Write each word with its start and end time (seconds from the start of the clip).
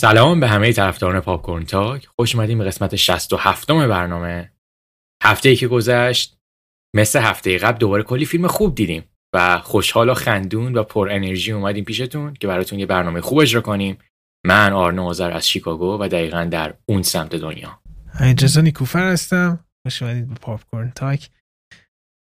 سلام 0.00 0.40
به 0.40 0.48
همه 0.48 0.72
طرفداران 0.72 1.20
Popcorn 1.20 1.62
Talk. 1.62 2.06
خوش 2.16 2.34
اومدیم 2.34 2.58
به 2.58 2.64
قسمت 2.64 2.96
67 2.96 3.70
برنامه. 3.70 4.52
هفته 5.22 5.48
ای 5.48 5.56
که 5.56 5.68
گذشت 5.68 6.38
مثل 6.96 7.20
هفته 7.20 7.58
قبل 7.58 7.78
دوباره 7.78 8.02
کلی 8.02 8.24
فیلم 8.24 8.46
خوب 8.46 8.74
دیدیم 8.74 9.04
و 9.34 9.58
خوشحال 9.58 10.08
و 10.08 10.14
خندون 10.14 10.74
و 10.74 10.82
پر 10.82 11.08
انرژی 11.10 11.52
اومدیم 11.52 11.84
پیشتون 11.84 12.34
که 12.34 12.46
براتون 12.46 12.78
یه 12.78 12.86
برنامه 12.86 13.20
خوب 13.20 13.38
اجرا 13.38 13.60
کنیم. 13.60 13.98
من 14.46 14.72
آرنو 14.72 15.04
آذر 15.04 15.30
از 15.30 15.48
شیکاگو 15.48 15.98
و 16.00 16.08
دقیقا 16.08 16.44
در 16.44 16.74
اون 16.86 17.02
سمت 17.02 17.36
دنیا. 17.36 17.80
اجازه 18.20 18.62
نیکوفر 18.62 19.12
هستم. 19.12 19.64
خوش 19.86 20.02
اومدید 20.02 20.28
به 20.28 20.34
Popcorn 20.34 20.60
Talk. 20.94 21.28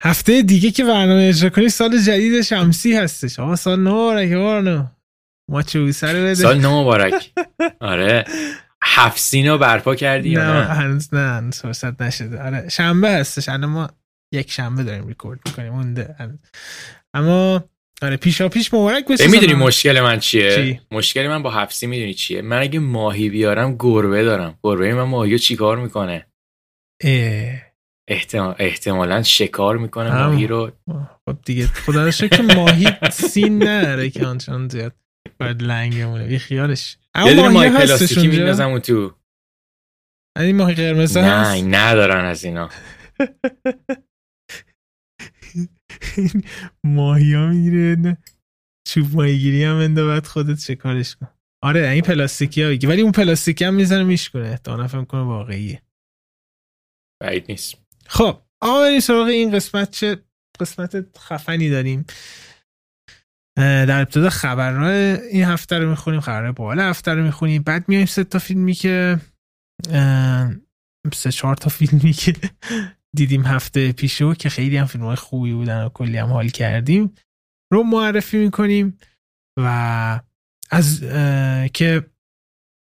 هفته 0.04 0.42
دیگه 0.42 0.72
که 0.72 0.84
برنامه 0.84 1.28
اجرا 1.28 1.50
کنی 1.50 1.70
سال 1.70 2.02
جدید 2.02 2.42
شمسی 2.42 2.96
هستش. 2.96 3.40
آقا 3.40 3.56
سال 3.56 3.80
نو 3.80 4.94
ما 5.52 5.62
چوبی 5.62 5.92
سر 5.92 6.14
بده. 6.14 6.36
سال 6.36 6.60
نو 6.60 6.82
مبارک. 6.82 7.32
آره. 7.80 8.26
هفت 8.84 9.20
سینو 9.20 9.58
برپا 9.58 9.96
کردی 9.96 10.36
نه 10.36 10.42
هنوز 10.64 11.14
نه 11.14 11.30
هنوز 11.30 11.62
فرصت 11.62 12.02
نشده. 12.02 12.42
آره 12.42 12.70
شنبه 12.70 13.10
هستش. 13.10 13.50
الان 13.50 13.70
ما 13.70 13.90
یک 14.34 14.52
شنبه 14.52 14.84
داریم 14.84 15.08
ریکورد 15.08 15.40
می‌کنیم. 15.46 15.74
مونده. 15.74 16.16
اما 17.14 17.64
آره 18.02 18.18
پیشا 18.18 18.50
پیش 18.50 18.74
مبارک 18.74 19.08
بشه 19.08 19.28
می‌دونی 19.28 19.54
مشکل 19.54 20.02
من 20.02 20.20
چیه؟ 20.20 20.56
چی؟ 20.56 20.82
مشکل 20.92 21.28
من 21.28 21.44
با 21.44 21.52
حفسی 21.52 21.88
می‌دونی 21.88 22.14
چیه؟ 22.14 22.42
من 22.42 22.62
اگه 22.62 22.80
ماهی 22.80 23.30
بیارم 23.30 23.76
گربه 23.80 24.24
دارم. 24.24 24.60
گربه 24.64 24.94
من 24.94 25.04
ماهی 25.04 25.40
چیکار 25.40 25.78
می‌کنه؟ 25.78 26.28
احتمال... 28.10 28.56
احتمالا 28.60 29.24
شکار 29.24 29.78
می‌کنه 29.78 30.26
ماهی 30.26 30.48
رو. 30.48 30.72
خب 31.26 31.38
دیگه 31.46 31.68
خدا 31.68 32.12
که 32.12 32.44
ماهی 32.56 32.88
سین 33.12 33.68
نداره 33.68 34.10
که 34.10 34.26
آنچنان 34.26 34.68
زیاد. 34.68 34.96
باید 35.40 35.62
لنگمونه. 35.64 36.28
بی 36.28 36.40
خیالش. 36.40 36.98
اما 37.14 37.34
ماهی, 37.34 37.50
ماهی 37.50 37.70
پلاستیکی 37.70 38.28
میندازم 38.28 38.68
اون 38.68 38.80
تو. 38.80 39.16
این 40.38 40.56
ماهی 40.56 40.76
قرمز 40.76 41.18
نه 41.18 41.62
ندارن 41.62 42.26
از 42.26 42.44
اینا. 42.44 42.70
ماهی 46.84 47.34
ها 47.34 47.48
می‌گیره 47.48 48.18
چوب 48.88 49.16
ماهی 49.16 49.40
گیری 49.40 49.64
هم 49.64 49.76
انده 49.76 50.22
خودت 50.22 50.60
شکارش 50.60 51.16
کن. 51.16 51.28
آره 51.64 51.90
این 51.90 52.02
پلاستیکی 52.02 52.64
ها 52.64 52.70
ولی 52.70 53.02
اون 53.02 53.12
پلاستیکی 53.12 53.66
هم 53.66 53.74
می‌زنه 53.74 54.04
میشکنه 54.04 54.50
احتمالا 54.50 54.88
فهم 54.88 55.06
کنه 55.06 55.22
واقعیه. 55.22 55.82
بعید 57.22 57.46
نیست. 57.50 57.76
خب 58.08 58.42
آقا 58.62 59.00
سراغ 59.00 59.28
این 59.28 59.52
قسمت 59.52 59.92
چه 59.92 60.24
قسمت 60.60 61.18
خفنی 61.18 61.70
داریم. 61.70 62.06
در 63.58 64.02
ابتدا 64.02 64.30
خبرهای 64.30 64.96
این 65.32 65.44
هفته 65.44 65.78
رو 65.78 65.90
می‌خونیم 65.90 66.20
خبرهای 66.20 66.52
بالا 66.52 66.84
هفته 66.84 67.14
رو 67.14 67.24
می‌خونیم 67.24 67.64
بعد 67.64 67.90
میایم 67.90 68.06
سه 68.06 68.24
تا 68.24 68.40
فیلمی 68.40 68.74
که 68.74 69.20
سه 71.14 71.32
چهار 71.32 71.56
تا 71.56 71.70
فیلمی 71.70 72.14
که 72.14 72.36
دیدیم 73.18 73.46
هفته 73.46 73.92
پیشو 73.92 74.34
که 74.34 74.50
خیلی 74.50 74.78
هم 74.78 74.86
فیلم 74.86 75.04
های 75.04 75.16
خوبی 75.16 75.54
بودن 75.54 75.86
و 75.86 75.90
کلی 75.90 76.18
هم 76.18 76.30
حال 76.30 76.50
کردیم 76.50 77.14
رو 77.74 77.84
معرفی 77.84 78.38
می‌کنیم 78.38 78.98
و 79.60 80.20
از 80.72 81.00
که 81.74 82.06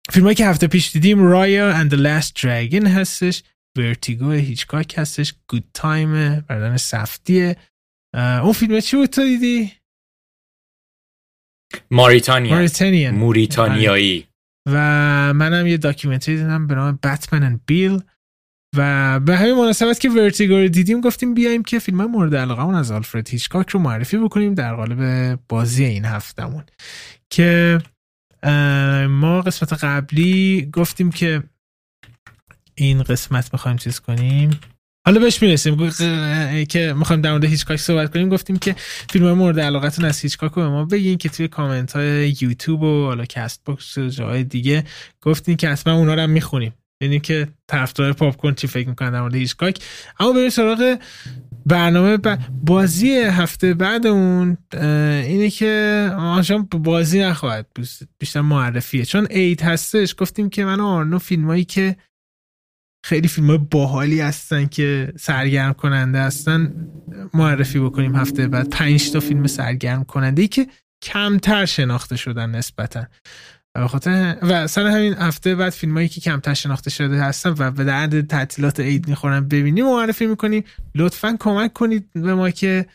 فیلم 0.09 0.33
که 0.33 0.47
هفته 0.47 0.67
پیش 0.67 0.91
دیدیم 0.91 1.23
Raya 1.23 1.83
and 1.83 1.91
the 1.91 1.97
Last 1.97 2.41
Dragon 2.41 2.87
هستش 2.87 3.43
Vertigo 3.77 4.31
هیچکاک 4.31 4.97
هستش 4.97 5.33
Good 5.49 5.63
Time 5.73 6.39
بردن 6.39 6.77
سفتیه 6.77 7.55
اون 8.15 8.53
فیلم 8.53 8.79
چی 8.79 8.97
بود 8.97 9.09
تو 9.09 9.23
دیدی؟ 9.23 9.71
ماریتانیا. 11.91 12.55
موریتانیایی. 13.11 14.27
و 14.69 14.73
منم 15.33 15.67
یه 15.67 15.77
documentary 15.77 16.37
دیدم 16.37 16.67
به 16.67 16.75
نام 16.75 16.99
Batman 17.03 17.43
and 17.43 17.61
Bill 17.65 17.99
و 18.75 19.19
به 19.19 19.37
همین 19.37 19.55
مناسبت 19.55 19.99
که 19.99 20.09
Vertigo 20.09 20.53
رو 20.53 20.67
دیدیم 20.67 21.01
گفتیم 21.01 21.33
بیایم 21.33 21.63
که 21.63 21.79
فیلم 21.79 22.05
مورد 22.05 22.35
علاقه 22.35 22.77
از 22.77 22.91
آلفرد 22.91 23.29
هیچکاک 23.29 23.69
رو 23.69 23.79
معرفی 23.79 24.17
بکنیم 24.17 24.53
در 24.53 24.75
قالب 24.75 25.39
بازی 25.49 25.83
این 25.85 26.05
هفتمون 26.05 26.63
که 27.29 27.81
ما 29.09 29.41
قسمت 29.41 29.83
قبلی 29.83 30.69
گفتیم 30.73 31.11
که 31.11 31.43
این 32.75 33.03
قسمت 33.03 33.53
می‌خوایم 33.53 33.77
چیز 33.77 33.99
کنیم. 33.99 34.59
حالا 35.07 35.19
بهش 35.19 35.41
می‌رسیم. 35.41 35.89
که 36.65 36.93
می‌خوایم 36.97 37.21
در 37.21 37.31
مورد 37.31 37.45
هیچکاک 37.45 37.79
صحبت 37.79 38.13
کنیم 38.13 38.29
گفتیم 38.29 38.57
که 38.57 38.75
فیلم 39.09 39.31
مورد 39.31 39.59
علاقتون 39.59 40.05
از 40.05 40.19
هیچکاک 40.19 40.51
رو 40.51 40.61
به 40.61 40.69
ما 40.69 40.85
بگین 40.85 41.17
که 41.17 41.29
توی 41.29 41.47
کامنت 41.47 41.95
های 41.95 42.35
یوتیوب 42.41 42.83
و 42.83 43.05
حالا 43.05 43.25
Castbox 43.25 43.97
و 43.97 44.07
جاهای 44.07 44.43
دیگه 44.43 44.83
گفتین 45.21 45.57
که 45.57 45.69
اصلا 45.69 45.93
اونا 45.93 46.13
رو 46.13 46.21
هم 46.21 46.29
می‌خونیم. 46.29 46.73
یعنی 47.01 47.19
که 47.19 47.47
طرفدار 47.67 48.13
Popcorn 48.13 48.55
چی 48.55 48.67
فکر 48.67 48.89
می‌کنن 48.89 49.11
در 49.11 49.21
مورد 49.21 49.35
هیچکاک. 49.35 49.79
اما 50.19 50.33
بریم 50.33 50.49
سراغ 50.49 50.97
برنامه 51.65 52.17
بازی 52.63 53.11
هفته 53.11 53.73
بعد 53.73 54.07
اون 54.07 54.57
اینه 55.23 55.49
که 55.49 56.11
آشان 56.17 56.63
بازی 56.63 57.19
نخواهد 57.19 57.65
بیشتر 58.19 58.41
معرفیه. 58.41 59.05
چون 59.05 59.25
عید 59.25 59.61
هستش 59.61 60.15
گفتیم 60.17 60.49
که 60.49 60.65
من 60.65 60.79
آرنو 60.79 61.19
فیلمایی 61.19 61.65
که 61.65 61.95
خیلی 63.05 63.27
فیلم 63.27 63.57
باحالی 63.57 64.21
هستن 64.21 64.65
که 64.65 65.13
سرگرم 65.19 65.73
کننده 65.73 66.19
هستن. 66.19 66.73
معرفی 67.33 67.79
بکنیم 67.79 68.15
هفته 68.15 68.47
بعد. 68.47 68.69
پنج 68.69 69.11
تا 69.11 69.19
فیلم 69.19 69.47
سرگرم 69.47 70.03
کننده 70.03 70.41
ای 70.41 70.47
که 70.47 70.67
کمتر 71.01 71.65
شناخته 71.65 72.15
شدن 72.15 72.49
نسبتا. 72.49 73.05
و 73.75 73.87
خاطر 73.87 74.37
و 74.41 74.67
سر 74.67 74.87
همین 74.87 75.13
هفته 75.13 75.55
بعد 75.55 75.69
فیلم 75.69 75.93
هایی 75.93 76.07
که 76.07 76.21
کمتر 76.21 76.53
شناخته 76.53 76.89
شده 76.89 77.21
هستن 77.21 77.55
و 77.57 77.71
به 77.71 77.83
درد 77.83 78.27
تعطیلات 78.27 78.79
عید 78.79 79.07
می‌خورن. 79.07 79.47
ببینیم 79.47 79.85
معرفی 79.85 80.25
می‌کنیم. 80.25 80.63
لطفا 80.95 81.37
کمک 81.39 81.73
کنید 81.73 82.09
به 82.13 82.35
ما 82.35 82.49
که 82.49 82.85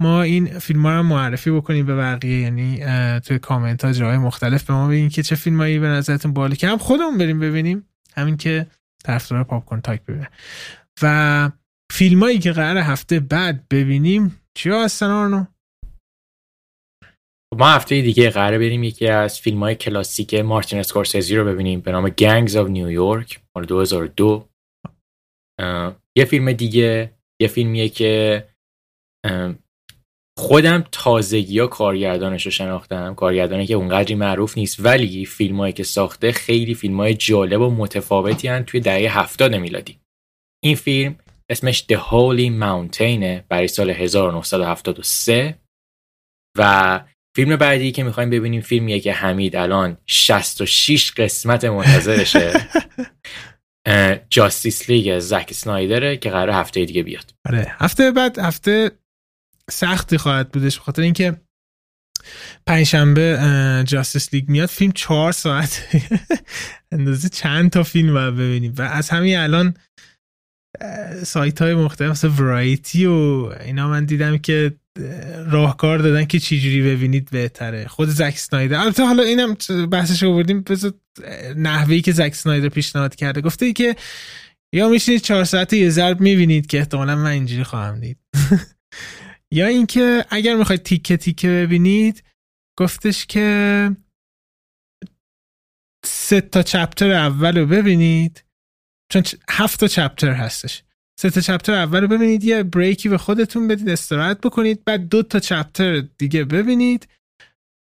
ما 0.00 0.22
این 0.22 0.58
فیلم 0.58 0.86
ها 0.86 0.96
رو 0.96 1.02
معرفی 1.02 1.50
بکنیم 1.50 1.86
به 1.86 1.96
بقیه. 1.96 2.40
یعنی 2.40 2.80
توی 3.20 3.38
کامنت 3.38 3.84
ها 3.84 3.92
جاهای 3.92 4.18
مختلف 4.18 4.64
به 4.64 4.74
ما 4.74 4.88
بگین 4.88 5.08
که 5.08 5.22
چه 5.22 5.34
فیلم 5.36 5.56
هایی 5.56 5.78
به 5.78 5.88
نظرتون 5.88 6.32
عالیه 6.32 6.56
که 6.56 6.68
هم 6.68 6.78
خودمون 6.78 7.18
بریم 7.18 7.40
ببینیم. 7.40 7.84
همین 8.16 8.36
که 8.36 8.66
طرفدار 9.04 9.44
Popcorn 9.44 9.80
Talk 9.80 10.02
ببینه. 10.02 10.30
و 11.02 11.50
فیلمایی 11.92 12.38
که 12.38 12.52
قرار 12.52 12.76
هفته 12.76 13.20
بعد 13.20 13.68
ببینیم 13.68 14.40
چیا 14.54 14.84
هستن 14.84 15.10
آرنو؟ 15.10 15.44
ما 17.58 17.68
هفته 17.68 18.02
دیگه 18.02 18.30
قرار 18.30 18.58
بریم 18.58 18.82
یکی 18.82 19.06
از 19.06 19.40
فیلم 19.40 19.62
های 19.62 19.74
کلاسیک 19.74 20.34
مارتین 20.34 20.78
اسکورسیزی 20.78 21.36
رو 21.36 21.44
ببینیم 21.44 21.80
به 21.80 21.92
نام 21.92 22.08
Gangs 22.08 22.56
of 22.56 22.68
New 22.68 22.99
York 22.99 23.40
مال 23.56 23.64
2002 23.64 24.48
یه 26.16 26.24
فیلم 26.24 26.52
دیگه 26.52 27.14
یه 27.40 27.48
فیلمیه 27.48 27.88
که 27.88 28.44
خودم 30.36 30.84
تازگی 30.92 31.58
ها 31.58 31.66
کارگردانش 31.66 32.44
رو 32.44 32.50
شناختم. 32.50 33.14
کارگردانی 33.14 33.66
که 33.66 33.74
اونقدری 33.74 34.14
معروف 34.14 34.58
نیست 34.58 34.76
ولی 34.80 35.26
فیلم 35.26 35.56
هایی 35.56 35.72
که 35.72 35.82
ساخته 35.82 36.32
خیلی 36.32 36.74
فیلم 36.74 36.96
های 36.96 37.14
جالب 37.14 37.60
و 37.60 37.70
متفاوتی 37.70 38.48
هن 38.48 38.64
توی 38.64 38.80
دهه 38.80 39.18
هفتاد 39.18 39.54
میلادی. 39.54 39.98
این 40.64 40.76
فیلم 40.76 41.16
اسمش 41.50 41.84
The 41.92 41.96
Holy 41.96 42.60
Mountain 42.62 43.42
برای 43.48 43.68
سال 43.68 43.90
1973 43.90 45.58
و 46.58 47.00
فیلم 47.36 47.56
بعدی 47.56 47.92
که 47.92 48.02
می‌خوایم 48.02 48.30
ببینیم 48.30 48.60
فیلمیه 48.60 49.00
که 49.00 49.12
حمید 49.12 49.56
الان 49.56 49.96
66 50.06 51.12
قسمت 51.12 51.64
منتظرشه. 51.64 52.52
جاستیس 54.30 54.90
لیگ 54.90 55.18
زک 55.18 55.52
سنایدره 55.52 56.16
که 56.16 56.30
قرار 56.30 56.50
هفته 56.50 56.84
دیگه 56.84 57.02
بیاد. 57.02 57.34
آره 57.48 57.66
هفته 57.78 58.10
بعد 58.10 58.38
هفته 58.38 58.90
سختی 59.70 60.18
خواهد 60.18 60.52
بودش 60.52 60.78
بخاطر 60.78 61.02
اینکه 61.02 61.40
پنجشنبه 62.66 63.38
جاستس 63.86 64.34
لیگ 64.34 64.48
میاد. 64.48 64.68
فیلم 64.68 64.92
چهار 64.92 65.32
ساعت 65.32 65.82
اندازه 66.92 67.28
چند 67.28 67.70
تا 67.70 67.82
فیلم 67.82 68.14
باید 68.14 68.34
ببینیم. 68.34 68.74
و 68.78 68.82
از 68.82 69.10
همین 69.10 69.36
الان 69.36 69.74
سایت 71.22 71.62
های 71.62 71.74
مختلف 71.74 72.10
مثل 72.10 72.28
ورایتی 72.28 73.06
و 73.06 73.52
اینا 73.64 73.88
من 73.88 74.04
دیدم 74.04 74.38
که 74.38 74.74
راهکار 75.46 75.98
دادن 75.98 76.24
که 76.24 76.38
چجوری 76.38 76.82
ببینید 76.82 77.30
بهتره. 77.30 77.88
خود 77.88 78.08
زک 78.08 78.38
سنایدر 78.38 78.80
البته 78.80 79.06
حالا 79.06 79.22
اینم 79.22 79.56
بحثش 79.90 80.22
رو 80.22 80.34
بردیم 80.34 80.60
بذار 80.60 80.92
نحوهی 81.56 82.00
که 82.00 82.12
زک 82.12 82.34
سنایدر 82.34 82.68
پیشنهاد 82.68 83.14
کرده. 83.14 83.40
گفته 83.40 83.66
ای 83.66 83.72
که 83.72 83.96
یا 84.74 84.88
میشینید 84.88 85.20
چهار 85.20 85.44
ساعت 85.44 85.72
یه 85.72 85.90
ضرب 85.90 86.20
می‌بینید 86.20 86.66
که 86.66 86.78
احتمالا 86.78 87.16
من 87.16 87.30
اینجوری 87.30 87.64
خواهم 87.64 88.00
دید. 88.00 88.18
یا 89.54 89.66
اینکه 89.66 90.24
اگر 90.30 90.56
می‌خواید 90.56 90.82
تیکه 90.82 91.16
تیکه 91.16 91.48
ببینید 91.48 92.22
گفتش 92.78 93.26
که 93.26 93.90
سه 96.06 96.40
تا 96.40 96.62
چپتر 96.62 97.10
اول 97.10 97.58
رو 97.58 97.66
ببینید. 97.66 98.44
چون 99.12 99.22
هفت 99.50 99.80
تا 99.80 99.88
چپتر 99.88 100.32
هستش. 100.32 100.82
سه 101.20 101.30
تا 101.30 101.40
چپتر 101.40 101.72
اول 101.72 102.00
رو 102.00 102.08
ببینید 102.08 102.44
یه 102.44 102.62
بریکی 102.62 103.08
به 103.08 103.18
خودتون 103.18 103.68
بدید 103.68 103.88
استراحت 103.88 104.40
بکنید 104.40 104.84
بعد 104.84 105.08
دو 105.08 105.22
تا 105.22 105.40
چپتر 105.40 106.00
دیگه 106.18 106.44
ببینید. 106.44 107.08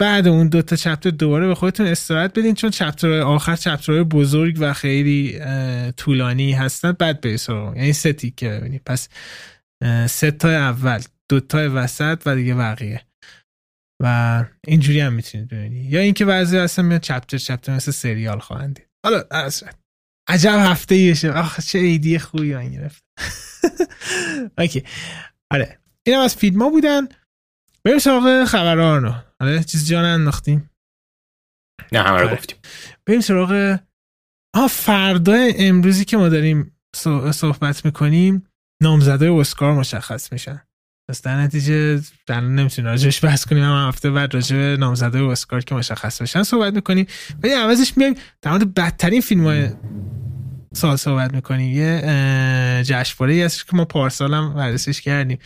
بعد 0.02 0.28
اون 0.28 0.48
دو 0.48 0.62
تا 0.62 0.76
چپتر 0.76 1.10
دوباره 1.10 1.48
به 1.48 1.56
خودتون 1.56 1.88
استراحت 1.88 2.40
بدین 2.40 2.56
چون 2.56 2.70
چپتر 2.70 3.22
آخر 3.22 3.56
چپترهای 3.56 4.04
بزرگ 4.04 4.58
و 4.60 4.74
خیلی 4.74 5.40
طولانی 5.98 6.52
هستن. 6.52 6.92
بعد 6.92 7.22
به 7.22 7.40
یعنی 7.50 7.94
سه 7.94 8.14
تیکه 8.14 8.50
ببینید. 8.50 8.82
پس 8.86 9.10
سه 10.08 10.32
تا 10.32 10.50
اول. 10.50 11.02
دو 11.32 11.40
تا 11.40 11.70
وسط 11.74 12.24
و 12.26 12.36
دیگه 12.36 12.56
بقیه. 12.56 13.06
و 14.04 14.46
اینجوری 14.68 15.00
هم 15.00 15.14
می‌تونید 15.14 15.48
ببینید. 15.48 15.94
یا 15.94 16.00
اینکه 16.00 16.26
بعضی 16.26 16.58
اصلا 16.58 16.86
میاد 16.86 17.02
چپتر 17.02 17.38
چپتر 17.38 17.76
مثل 17.76 17.92
سریال 17.92 18.40
خواهند 18.40 18.80
حالا 19.06 19.24
عجب 20.30 20.56
هفته 20.60 20.96
ایشه 20.96 21.32
آخ 21.32 21.60
چه 21.60 21.80
ایدی 21.80 22.20
خوبی 22.20 22.56
من 22.56 22.72
گرفت 22.72 23.04
اوکی. 24.58 24.84
آره. 25.52 25.80
این 26.08 26.18
از 26.18 26.36
فیلم 26.36 26.62
ها 26.62 26.70
بودن. 26.70 27.08
بریم 27.86 28.00
سراغ 28.00 28.46
خبرانو 28.46 29.14
آره 29.40 29.64
چیز 29.64 29.90
جان 29.90 30.06
انداختیم 30.06 30.70
نه 31.92 32.00
همه 32.00 32.20
رو 32.20 32.28
آره. 32.28 32.36
گفتیم. 32.38 32.58
بریم 33.06 33.22
سراغ 33.22 33.80
آه 34.56 34.68
فردا 34.68 35.34
امروزی 35.58 36.06
که 36.06 36.18
ما 36.18 36.30
داریم 36.30 36.78
صحبت 37.34 37.86
می‌کنیم 37.86 38.48
نامزده 38.84 39.32
اسکار 39.32 39.74
مشخص 39.74 40.32
میشن. 40.34 40.62
پس 41.10 41.22
در 41.22 41.42
نتیجه 41.42 42.02
در 42.28 42.40
نمی‌تونیم 42.42 42.92
راجعش 42.92 43.26
بحث 43.26 43.46
کنیم. 43.46 43.64
هم 43.64 43.88
هفته 43.88 44.12
بعد 44.12 44.34
راجع 44.34 44.56
به 44.56 44.78
نامزده 44.80 45.20
اسکار 45.24 45.62
که 45.62 45.76
مشخص 45.76 46.22
بشن 46.22 46.44
صحبت 46.44 46.74
می‌کنیم. 46.74 47.06
ولی 47.44 47.54
عوضش 47.54 47.98
میایم 47.98 48.16
در 48.42 48.52
مورد 48.52 48.74
بدترین 48.74 49.22
فیلم 49.22 49.44
های 49.44 49.70
سال 50.74 50.96
صحبت 50.96 51.34
می‌کنیم. 51.34 51.78
یه 51.78 52.84
جشنواره 52.86 53.46
هست 53.46 53.68
که 53.68 53.76
ما 53.76 53.86
پارسال 53.86 54.34
هم 54.34 54.54
بررسیش 54.54 55.02
کردیم. 55.02 55.38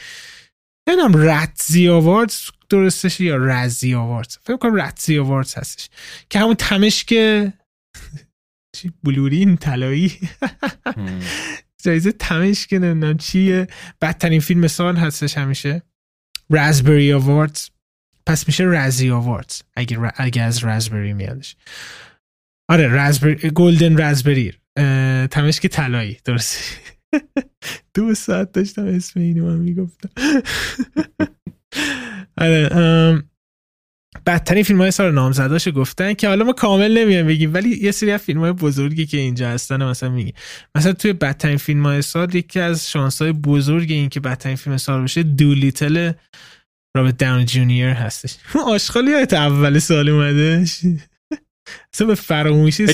نمی‌دونم 0.89 1.29
رتزی 1.29 1.89
آواردز 1.89 2.39
درستش 2.69 3.19
یا 3.19 3.37
رزی 3.37 3.93
آواردز 3.93 4.37
فکر 4.43 4.57
کنم 4.57 4.75
رتزی 4.75 5.17
هستش. 5.17 5.89
که 6.29 6.39
همون 6.39 6.55
تمشک 6.55 7.07
چی؟ 8.75 8.91
بلورین 9.03 9.57
طلایی. 9.57 10.19
جایزه 11.83 12.11
تمشک 12.11 12.73
نمی‌دونم 12.73 13.17
چیه. 13.17 13.67
بدترین 14.01 14.39
فیلم 14.39 14.67
سال 14.67 14.95
هستش 14.97 15.37
همیشه. 15.37 15.81
رازبری 16.49 17.13
آواردز 17.13 17.69
پس 18.25 18.47
میشه 18.47 18.63
رزی 18.67 19.09
آواردز 19.09 19.61
اگه, 19.75 20.11
اگه 20.15 20.41
از 20.41 20.57
رازبری 20.57 21.13
میادش. 21.13 21.55
آره 22.69 22.87
رازبری 22.87 23.49
گلدن 23.49 23.97
رازبری 23.97 24.53
تمشک 25.31 25.67
طلایی. 25.67 26.17
درست 26.25 26.57
دو 27.93 28.13
ساعت 28.15 28.51
داشتم 28.51 28.85
اسم 28.85 29.19
اینو 29.19 29.45
من 29.45 29.57
می‌گفتم. 29.57 30.09
آره 32.37 32.69
بدترین 34.27 34.63
فیلم 34.63 34.81
های 34.81 34.91
سال 34.91 35.11
نامزداشو 35.11 35.71
گفتن 35.71 36.13
که 36.13 36.27
حالا 36.27 36.45
ما 36.45 36.53
کامل 36.53 36.97
نمیایم 36.97 37.27
بگیم 37.27 37.53
ولی 37.53 37.69
یه 37.69 37.91
سری 37.91 38.11
از 38.11 38.21
فیلم 38.21 38.39
های 38.39 38.51
بزرگی 38.51 39.05
که 39.05 39.17
اینجا 39.17 39.49
هستن 39.49 39.83
مثلا 39.83 40.09
میگیم 40.09 40.33
مثلا 40.75 40.93
توی 40.93 41.13
بدترین 41.13 41.57
فیلم 41.57 41.85
های 41.85 42.01
سال 42.01 42.35
یکی 42.35 42.59
از 42.59 42.89
شانس 42.91 43.21
های 43.21 43.31
بزرگ 43.31 43.91
این 43.91 44.09
که 44.09 44.19
بدترین 44.19 44.55
فیلم 44.55 44.77
سال 44.77 45.03
بشه 45.03 45.23
دولیتل 45.23 46.11
رابرت 46.97 47.17
داون 47.17 47.45
جونیور 47.45 47.93
هستش. 47.93 48.35
آشغالی 48.73 49.13
های 49.13 49.27
اول 49.31 49.79
سال 49.79 50.09
اومدش 50.09 50.81
اصلا 51.93 52.07
به 52.07 52.15
فراموشی 52.15 52.85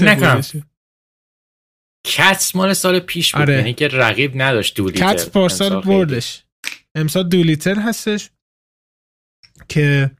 کتس 2.06 2.56
مال 2.56 2.74
سال 2.74 3.00
پیش 3.00 3.31
بود 3.31 3.41
آره. 3.41 3.53
یعنی 3.53 3.74
که 3.74 3.88
رقیب 3.88 4.31
نداشت 4.35 4.75
دولیتر 4.75 5.13
کتس 5.13 5.30
پارسال 5.30 5.81
بردش. 5.81 6.44
امسال 6.95 7.30
دولیتر 7.30 7.80
هستش 7.80 8.30
که 9.69 10.12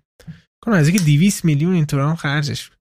کنم 0.63 0.75
از 0.75 0.88
اینکه 0.88 1.04
200 1.04 1.45
میلیون 1.45 1.74
اینطور 1.74 2.00
هم 2.00 2.15
خرجش 2.15 2.71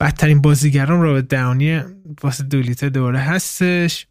بدترین 0.00 0.42
بازیگران 0.42 1.02
را 1.02 1.12
به 1.12 1.22
داونی 1.22 1.80
واسه 2.22 2.44
دولیتر 2.44 2.88
دوره 2.88 3.18
هستش 3.18 4.06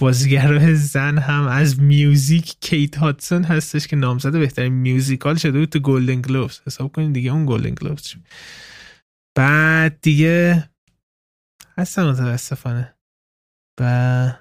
بازیگر 0.00 0.74
زن 0.74 1.18
هم 1.18 1.46
از 1.46 1.80
میوزیک 1.80 2.56
کیت 2.60 2.96
هاتسون 2.96 3.44
هستش 3.44 3.86
که 3.86 3.96
نامزد 3.96 4.32
بهترین 4.32 4.72
میوزیکال 4.72 5.34
شده 5.34 5.58
بود 5.58 5.68
تو 5.68 5.78
گلدن 5.78 6.20
گلوبز 6.20 6.60
حساب 6.66 6.92
کنید 6.92 7.12
دیگه 7.12 7.32
اون 7.32 7.46
گلدن 7.46 7.74
گلوبز 7.74 8.14
بعد 9.36 10.00
دیگه 10.00 10.68
هستن 11.78 12.10
متاسفانه 12.10 12.94
و 13.80 14.32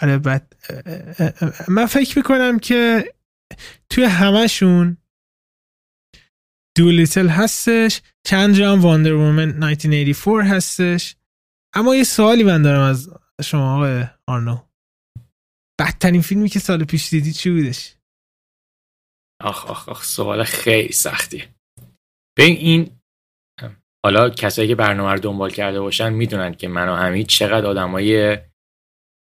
آره 0.00 0.18
بعد 0.18 0.56
من 1.68 1.86
فکر 1.86 2.18
می‌کنم 2.18 2.58
که 2.58 3.12
توی 3.90 4.04
همشون 4.04 4.96
دولیتل 6.76 7.28
هستش 7.28 8.02
چند 8.26 8.54
جام 8.54 8.80
واندر 8.80 9.12
وومن 9.12 9.62
1984 9.62 10.42
هستش. 10.42 11.16
اما 11.74 11.94
یه 11.94 12.04
سوالی 12.04 12.44
من 12.44 12.62
دارم 12.62 12.80
از 12.80 13.10
شما 13.44 13.76
آقای 13.76 14.04
آرنو. 14.26 14.68
بدترین 15.80 16.22
فیلمی 16.22 16.48
که 16.48 16.58
سال 16.58 16.84
پیش 16.84 17.10
دیدی 17.10 17.32
چی 17.32 17.50
بودش؟ 17.50 17.94
آخ 19.40 19.66
آخ 19.66 19.88
آخ 19.88 20.04
سوال 20.04 20.44
خیلی 20.44 20.92
سختی. 20.92 21.44
به 22.36 22.42
این 22.42 23.00
حالا 24.04 24.30
کسایی 24.30 24.68
که 24.68 24.74
برنامه 24.74 25.12
رو 25.12 25.18
دنبال 25.18 25.50
کرده 25.50 25.80
باشن 25.80 26.12
می‌دونن 26.12 26.54
که 26.54 26.68
من 26.68 26.88
و 26.88 26.96
حمید 26.96 27.26
چقدر 27.26 27.66
آدمای 27.66 28.38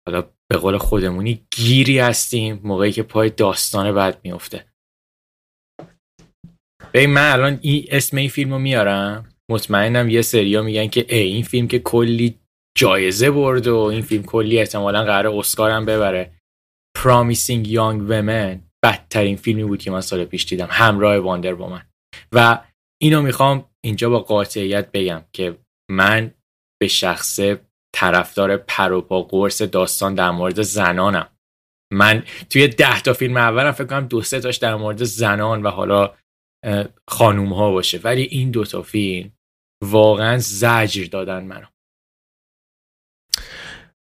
حالا 0.06 0.33
به 0.50 0.58
قول 0.58 0.78
خودمونی 0.78 1.46
گیری 1.56 1.98
هستیم 1.98 2.60
موقعی 2.64 2.92
که 2.92 3.02
پای 3.02 3.30
داستان 3.30 3.94
بعد 3.94 4.20
میفته 4.24 4.66
به 6.92 7.06
من 7.06 7.32
الان 7.32 7.58
این 7.62 7.86
اسم 7.88 8.16
این 8.16 8.28
فیلم 8.28 8.52
رو 8.52 8.58
میارم. 8.58 9.28
مطمئنم 9.50 10.08
یه 10.08 10.22
سریا 10.22 10.62
میگن 10.62 10.86
که 10.86 11.06
ای 11.08 11.22
این 11.22 11.42
فیلم 11.42 11.68
که 11.68 11.78
کلی 11.78 12.40
جایزه 12.78 13.30
برد 13.30 13.66
و 13.66 13.76
این 13.76 14.02
فیلم 14.02 14.22
کلی 14.22 14.58
احتمالا 14.58 15.04
قرار 15.04 15.38
اسکار 15.38 15.70
هم 15.70 15.84
ببره. 15.84 16.32
Promising 16.98 17.66
Young 17.66 18.08
Women 18.10 18.58
بدترین 18.84 19.36
فیلمی 19.36 19.64
بود 19.64 19.82
که 19.82 19.90
من 19.90 20.00
سال 20.00 20.24
پیش 20.24 20.44
دیدم. 20.44 20.68
همراه 20.70 21.18
واندر 21.18 21.54
با 21.54 21.68
من 21.68 21.82
و 22.32 22.64
اینو 23.02 23.22
می‌خوام 23.22 23.70
اینجا 23.84 24.10
با 24.10 24.20
قاطعیت 24.20 24.92
بگم 24.92 25.24
که 25.32 25.58
من 25.90 26.34
به 26.80 26.88
شخصه 26.88 27.60
طرفدار 27.94 28.56
پروپا 28.56 29.22
قرص 29.22 29.62
داستان 29.62 30.14
در 30.14 30.30
مورد 30.30 30.62
زنانم. 30.62 31.28
من 31.92 32.22
توی 32.50 32.68
ده 32.68 33.00
تا 33.00 33.12
فیلم 33.12 33.36
اولم 33.36 33.72
فکر 33.72 33.84
کنم 33.84 34.06
دو 34.06 34.22
سه 34.22 34.40
تاش 34.40 34.56
در 34.56 34.74
مورد 34.74 35.04
زنان 35.04 35.62
و 35.62 35.68
حالا 35.68 36.14
خانوم 37.08 37.52
ها 37.52 37.70
باشه. 37.70 38.00
ولی 38.04 38.22
این 38.22 38.50
دو 38.50 38.64
تا 38.64 38.82
فیلم 38.82 39.32
واقعا 39.84 40.38
زجر 40.38 41.04
دادن 41.04 41.44
منو. 41.44 41.66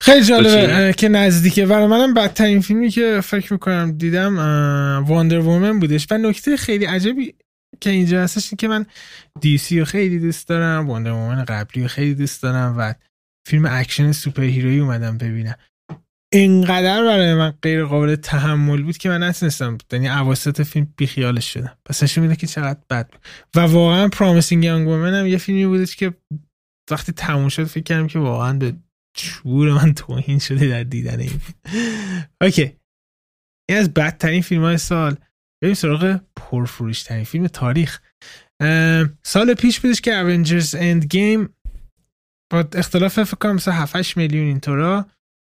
خیلی 0.01 0.25
جالبه 0.25 0.93
که 0.93 1.09
نزدیکه 1.09 1.65
و 1.65 1.88
منم 1.88 2.13
بدترین 2.13 2.62
فیلمی 2.62 2.89
که 2.89 3.21
فکر 3.23 3.53
می‌کنم 3.53 3.91
دیدم 3.91 4.38
Wonder 5.07 5.39
Woman 5.39 5.79
بودش. 5.79 6.07
و 6.12 6.17
نکته 6.17 6.57
خیلی 6.57 6.85
عجبی 6.85 7.35
که 7.81 7.89
اینجا 7.89 8.23
هستش 8.23 8.53
که 8.59 8.67
من 8.67 8.85
DC 9.59 9.79
رو 9.79 9.85
خیلی 9.85 10.19
دوست 10.19 10.47
دارم 10.47 10.89
Wonder 10.89 11.12
Woman 11.12 11.45
قبلی 11.45 11.81
رو 11.81 11.88
خیلی 11.88 12.15
دوست 12.15 12.43
دارم 12.43 12.75
و 12.77 12.93
فیلم 13.47 13.65
اکشن 13.69 14.12
superhero 14.12 14.43
ی 14.43 14.79
اومدم 14.79 15.17
ببینم. 15.17 15.55
اینقدر 16.33 17.03
برای 17.03 17.33
من 17.33 17.53
غیر 17.62 17.85
قابل 17.85 18.15
تحمل 18.15 18.83
بود 18.83 18.97
که 18.97 19.09
من 19.09 19.23
نتونستم 19.23 19.77
یعنی 19.91 20.09
اواسط 20.09 20.62
فیلم 20.62 20.93
بیخیالش 20.97 21.53
شدم. 21.53 21.77
پس 21.85 22.03
نشون 22.03 22.21
میده 22.21 22.35
که 22.35 22.47
چقدر 22.47 22.79
بد 22.89 23.09
بود. 23.09 23.21
و 23.55 23.59
واقعا 23.59 24.07
Promising 24.07 24.63
Young 24.63 24.88
Woman 24.88 25.13
هم 25.13 25.27
یه 25.27 25.38
فیلمی 25.38 25.65
بودش 25.65 25.95
که 25.95 26.13
وقتی 26.91 27.12
تموم 27.12 27.50
شد 27.50 27.63
فکر 27.63 27.83
کردم 27.83 28.07
که 28.07 28.19
واقعا 28.19 28.53
به 28.53 28.73
شعور 29.17 29.73
من 29.73 29.93
توهین 29.93 30.39
شده 30.39 30.67
در 30.67 30.83
دیدن 30.83 31.19
این 31.19 31.41
okay. 32.41 32.77
این 33.69 33.77
از 33.77 33.93
بدترین 33.93 34.41
فیلم 34.41 34.62
های 34.62 34.77
سال. 34.77 35.15
بریم 35.63 35.73
سراغ 35.73 36.21
پرفروش 36.35 37.03
ترین 37.03 37.23
فیلم 37.23 37.47
تاریخ. 37.47 38.00
سال 39.23 39.53
پیش 39.53 39.79
بودش 39.79 40.01
که 40.01 40.17
Avengers 40.17 40.75
Endgame 40.75 41.55
با 42.53 42.65
اختلاف 42.74 43.24
فکر 43.24 43.38
کنم 43.38 43.55
مثلا 43.55 43.74
7 43.74 44.17
میلیون 44.17 44.45
اینطورا 44.45 45.05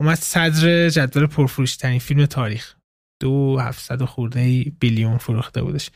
اومد 0.01 0.19
صدر 0.19 0.89
جدول 0.89 1.27
پرفروش 1.27 1.77
ترین 1.77 1.99
فیلم 1.99 2.27
تاریخ. 2.27 2.75
دو 3.23 3.59
هفتصد 3.59 4.05
خورده 4.05 4.65
billion 4.81 5.19
فروخته 5.19 5.63
بودش. 5.63 5.91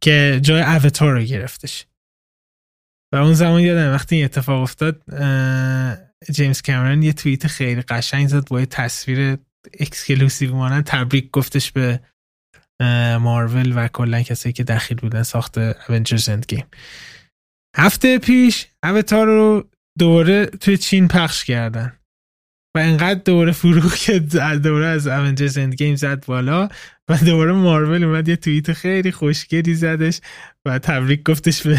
که 0.00 0.40
جای 0.42 0.62
Avatar 0.62 1.12
رو 1.12 1.22
گرفتش. 1.22 1.86
و 3.12 3.16
اون 3.16 3.34
زمان 3.34 3.60
یادم 3.60 3.92
وقتی 3.92 4.16
این 4.16 4.24
اتفاق 4.24 4.62
افتاد 4.62 5.02
جیمز 6.32 6.62
کامرون 6.62 7.02
یه 7.02 7.12
توییت 7.12 7.46
خیلی 7.46 7.82
قشنگ 7.82 8.28
زد 8.28 8.48
با 8.48 8.60
یه 8.60 8.66
تصویر 8.66 9.38
exclusive 9.80 10.54
مانند 10.54 10.84
تبریک 10.84 11.30
گفتش 11.30 11.72
به 11.72 12.00
مارول 13.20 13.72
و 13.76 13.88
کلا 13.88 14.22
کسایی 14.22 14.52
که 14.52 14.64
دخیل 14.64 14.96
بودن 14.96 15.22
ساخت 15.22 15.58
Avengers 15.58 16.28
Endgame 16.28 16.66
هفته 17.76 18.18
پیش 18.18 18.66
Avatar 18.84 19.26
رو 19.26 19.68
دوباره 19.98 20.46
توی 20.46 20.76
چین 20.76 21.08
پخش 21.08 21.44
کردن. 21.44 21.98
و 22.76 22.78
انقدر 22.78 23.20
دوباره 23.24 23.52
فروخت 23.52 23.94
که 24.04 24.18
دوباره 24.18 24.86
از 24.86 25.06
Avengers 25.06 25.58
Endgame 25.58 25.94
زد 25.94 26.24
بالا 26.26 26.68
و 27.08 27.18
دوباره 27.26 27.52
مارول 27.52 28.04
اومد 28.04 28.28
یه 28.28 28.36
توییت 28.36 28.72
خیلی 28.72 29.12
خوشگلی 29.12 29.74
زدش 29.74 30.20
و 30.64 30.78
تبریک 30.78 31.22
گفتش 31.22 31.66
به 31.66 31.78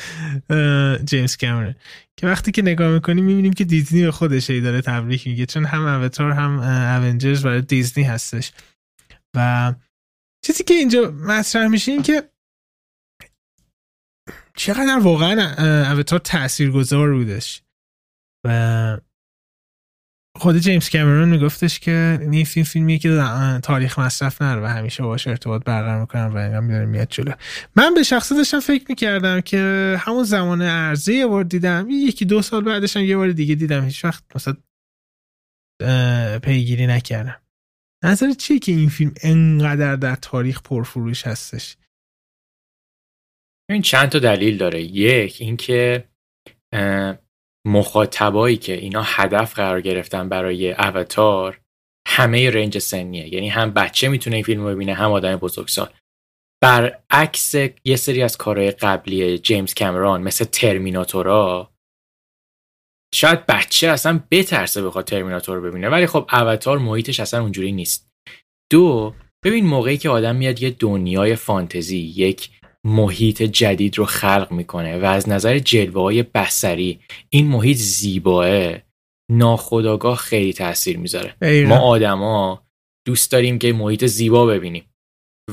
جیمز 1.08 1.36
کامرون. 1.36 1.74
که 2.16 2.26
وقتی 2.26 2.52
که 2.52 2.62
نگاه 2.62 2.92
می‌کنیم 2.92 3.24
می‌بینیم 3.24 3.52
که 3.52 3.64
دیزنی 3.64 4.02
به 4.02 4.10
خودش 4.10 4.50
ای 4.50 4.60
داره 4.60 4.80
تبریک 4.80 5.26
میگه 5.26 5.46
چون 5.46 5.64
هم 5.64 6.02
اوتار 6.02 6.30
هم 6.30 6.58
اونجرز 7.02 7.42
برای 7.42 7.60
دیزنی 7.60 8.04
هستش. 8.04 8.52
و 9.36 9.72
چیزی 10.44 10.64
که 10.64 10.74
اینجا 10.74 11.10
مطرح 11.10 11.68
میشه 11.68 11.92
این 11.92 12.02
که 12.02 12.22
چقدر 14.60 14.98
واقعا 14.98 15.92
اوتار 15.92 16.18
تاثیرگذار 16.18 17.12
بودش. 17.12 17.62
و 18.46 18.98
خود 20.36 20.58
جیمز 20.58 20.90
کامرون 20.90 21.28
میگفتش 21.28 21.80
که 21.80 22.18
این 22.20 22.44
فیلم 22.44 22.64
فیلمیه 22.64 22.98
که 22.98 23.24
تاریخ 23.62 23.98
مصرف 23.98 24.42
نره 24.42 24.62
و 24.62 24.66
همیشه 24.66 25.02
باش 25.02 25.26
ارتباط 25.26 25.64
برقرار 25.64 26.00
می‌کنن 26.00 26.26
و 26.26 26.36
اینم 26.36 26.64
میداره 26.64 26.86
میاد 26.86 27.08
جلو. 27.08 27.32
من 27.76 27.94
به 27.94 28.02
شخصه 28.02 28.34
داشتم 28.34 28.60
فکر 28.60 28.84
می‌کردم 28.88 29.40
که 29.40 29.96
همون 30.00 30.24
زمان 30.24 30.62
ارزه 30.62 31.14
یه 31.14 31.26
بار 31.26 31.44
دیدم 31.44 31.86
یکی 31.90 32.24
دو 32.24 32.42
سال 32.42 32.64
بعدش 32.64 32.96
یه 32.96 33.16
بار 33.16 33.32
دیگه 33.32 33.54
دیدم 33.54 33.84
هیچ 33.84 34.04
وقت 34.04 34.24
مثلا 34.34 34.56
پیگیری 36.38 36.86
نکردم. 36.86 37.40
نظر 38.04 38.32
چیه 38.32 38.58
که 38.58 38.72
این 38.72 38.88
فیلم 38.88 39.14
انقدر 39.22 39.96
در 39.96 40.16
تاریخ 40.16 40.62
پرفروش 40.62 41.26
هستش؟ 41.26 41.76
این 43.72 43.82
چند 43.82 44.08
تا 44.08 44.18
دلیل 44.18 44.56
داره. 44.56 44.82
یک 44.82 45.36
اینکه 45.40 46.08
مخاطبایی 47.66 48.56
که 48.56 48.72
اینا 48.72 49.02
هدف 49.04 49.54
قرار 49.54 49.80
گرفتن 49.80 50.28
برای 50.28 50.72
اوتار 50.72 51.60
همه 52.08 52.50
رنج 52.50 52.78
سنیه. 52.78 53.34
یعنی 53.34 53.48
هم 53.48 53.70
بچه 53.70 54.08
می‌تونه 54.08 54.36
این 54.36 54.44
فیلم 54.44 54.62
رو 54.62 54.74
ببینه 54.74 54.94
هم 54.94 55.12
آدم 55.12 55.36
بزرگسال. 55.36 55.92
برعکس 56.62 57.54
یه 57.84 57.96
سری 57.96 58.22
از 58.22 58.36
کارهای 58.36 58.70
قبلی 58.70 59.38
جیمز 59.38 59.74
کامرون 59.74 60.22
مثل 60.22 60.44
ترمیناتورا 60.44 61.70
شاید 63.14 63.46
بچه 63.46 63.88
اصلا 63.88 64.20
بترسه 64.30 64.82
بخواد 64.82 65.04
ترمیناتور 65.04 65.56
رو 65.56 65.62
ببینه 65.62 65.88
ولی 65.88 66.06
خب 66.06 66.28
اوتار 66.32 66.78
محیطش 66.78 67.20
اصلا 67.20 67.42
اونجوری 67.42 67.72
نیست. 67.72 68.10
دو 68.70 69.14
ببین 69.44 69.66
موقعی 69.66 69.98
که 69.98 70.08
آدم 70.08 70.36
میاد 70.36 70.62
یه 70.62 70.70
دنیای 70.70 71.36
فانتزی 71.36 71.98
یک 71.98 72.59
محیط 72.86 73.42
جدید 73.42 73.98
رو 73.98 74.04
خلق 74.04 74.48
می‌کنه 74.50 74.98
و 74.98 75.04
از 75.04 75.28
نظر 75.28 75.58
جلوه 75.58 76.02
های 76.02 76.22
بسری 76.22 77.00
این 77.28 77.46
محیط 77.46 77.76
زیباه. 77.76 78.72
ناخداگاه 79.30 80.16
خیلی 80.16 80.52
تاثیر 80.52 80.98
می‌ذاره. 80.98 81.36
ما 81.66 81.78
آدما 81.78 82.66
دوست 83.06 83.32
داریم 83.32 83.58
که 83.58 83.72
محیط 83.72 84.06
زیبا 84.06 84.46
ببینیم. 84.46 84.84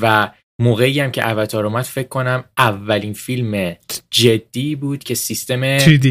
و 0.02 0.32
موقعی 0.62 1.00
هم 1.00 1.12
که 1.12 1.30
اوتار 1.30 1.66
اومد 1.66 1.84
فکر 1.84 2.08
کنم 2.08 2.44
اولین 2.58 3.14
فیلم 3.14 3.76
جدی 4.12 4.76
بود 4.76 5.04
که 5.04 5.16
سیستم 5.16 5.80
3D, 5.80 6.06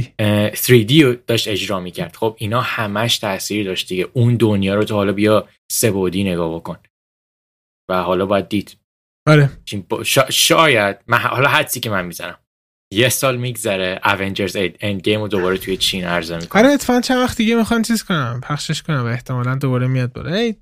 3D 0.55 1.03
رو 1.03 1.15
داشت 1.27 1.49
اجرا 1.49 1.81
می‌کرد. 1.81 2.17
خب 2.17 2.37
اینا 2.39 2.61
همش 2.61 3.19
تاثیر 3.19 3.67
داشت 3.67 3.89
دیگه. 3.89 4.09
اون 4.13 4.37
دنیا 4.37 4.75
رو 4.75 4.85
تا 4.85 4.95
حالا 4.95 5.13
بیا 5.13 5.49
سبودی 5.73 6.25
نگاه 6.25 6.55
بکن. 6.55 6.77
و 7.91 8.03
حالا 8.03 8.27
باید 8.27 8.49
دید. 8.49 8.77
آره 9.27 9.51
شاید 10.31 10.97
من 11.07 11.19
حالا 11.19 11.49
حدسی 11.49 11.81
که 11.81 11.91
من 11.91 12.05
می‌زنم. 12.05 12.39
یه 12.93 13.09
سال 13.09 13.37
میگذره 13.37 14.01
Avengers 14.05 14.57
Endgame 14.57 15.21
رو 15.21 15.29
دوباره 15.29 15.59
توی 15.59 15.77
چین 15.77 16.05
عرضه 16.05 16.37
می‌کنه 16.39 16.63
آره 16.63 16.73
اتفاقا 16.73 17.01
چند 17.01 17.19
وقت 17.19 17.37
دیگه 17.37 17.57
می‌خوان 17.57 17.83
چیز 17.83 18.03
کنن. 18.03 18.41
پخشش 18.43 18.83
کنن. 18.83 19.03
و 19.03 19.07
احتمالا 19.07 19.55
دوباره 19.55 19.87
میاد 19.87 20.13
بالا. 20.13 20.35
ای 20.35 20.57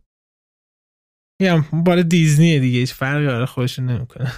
میگم 1.42 1.64
باز 1.73 2.02
دیزنیه 2.02 2.61
دیگه. 2.61 2.78
هیچ 2.78 2.92
فرقی 2.92 3.26
آره 3.26 3.47
خودشون 3.47 3.87
نمی‌کنه. 3.87 4.33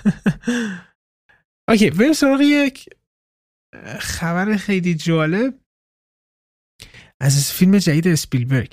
okay 1.69 1.91
بریم 1.91 2.13
سراغ 2.13 2.41
یک 2.41 2.89
خبر 3.99 4.57
خیلی 4.57 4.95
جالب. 4.95 5.61
از 7.21 7.53
فیلم 7.53 7.79
جدید 7.79 8.09
اسپیلبرگ 8.09 8.73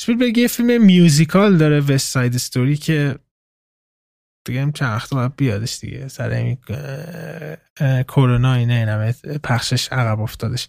اسپیلبرگ 0.00 0.38
یه 0.38 0.48
فیلم 0.48 0.84
میوزیکال 0.84 1.56
داره 1.56 1.80
وست 1.80 2.12
ساید 2.12 2.34
استوری 2.34 2.76
که 2.76 3.18
دیگه 4.44 4.62
هم 4.62 4.72
چند 4.72 4.92
وقت 4.92 5.10
باید 5.10 5.36
بیادش 5.36 5.78
دیگه. 5.78 6.08
سر 6.08 6.30
این 6.30 6.58
کرونا 8.02 8.54
اینه 8.54 8.74
اینم 8.74 9.12
پخشش 9.38 9.88
عقب 9.92 10.20
افتادش. 10.20 10.68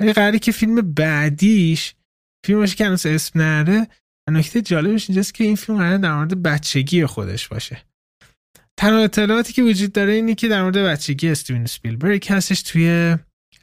ولی 0.00 0.12
قراری 0.12 0.38
که 0.38 0.52
فیلم 0.52 0.94
بعدیش 0.94 1.94
فیلم 2.46 2.58
باشه 2.58 2.76
که 2.76 2.86
هنوز 2.86 3.06
اسم 3.06 3.40
نره 3.40 3.86
نکته 4.30 4.62
جالبش 4.62 5.10
اینجاست 5.10 5.34
که 5.34 5.44
این 5.44 5.56
فیلم 5.56 5.78
قراره 5.78 5.98
در 5.98 6.14
مورد 6.14 6.42
بچگی 6.42 7.06
خودش 7.06 7.48
باشه. 7.48 7.82
تنها 8.78 8.98
اطلاعاتی 8.98 9.52
که 9.52 9.62
وجود 9.62 9.92
داره 9.92 10.12
اینه 10.12 10.34
که 10.34 10.48
در 10.48 10.62
مورد 10.62 10.78
بچگی 10.78 11.28
استیون 11.28 11.66
سپیلبرگ 11.66 12.26
هستش 12.28 12.62
توی 12.62 13.16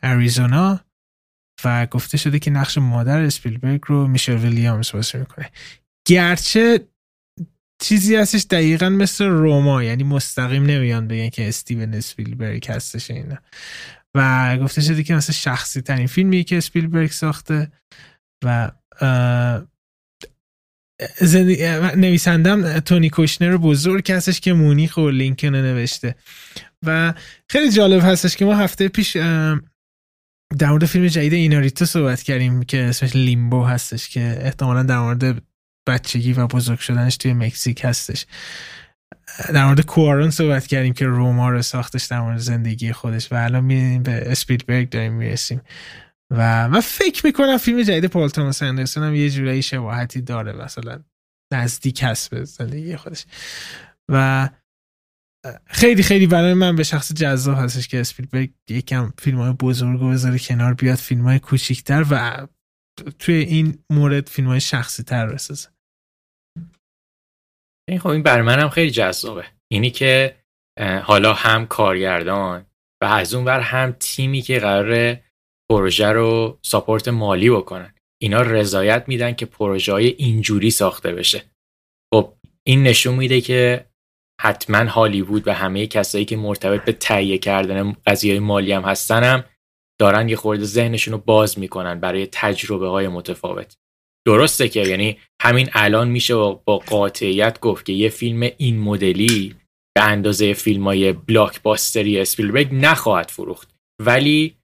اریزونا 0.04 0.80
و 1.64 1.86
گفته 1.86 2.18
شده 2.18 2.40
که 2.40 2.52
نقش 2.52 2.78
مادر 2.78 3.22
اسپیلبرگ 3.22 3.82
رو 3.88 4.08
میشل 4.08 4.38
ویلیامز 4.38 4.92
بازی 4.92 5.18
می‌کنه. 5.18 5.50
گرچه 6.08 6.88
چیزی 7.84 8.16
هستش 8.16 8.46
دقیقا 8.50 8.90
مثل 8.90 9.26
روما 9.26 9.84
یعنی 9.84 10.04
مستقیم 10.04 10.64
نمیان 10.64 11.08
بگن 11.08 11.30
که 11.30 11.48
استیون 11.48 11.94
اسپیلبرگ 11.94 12.68
هستش 12.68 13.12
اینا. 13.12 13.38
و 14.16 14.58
گفته 14.58 14.82
شده 14.82 15.04
که 15.04 15.16
مثل 15.16 15.34
شخصی 15.34 15.82
ترین 15.82 16.08
فیلمی 16.08 16.44
که 16.44 16.58
اسپیلبرگ 16.58 17.12
ساخته 17.12 17.72
و 18.46 18.72
نویسندم 21.96 22.80
تونی 22.80 23.10
کوشنر 23.10 23.58
بزرگ 23.58 24.12
هستش 24.12 24.40
که 24.40 24.54
مونیخ 24.54 24.98
و 24.98 25.10
لینکن 25.10 25.56
نوشته. 25.56 26.16
و 26.86 27.14
خیلی 27.50 27.72
جالب 27.72 28.04
هستش 28.04 28.38
که 28.38 28.46
ما 28.46 28.56
هفته 28.56 28.88
پیش 28.88 29.18
در 30.58 30.70
مورد 30.70 30.86
فیلم 30.86 31.08
جدید 31.08 31.34
ایناریتو 31.34 31.86
صحبت 31.86 32.22
کردیم 32.22 32.64
که 32.64 32.84
اسمش 32.84 33.16
لیمبو 33.16 33.64
هستش 33.64 34.10
که 34.10 34.40
احتمالا 34.42 34.84
در 34.84 35.00
مورد 35.00 35.53
بچگی 35.88 36.34
و 36.34 36.48
بزرگ 36.48 36.80
شدنش 36.80 37.18
توی 37.18 37.34
مکزیک 37.34 37.82
هستش. 37.84 38.26
در 39.54 39.66
مورد 39.66 39.86
کوارون 39.86 40.30
صحبت 40.30 40.68
کردیم 40.68 40.94
که 40.94 41.06
روما 41.06 41.50
رو 41.50 41.62
ساختش 41.62 42.06
در 42.06 42.22
مورد 42.22 42.38
زندگی 42.38 42.94
خودش 42.94 43.32
و 43.32 43.36
الان 43.36 43.64
می‌بینیم 43.64 44.04
به 44.04 44.32
اسپیدبرگ 44.32 44.90
داریم 44.90 45.14
می‌رسیم. 45.14 45.62
و 46.32 46.70
من 46.70 46.80
فکر 46.80 47.26
می‌کنم 47.26 47.58
فیلم 47.58 47.82
جدید 47.82 48.06
پال 48.06 48.30
توماس 48.30 48.62
اندرسون 48.62 49.04
هم 49.04 49.16
یه 49.16 49.30
جورایی 49.30 49.62
شباهتی 49.62 50.22
داره 50.22 50.54
مثلا 50.54 51.04
نزدیک 51.54 52.04
هست 52.04 52.30
به 52.30 52.44
زندگی 52.44 52.96
خودش. 52.96 53.26
و 54.10 54.50
خیلی 55.66 56.04
خیلی 56.04 56.28
برای 56.28 56.54
من 56.54 56.76
به 56.76 56.84
شخص 56.84 57.14
جذاب 57.14 57.58
هستش 57.58 57.88
که 57.88 58.00
اسپیلبرگ 58.00 58.52
یکم 58.70 59.14
فیلم 59.18 59.38
های 59.38 59.54
بزرگ 59.54 60.02
و 60.02 60.10
بذاره 60.10 60.40
کنار 60.40 60.74
بیاد 60.74 60.98
فیلم 60.98 61.24
های 61.24 61.40
و 62.12 62.48
توی 63.20 63.36
این 63.36 63.84
مورد 63.90 64.30
فیلم 64.30 64.48
های 64.48 64.60
شخصی 64.60 65.04
تر 65.04 65.28
بسازه. 65.28 65.73
این 67.90 68.00
خب 68.00 68.08
این 68.08 68.24
برای 68.24 68.42
منم 68.42 68.70
خیلی 68.70 68.92
جذابه. 68.92 69.46
اینی 69.72 69.90
که 69.90 70.36
حالا 71.04 71.34
هم 71.34 71.68
کارگردان 71.68 72.66
و 73.04 73.06
از 73.06 73.34
اون 73.34 73.46
بر 73.46 73.60
هم 73.60 73.96
تیمی 74.00 74.42
که 74.42 74.60
قرار 74.60 75.18
پروژه 75.72 76.08
رو 76.08 76.60
ساپورت 76.62 77.08
مالی 77.08 77.50
بکنن. 77.50 77.94
اینا 78.22 78.42
رضایت 78.42 79.04
میدن 79.08 79.34
که 79.34 79.46
پروژه 79.46 79.92
های 79.92 80.08
اینجوری 80.08 80.72
ساخته 80.72 81.14
بشه. 81.14 81.44
خب 82.14 82.34
این 82.64 82.84
نشون 82.84 83.16
میده 83.16 83.42
که 83.42 83.86
حتما 84.42 84.92
هالیوود 84.92 85.48
و 85.48 85.54
همه 85.54 85.88
کسایی 85.88 86.26
که 86.26 86.38
مرتبط 86.38 86.86
به 86.86 86.92
تهیه 86.92 87.38
کردن 87.38 87.92
قضیه 88.06 88.40
مالی 88.40 88.72
هم 88.72 88.82
هستن 88.82 89.44
دارن 90.00 90.30
یه 90.30 90.36
خورده 90.36 90.64
ذهنشون 90.64 91.12
رو 91.12 91.18
باز 91.18 91.60
می‌کنن 91.60 92.00
برای 92.00 92.28
تجربه 92.32 92.88
های 92.88 93.08
متفاوت. 93.08 93.78
درسته 94.28 94.70
که 94.70 94.80
یعنی 94.80 95.18
همین 95.42 95.70
الان 95.74 96.10
میشه 96.10 96.34
با 96.66 96.78
قاطعیت 96.78 97.60
گفت 97.60 97.86
که 97.86 97.94
یه 97.94 98.10
فیلم 98.10 98.50
این 98.58 98.80
مدلی 98.80 99.56
به 99.98 100.04
اندازه 100.04 100.54
فیلم 100.54 100.84
های 100.84 101.14
بلاک 101.14 101.62
باستری 101.62 102.20
اسپیلبرگ 102.20 102.70
نخواهد 102.72 103.30
فروخت. 103.30 103.76
ولی 104.02 104.58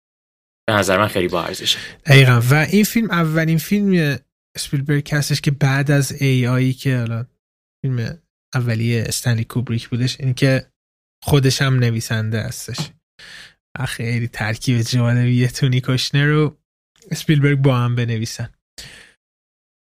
به 0.68 0.74
نظر 0.74 0.98
من 0.98 1.08
خیلی 1.08 1.28
با 1.28 1.44
ارزشه. 1.44 1.80
دقیقا. 2.06 2.42
و 2.50 2.54
این 2.72 2.84
فیلم 2.84 3.12
اولین 3.12 3.58
فیلم 3.58 4.20
اسپیلبرگ 4.56 5.10
هستش 5.12 5.42
که 5.42 5.52
بعد 5.52 5.92
از 5.92 6.22
A.I. 6.22 6.74
که 6.74 6.98
الان 6.98 7.28
فیلم 7.82 8.20
اولیه 8.54 9.04
استنلی 9.08 9.44
کوبریک 9.44 9.90
بودش 9.90 10.20
این 10.20 10.34
که 10.34 10.72
خودش 11.24 11.62
هم 11.62 11.80
نویسنده 11.80 12.42
هستش. 12.42 12.78
خیلی 13.88 14.28
ترکیب 14.28 14.82
جالبی 14.82 15.48
تونی 15.48 15.82
کشنر 15.82 16.26
رو 16.26 16.58
اسپیلبرگ 17.12 17.58
با 17.58 17.78
هم 17.78 17.96
بنویسن. 17.96 18.50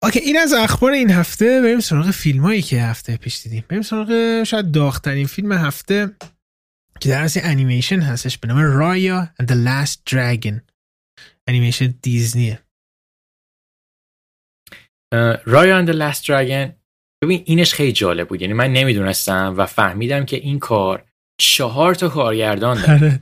okay 0.07 0.19
این 0.19 0.39
از 0.39 0.53
اخبار 0.53 0.93
این 0.93 1.11
هفته. 1.11 1.61
بریم 1.61 1.81
سراغ 1.81 2.11
فیلم 2.11 2.43
هایی 2.43 2.63
که 2.63 2.83
هفته 2.83 3.17
پیش 3.17 3.43
دیدیم. 3.43 3.65
بریم 3.69 3.83
سراغ 3.83 4.43
شاید 4.43 4.73
داغترین 4.73 5.27
فیلم 5.27 5.53
هفته 5.53 6.17
که 7.01 7.09
در 7.09 7.23
اصل 7.23 7.41
انیمیشن 7.43 8.01
هستش. 8.01 8.39
به 8.39 8.49
نام 8.49 8.59
Raya 8.59 9.28
and 9.43 9.47
the 9.47 9.55
last 9.67 10.15
dragon. 10.15 10.61
انیمیشن 11.49 11.95
دیزنیه 12.03 12.63
Raya 15.45 15.71
and 15.71 15.81
the 15.81 15.90
Last 15.90 16.28
Dragon 16.28 16.76
ببین 17.23 17.43
اینش 17.47 17.75
خیلی 17.75 17.93
جالب 17.93 18.29
بود. 18.29 18.43
یعنی 18.43 18.55
من 18.55 18.73
نمی‌دونستم 18.73 19.55
و 19.57 19.67
فهمیدم 19.67 20.25
که 20.25 20.37
این 20.37 20.59
کار 20.59 21.05
چهار 21.41 21.95
تا 21.95 22.09
کارگردان 22.09 22.83
داره. 22.83 23.21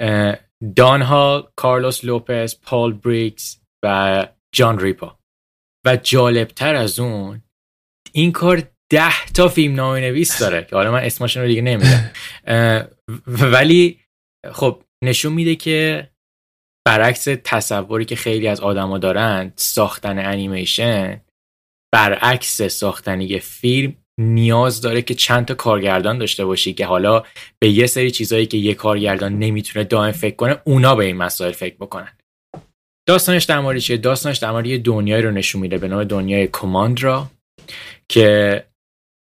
آره. 0.00 0.40
دان 0.76 1.02
هال، 1.02 1.48
کارلوس 1.56 2.04
لوپز، 2.04 2.60
پال 2.60 2.92
بریگز 2.92 3.60
و 3.84 4.26
جان 4.54 4.78
ریپا. 4.78 5.18
و 5.84 5.96
جالبتر 5.96 6.74
از 6.74 6.98
اون 6.98 7.42
این 8.12 8.32
کار 8.32 8.62
ده 8.90 9.26
تا 9.34 9.48
فیلم‌نامه 9.48 9.96
نویس 9.96 10.38
داره 10.38 10.66
که 10.70 10.76
حالا 10.76 10.92
من 10.92 11.04
اسمشون 11.04 11.42
رو 11.42 11.48
دیگه 11.48 11.62
نمیدم 11.62 12.10
ولی 13.26 14.00
خب 14.52 14.82
نشون 15.04 15.32
میده 15.32 15.56
که 15.56 16.08
برعکس 16.86 17.24
تصوری 17.24 18.04
که 18.04 18.16
خیلی 18.16 18.48
از 18.48 18.60
آدما 18.60 18.98
دارن 18.98 19.52
ساختن 19.56 20.18
انیمیشن 20.18 21.20
برعکس 21.94 22.62
ساختن 22.62 23.20
یه 23.20 23.38
فیلم 23.38 23.96
نیاز 24.20 24.80
داره 24.80 25.02
که 25.02 25.14
چند 25.14 25.46
تا 25.46 25.54
کارگردان 25.54 26.18
داشته 26.18 26.44
باشی 26.44 26.72
که 26.72 26.86
حالا 26.86 27.22
به 27.58 27.68
یه 27.68 27.86
سری 27.86 28.10
چیزایی 28.10 28.46
که 28.46 28.56
یه 28.56 28.74
کارگردان 28.74 29.38
نمی‌تونه 29.38 29.84
دائم 29.84 30.12
فکر 30.12 30.36
کنه 30.36 30.60
اونا 30.64 30.94
به 30.94 31.04
این 31.04 31.16
مسائل 31.16 31.52
فکر 31.52 31.76
بکنن. 31.76 32.18
داستانش 33.08 33.44
در 33.44 33.60
مورد 33.60 33.78
چیه؟ 33.78 33.96
داستانش 33.96 34.38
در 34.38 34.50
مورد 34.50 34.66
یه 34.66 34.78
دنیایی 34.78 35.22
رو 35.22 35.30
نشون 35.30 35.60
میده 35.60 35.78
به 35.78 35.88
نام 35.88 36.04
دنیای 36.04 36.48
کماندرا 36.52 37.30
که 38.08 38.64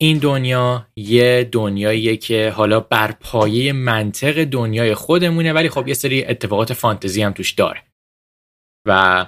این 0.01 0.17
دنیا 0.17 0.87
یه 0.95 1.49
دنیاییه 1.51 2.17
که 2.17 2.49
حالا 2.49 2.79
بر 2.79 3.11
پایه 3.11 3.73
منطق 3.73 4.43
دنیای 4.43 4.95
خودمونه 4.95 5.53
ولی 5.53 5.69
خب 5.69 5.87
یه 5.87 5.93
سری 5.93 6.25
اتفاقات 6.25 6.73
فانتزی 6.73 7.21
هم 7.21 7.33
توش 7.33 7.51
داره. 7.51 7.83
و 8.87 9.25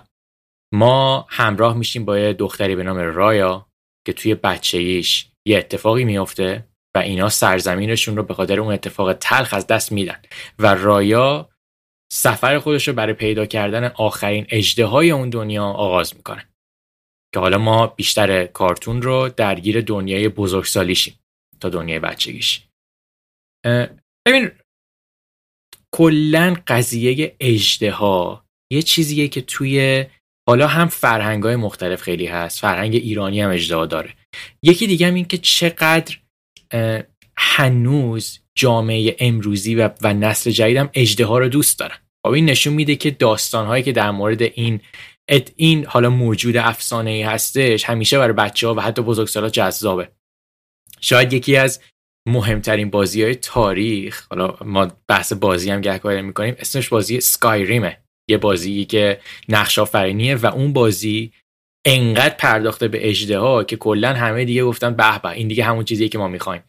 ما 0.73 1.25
همراه 1.29 1.77
میشیم 1.77 2.05
با 2.05 2.19
یه 2.19 2.33
دختری 2.33 2.75
به 2.75 2.83
نام 2.83 2.97
رایا 2.97 3.67
که 4.07 4.13
توی 4.13 4.35
بچهیش 4.35 5.31
یه 5.47 5.57
اتفاقی 5.57 6.03
میفته 6.03 6.67
و 6.95 6.99
اینا 6.99 7.29
سرزمینشون 7.29 8.17
رو 8.17 8.23
به 8.23 8.33
خاطر 8.33 8.59
اون 8.59 8.73
اتفاق 8.73 9.13
تلخ 9.13 9.53
از 9.53 9.67
دست 9.67 9.91
میدن. 9.91 10.21
و 10.59 10.75
رایا 10.75 11.49
سفر 12.11 12.59
خودش 12.59 12.87
رو 12.87 12.93
برای 12.93 13.13
پیدا 13.13 13.45
کردن 13.45 13.83
آخرین 13.85 14.45
اجده 14.49 14.85
های 14.85 15.11
اون 15.11 15.29
دنیا 15.29 15.63
آغاز 15.63 16.15
می‌کنه. 16.15 16.49
که 17.33 17.39
حالا 17.39 17.57
ما 17.57 17.87
بیشتر 17.87 18.45
کارتون 18.45 19.01
رو 19.01 19.29
درگیر 19.29 19.81
دنیای 19.81 20.29
بزرگسالیشیم 20.29 21.19
تا 21.59 21.69
دنیای 21.69 21.99
بچگیش 21.99 22.67
ببین 24.27 24.51
کلا 25.95 26.55
قضیه 26.67 27.35
اجده 27.39 27.91
ها 27.91 28.45
یه 28.71 28.81
چیزیه 28.81 29.27
که 29.27 29.41
توی 29.41 30.05
حالا 30.47 30.67
هم 30.67 30.87
فرهنگ 30.87 31.43
های 31.43 31.55
مختلف 31.55 32.01
خیلی 32.01 32.25
هست 32.25 32.59
فرهنگ 32.59 32.95
ایرانی 32.95 33.41
هم 33.41 33.51
اجده 33.51 33.85
داره. 33.85 34.13
یکی 34.63 34.87
دیگه 34.87 35.07
هم 35.07 35.13
این 35.13 35.25
که 35.25 35.37
چقدر 35.37 36.17
هنوز 37.37 38.39
جامعه 38.57 39.15
امروزی 39.19 39.75
و, 39.75 39.89
و 40.01 40.13
نسل 40.13 40.51
جدیدم 40.51 40.89
اجده 40.93 41.25
ها 41.25 41.37
رو 41.37 41.49
دوست 41.49 41.79
دارن 41.79 41.97
خب 42.25 42.31
این 42.31 42.45
نشون 42.45 42.73
میده 42.73 42.95
که 42.95 43.11
داستان 43.11 43.67
هایی 43.67 43.83
که 43.83 43.91
در 43.91 44.11
مورد 44.11 44.41
این 44.41 44.81
این 45.55 45.85
حالا 45.85 46.09
موجود 46.09 46.57
افسانه 46.57 47.11
ای 47.11 47.21
هستش 47.21 47.83
همیشه 47.83 48.17
برای 48.17 48.33
بچه 48.33 48.67
ها 48.67 48.73
و 48.73 48.79
حتی 48.79 49.01
بزرگسالا 49.01 49.49
جذابه. 49.49 50.09
شاید 51.01 51.33
یکی 51.33 51.55
از 51.55 51.81
مهمترین 52.27 52.89
بازی 52.89 53.23
های 53.23 53.35
تاریخ 53.35 54.27
حالا 54.29 54.57
ما 54.61 54.87
بحث 55.07 55.33
بازی 55.33 55.71
هم 55.71 55.81
گهگاهی 55.81 56.21
می‌کنیم 56.21 56.55
اسمش 56.59 56.89
بازی 56.89 57.19
سکایریمه. 57.19 57.97
یه 58.29 58.37
بازی 58.37 58.85
که 58.85 59.19
نقش 59.49 59.79
آفرینیه 59.79 60.35
و 60.35 60.45
اون 60.45 60.73
بازی 60.73 61.31
انقدر 61.85 62.35
پرداخته 62.35 62.87
به 62.87 63.09
اجده 63.09 63.39
ها 63.39 63.63
که 63.63 63.77
کلا 63.77 64.13
همه 64.13 64.45
دیگه 64.45 64.63
گفتن 64.63 64.93
به 64.93 65.19
به 65.19 65.29
این 65.29 65.47
دیگه 65.47 65.63
همون 65.63 65.83
چیزیه 65.83 66.09
که 66.09 66.17
ما 66.17 66.27
می‌خوایم. 66.27 66.63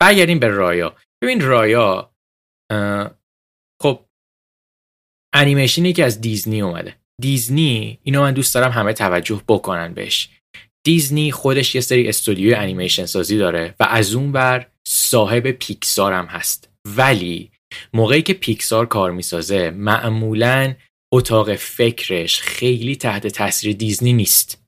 برگردیم 0.00 0.38
به 0.38 0.48
رایا 0.48 0.96
ببین 1.22 1.40
رایا 1.40 2.14
خب 3.82 4.06
انیمیشنی 5.34 5.92
که 5.92 6.04
از 6.04 6.20
دیزنی 6.20 6.62
اومده. 6.62 6.96
دیزنی 7.22 7.98
اینو 8.02 8.20
من 8.20 8.34
دوست 8.34 8.54
دارم 8.54 8.72
همه 8.72 8.92
توجه 8.92 9.42
بکنن 9.48 9.94
بهش. 9.94 10.28
دیزنی 10.86 11.32
خودش 11.32 11.74
یه 11.74 11.80
سری 11.80 12.08
استودیوی 12.08 12.54
انیمیشن 12.54 13.06
سازی 13.06 13.38
داره 13.38 13.74
و 13.80 13.84
از 13.84 14.14
اون 14.14 14.32
بر 14.32 14.70
صاحب 14.88 15.50
پیکسار 15.50 16.12
هم 16.12 16.26
هست. 16.26 16.70
ولی 16.96 17.50
موقعی 17.92 18.22
که 18.22 18.34
پیکسار 18.34 18.86
کار 18.86 19.10
می‌سازه 19.10 19.70
معمولا 19.70 20.74
اتاق 21.12 21.54
فکرش 21.54 22.40
خیلی 22.40 22.96
تحت 22.96 23.26
تاثیر 23.26 23.76
دیزنی 23.76 24.12
نیست. 24.12 24.59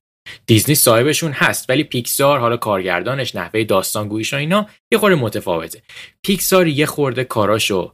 دیزنی 0.46 0.74
صاحبشون 0.74 1.32
هست 1.32 1.70
ولی 1.70 1.84
پیکسار 1.84 2.38
حالا 2.38 2.56
کارگردانش 2.56 3.36
نحوه 3.36 3.64
داستانگوییش 3.64 4.34
و 4.34 4.36
اینا 4.36 4.66
یه 4.92 4.98
خورده 4.98 5.16
متفاوته. 5.16 5.82
پیکسار 6.22 6.66
یه 6.66 6.86
خورده 6.86 7.24
کاراشو 7.24 7.92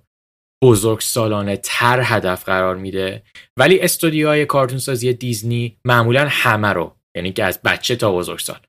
بزرگ 0.63 1.01
سالانه 1.01 1.57
تر 1.57 2.01
هدف 2.05 2.45
قرار 2.45 2.77
میده 2.77 3.23
ولی 3.57 3.81
استودیوهای 3.81 4.47
کارتون 4.47 4.79
سازی 4.79 5.13
دیزنی 5.13 5.77
معمولا 5.85 6.27
همه 6.31 6.69
رو 6.69 6.97
یعنی 7.17 7.33
که 7.33 7.45
از 7.45 7.63
بچه 7.63 7.97
تا 7.97 8.13
بزرگسال 8.13 8.61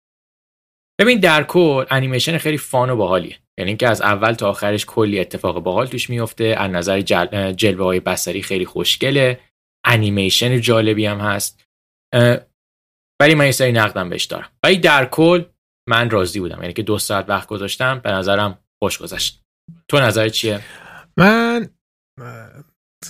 ببین 1.00 1.20
در 1.20 1.44
کل 1.44 1.86
انیمیشن 1.90 2.38
خیلی 2.38 2.58
فان 2.58 2.90
و 2.90 2.96
باحالیه 2.96 3.38
یعنی 3.60 3.76
که 3.76 3.88
از 3.88 4.02
اول 4.02 4.34
تا 4.34 4.50
آخرش 4.50 4.86
کلی 4.86 5.20
اتفاق 5.20 5.60
باحال 5.60 5.88
توش 5.88 6.10
میفته 6.10 6.56
از 6.58 6.72
نظر 6.72 7.02
جل... 7.02 7.52
جلوه 7.52 7.86
های 7.86 8.00
بصری 8.00 8.42
خیلی 8.42 8.66
خوشگله 8.66 9.40
انیمیشن 9.86 10.62
جالبی 10.62 11.06
هم 11.06 11.20
هست. 11.20 11.66
ولی 13.22 13.36
من 13.36 13.46
یه 13.46 13.52
سری 13.52 13.72
نقدم 13.72 14.10
بهش 14.10 14.26
دارم. 14.26 14.50
ولی 14.64 14.78
در 14.78 15.06
کل 15.06 15.46
من 15.90 16.10
راضی 16.10 16.40
بودم. 16.40 16.62
یعنی 16.62 16.74
که 16.74 16.84
دو 16.84 17.00
ساعت 17.00 17.30
وقت 17.30 17.48
گذاشتم 17.48 18.00
به 18.00 18.12
نظرم 18.12 18.60
خوش 18.84 18.98
گذشت. 18.98 19.44
تو 19.88 20.00
نظرت 20.00 20.30
چیه؟ 20.30 20.60
من 21.18 21.70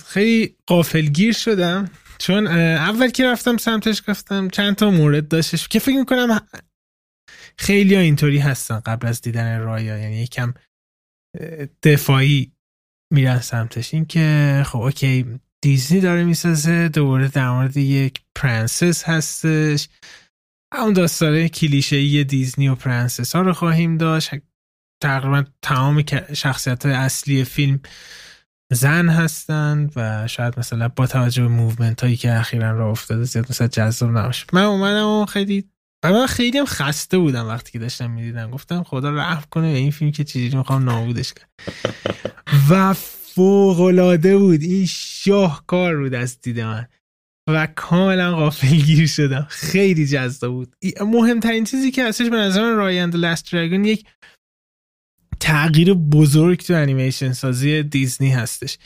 خیلی 0.06 0.56
غافلگیر 0.66 1.32
شدم. 1.32 1.90
چون 2.18 2.46
اول 2.46 3.10
که 3.10 3.26
رفتم 3.26 3.56
سمتش 3.56 4.02
گفتم 4.08 4.48
چند 4.48 4.76
تا 4.76 4.90
مورد 4.90 5.28
داشتش 5.28 5.68
که 5.68 5.78
فکر 5.78 5.96
می‌کنم 5.96 6.46
خیلی 7.58 7.94
ها 7.94 8.00
اینطوری 8.00 8.38
هستن 8.38 8.80
قبل 8.80 9.06
از 9.06 9.20
دیدن 9.20 9.60
رایا 9.60 9.98
یعنی 9.98 10.22
یکم 10.22 10.54
دفاعی 11.82 12.52
میرن 13.12 13.38
سمتش. 13.38 13.94
این 13.94 14.04
که 14.04 14.62
خب 14.66 14.78
okay 14.78 15.40
دیزنی 15.62 16.00
داره 16.00 16.24
می‌سازه 16.24 16.88
دوباره 16.88 17.28
در 17.28 17.50
مورد 17.50 17.76
یک 17.76 18.20
پرنسس 18.34 19.04
هستش. 19.04 19.88
اون 20.78 20.92
داستانه 20.92 21.48
کلیشه 21.48 22.24
دیزنی 22.24 22.68
و 22.68 22.74
پرنسس 22.74 23.36
ها 23.36 23.42
رو 23.42 23.52
خواهیم 23.52 23.96
داشت. 23.96 24.30
تقریبا 25.02 25.44
تمام 25.62 26.04
شخصیت 26.32 26.86
های 26.86 26.94
اصلی 26.94 27.44
فیلم 27.44 27.80
زن 28.72 29.08
هستند 29.08 29.92
و 29.96 30.28
شاید 30.28 30.58
مثلا 30.58 30.88
با 30.88 31.06
توجه 31.06 31.42
به 31.42 31.48
movement 31.48 32.02
هایی 32.02 32.16
که 32.16 32.32
اخیرا 32.32 32.78
راه 32.78 32.90
افتاده 32.90 33.24
زیاد 33.24 33.46
مثلا 33.50 33.66
جذاب 33.66 34.10
نباشه. 34.10 34.46
من 34.52 34.62
اومدم 34.62 35.06
و 35.06 35.26
خیلی 35.26 35.70
و 36.04 36.12
من 36.12 36.26
خیلی 36.26 36.58
هم 36.58 36.66
خسته 36.66 37.18
بودم 37.18 37.46
وقتی 37.46 37.72
که 37.72 37.78
داشتم 37.78 38.10
می‌دیدم. 38.10 38.50
گفتم 38.50 38.82
خدا 38.82 39.10
رحم 39.10 39.44
کنه 39.50 39.72
به 39.72 39.78
این 39.78 39.90
فیلم 39.90 40.12
که 40.12 40.24
چیزی 40.24 40.56
می‌خوام 40.56 40.84
نابودش 40.84 41.32
کنم. 41.32 41.48
و 42.70 42.94
فوق‌العاده 43.40 44.38
بود. 44.38 44.62
این 44.62 44.86
شاهکار 44.86 45.96
بود 45.96 46.14
از 46.14 46.40
دید 46.40 46.60
من. 46.60 46.88
و 47.48 47.66
کاملا 47.66 48.36
غافلگیر 48.36 49.06
شدم. 49.06 49.46
خیلی 49.50 50.06
جذاب 50.06 50.52
بود. 50.52 50.76
مهمترین 51.00 51.64
چیزی 51.64 51.90
که 51.90 52.04
هستش 52.04 52.26
به 52.26 52.36
نظر 52.36 52.62
من 52.62 52.76
Raya 52.76 52.92
and 52.92 53.04
the 53.04 53.16
Last 53.16 53.52
Dragon 53.52 53.84
یک 53.84 54.04
تغییر 55.40 55.94
بزرگ 55.94 56.58
تو 56.58 56.74
انیمیشن 56.74 57.32
سازی 57.32 57.82
دیزنی 57.82 58.30
هستش. 58.30 58.78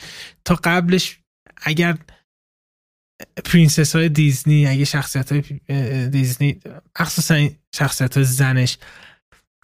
تا 0.44 0.54
قبلش 0.64 1.18
اگر 1.62 1.98
princess 3.44 3.96
های 3.96 4.08
دیزنی 4.08 4.66
اگه 4.66 4.84
شخصیت 4.84 5.32
های 5.32 6.08
دیزنی 6.08 6.60
مخصوصا 7.00 7.48
شخصیت 7.74 8.16
های 8.16 8.24
زنش 8.24 8.78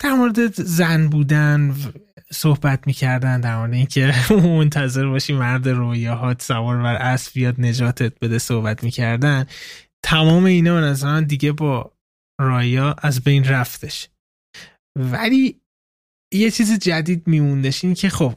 در 0.00 0.12
مورد 0.12 0.62
زن 0.62 1.08
بودن 1.08 1.76
صحبت 2.32 2.86
می‌کردن 2.86 3.40
در 3.40 3.56
مورد 3.56 3.72
اینکه 3.72 4.14
منتظر 4.58 5.06
باشی 5.06 5.32
مرد 5.32 5.68
رویاهات 5.68 6.42
سوار 6.42 6.82
بر 6.82 6.94
اسب 6.94 7.32
بیاد 7.34 7.60
نجاتت 7.60 8.18
بده 8.18 8.38
صحبت 8.38 8.84
می‌کردن. 8.84 9.46
تمام 10.04 10.44
اینا 10.44 10.94
به 10.94 11.20
دیگه 11.20 11.52
با 11.52 11.92
رایا 12.40 12.96
از 13.02 13.20
بین 13.20 13.44
رفتش. 13.44 14.08
ولی 14.98 15.60
یه 16.34 16.50
چیز 16.50 16.78
جدید 16.78 17.26
میموندش 17.26 17.84
این 17.84 17.94
که 17.94 18.08
خب 18.08 18.34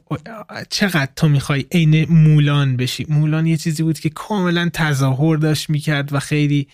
چقدر 0.69 1.12
تو 1.15 1.30
می‌خوای 1.30 1.65
عین 1.71 2.06
مولان 2.10 2.78
بشی؟ 2.78 3.06
مولان 3.10 3.47
یه 3.47 3.58
چیزی 3.58 3.84
بود 3.84 3.99
که 3.99 4.10
کاملا 4.10 4.69
تظاهر 4.73 5.38
داشت 5.38 5.69
می‌کرد 5.69 6.13
و 6.13 6.19
خیلی 6.19 6.67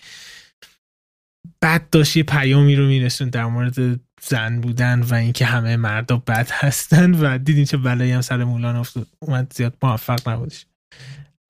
بد 1.62 1.90
داشت 1.90 2.16
یه 2.16 2.22
پیامی 2.22 2.76
رو 2.76 2.86
میرسون 2.86 3.28
در 3.28 3.46
مورد 3.46 4.00
زن 4.20 4.60
بودن 4.60 5.00
و 5.00 5.14
اینکه 5.14 5.44
همه 5.44 5.76
مردا 5.76 6.16
بد 6.16 6.50
هستن 6.50 7.14
و 7.14 7.38
دیدین 7.38 7.64
چه 7.64 7.76
بلایی 7.76 8.12
هم 8.12 8.20
سر 8.20 8.44
مولان 8.44 8.76
افتاد 8.76 9.06
اومد 9.18 9.52
زیاد 9.56 9.76
موفق 9.82 10.28
نبودش 10.28 10.66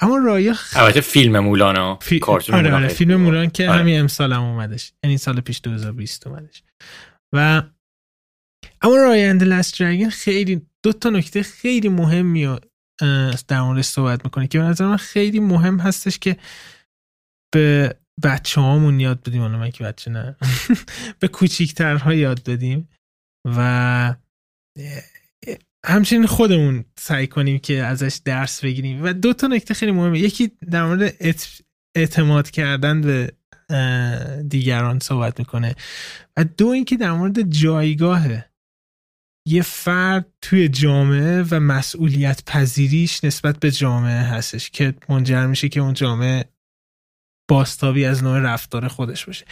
اما 0.00 0.18
رایا 0.18 0.54
البته 0.74 1.00
فیلم 1.00 1.38
مولانا 1.38 1.98
فی... 2.02 2.18
کارتون 2.18 2.54
آره 2.54 2.74
آره 2.74 2.88
خیلی 2.88 2.94
فیلم. 2.94 3.16
مولان 3.20 3.50
که 3.50 3.68
آره. 3.68 3.80
همین 3.80 4.00
امسال 4.00 4.33
هم 4.33 4.42
اومدش 4.42 4.92
یعنی 5.04 5.18
سال 5.18 5.40
پیش 5.40 5.61
2020 5.62 6.26
اومدش 6.26 6.62
و 7.33 7.62
اما 8.83 8.96
رای 8.96 9.24
اند 9.24 9.42
لاست 9.42 9.80
دراگون 9.80 10.11
خیلی 10.11 10.66
دو 10.83 10.92
تا 10.92 11.11
نکته 11.11 11.42
خیلی 11.42 11.88
مهمی 11.88 12.46
رو 12.46 12.59
در 13.48 13.61
موردش 13.61 13.85
صحبت 13.85 14.24
می‌کنه 14.24 14.46
که 14.46 14.59
به 14.59 14.64
نظر 14.64 14.87
من 14.87 14.96
خیلی 14.96 15.40
مهم 15.40 15.78
هستش 15.80 16.18
که 16.18 16.37
به 17.54 17.94
بچه 18.22 18.61
هامون 18.61 19.00
یاد 19.00 19.22
بدیم 19.22 19.46
من 19.46 19.70
که 19.70 19.85
بچه 19.85 20.11
نه 20.11 20.37
به 21.20 21.28
کوچیکترها 21.28 22.14
یاد 22.14 22.42
بدیم 22.44 22.88
و 23.44 24.14
همچنین 25.87 26.26
خودمون 26.26 26.85
سعی 26.98 27.26
کنیم 27.26 27.59
که 27.59 27.83
ازش 27.83 28.20
درس 28.24 28.64
بگیریم. 28.64 29.04
و 29.04 29.12
دو 29.12 29.33
تا 29.33 29.46
نکته 29.46 29.74
خیلی 29.74 29.92
مهمه. 29.92 30.18
یکی 30.18 30.50
در 30.70 30.85
مورد 30.85 31.02
اعت- 31.20 31.62
اعتماد 31.96 32.50
کردن 32.50 33.00
به 33.00 33.33
دیگران 34.48 34.98
صحبت 34.98 35.38
می‌کنه. 35.38 35.74
و 36.37 36.44
دو 36.44 36.66
اینکه 36.66 36.96
در 36.96 37.12
مورد 37.12 37.50
جایگاه 37.50 38.26
یه 39.48 39.62
فرد 39.62 40.26
توی 40.42 40.68
جامعه 40.68 41.42
و 41.50 41.61
مسئولیت 41.61 42.44
پذیریش 42.44 43.24
نسبت 43.24 43.61
به 43.61 43.70
جامعه 43.70 44.20
هستش 44.20 44.70
که 44.70 44.94
منجر 45.09 45.46
میشه 45.46 45.68
که 45.68 45.80
اون 45.80 45.94
جامعه 45.94 46.44
باستابی 47.51 48.05
از 48.05 48.23
نوع 48.23 48.39
رفتار 48.39 48.89
خودش 48.89 49.27
باشه. 49.27 49.47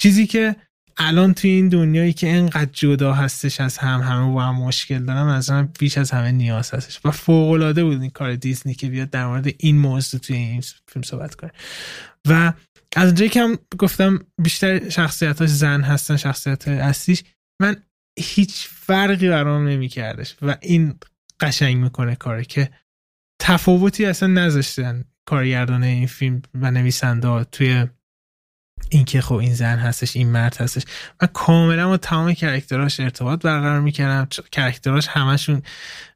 چیزی 0.00 0.26
که 0.26 0.56
الان 0.96 1.34
توی 1.34 1.50
این 1.50 1.68
دنیایی 1.68 2.12
که 2.12 2.30
انقدر 2.30 2.70
جدا 2.72 3.12
هستش 3.12 3.60
از 3.60 3.78
هم 3.78 4.00
همه 4.00 4.32
با 4.32 4.42
هم 4.42 4.54
مشکل 4.54 5.04
دارن 5.04 5.28
از 5.28 5.50
من 5.50 5.68
بیش 5.78 5.98
از 5.98 6.10
همه 6.10 6.32
نیاز 6.32 6.74
هستش. 6.74 7.00
و 7.04 7.10
فوق 7.10 7.50
العاده 7.50 7.84
بود 7.84 8.00
این 8.00 8.10
کار 8.10 8.34
دیزنی 8.34 8.74
که 8.74 8.88
بیاد 8.88 9.10
در 9.10 9.26
مورد 9.26 9.54
این 9.58 9.78
موضوع 9.78 10.20
توی 10.20 10.36
این 10.36 10.62
فیلم 10.88 11.02
صحبت 11.02 11.34
کنه. 11.34 11.50
و 12.28 12.52
از 12.96 13.06
اونجایی 13.06 13.30
که 13.30 13.42
هم 13.42 13.58
گفتم 13.78 14.18
بیشتر 14.42 14.88
شخصیتاش 14.88 15.48
زن 15.48 15.80
هستن 15.80 16.16
شخصیت 16.16 16.68
اصلیش 16.68 17.22
من 17.62 17.76
هیچ 18.18 18.68
فرقی 18.68 19.28
برام 19.28 19.68
نمیکردش. 19.68 20.36
و 20.42 20.56
این 20.60 20.94
قشنگ 21.40 21.76
می‌کنه 21.76 22.16
کاره 22.16 22.44
که 22.44 22.70
تفاوتی 23.42 24.04
اصلا 24.04 24.28
نذاشتن. 24.28 25.04
کارگردان 25.26 25.82
این 25.82 26.06
فیلم 26.06 26.42
و 26.54 26.70
نویسنده 26.70 27.44
توی 27.44 27.86
اینکه 28.90 29.20
خب 29.20 29.34
این 29.34 29.54
زن 29.54 29.78
هستش 29.78 30.16
این 30.16 30.28
مرد 30.28 30.56
هستش 30.56 30.82
من 31.22 31.28
کاملا 31.32 31.88
با 31.88 31.96
تمام 31.96 32.32
character 32.32 32.88
اش 32.88 33.00
ارتباط 33.00 33.42
برقرار 33.42 33.80
می‌کردم 33.80 34.28
character 34.52 34.98
اش 34.98 35.08
همشون 35.08 35.62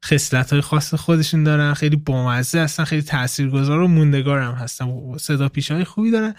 خصلت 0.05 0.53
های 0.53 0.61
خاص 0.61 0.95
خودشون 0.95 1.45
دارن 1.45 1.75
خیلی 1.75 1.97
بامزه 1.97 2.61
هستن 2.61 2.85
خیلی 2.85 3.03
تاثیرگذار 3.03 3.81
و 3.81 3.89
موندگار 3.89 4.39
هم 4.39 4.55
هستن. 4.55 5.17
صدا 5.17 5.49
پیش 5.49 5.71
های 5.71 5.85
خوبی 5.85 6.11
دارن. 6.11 6.35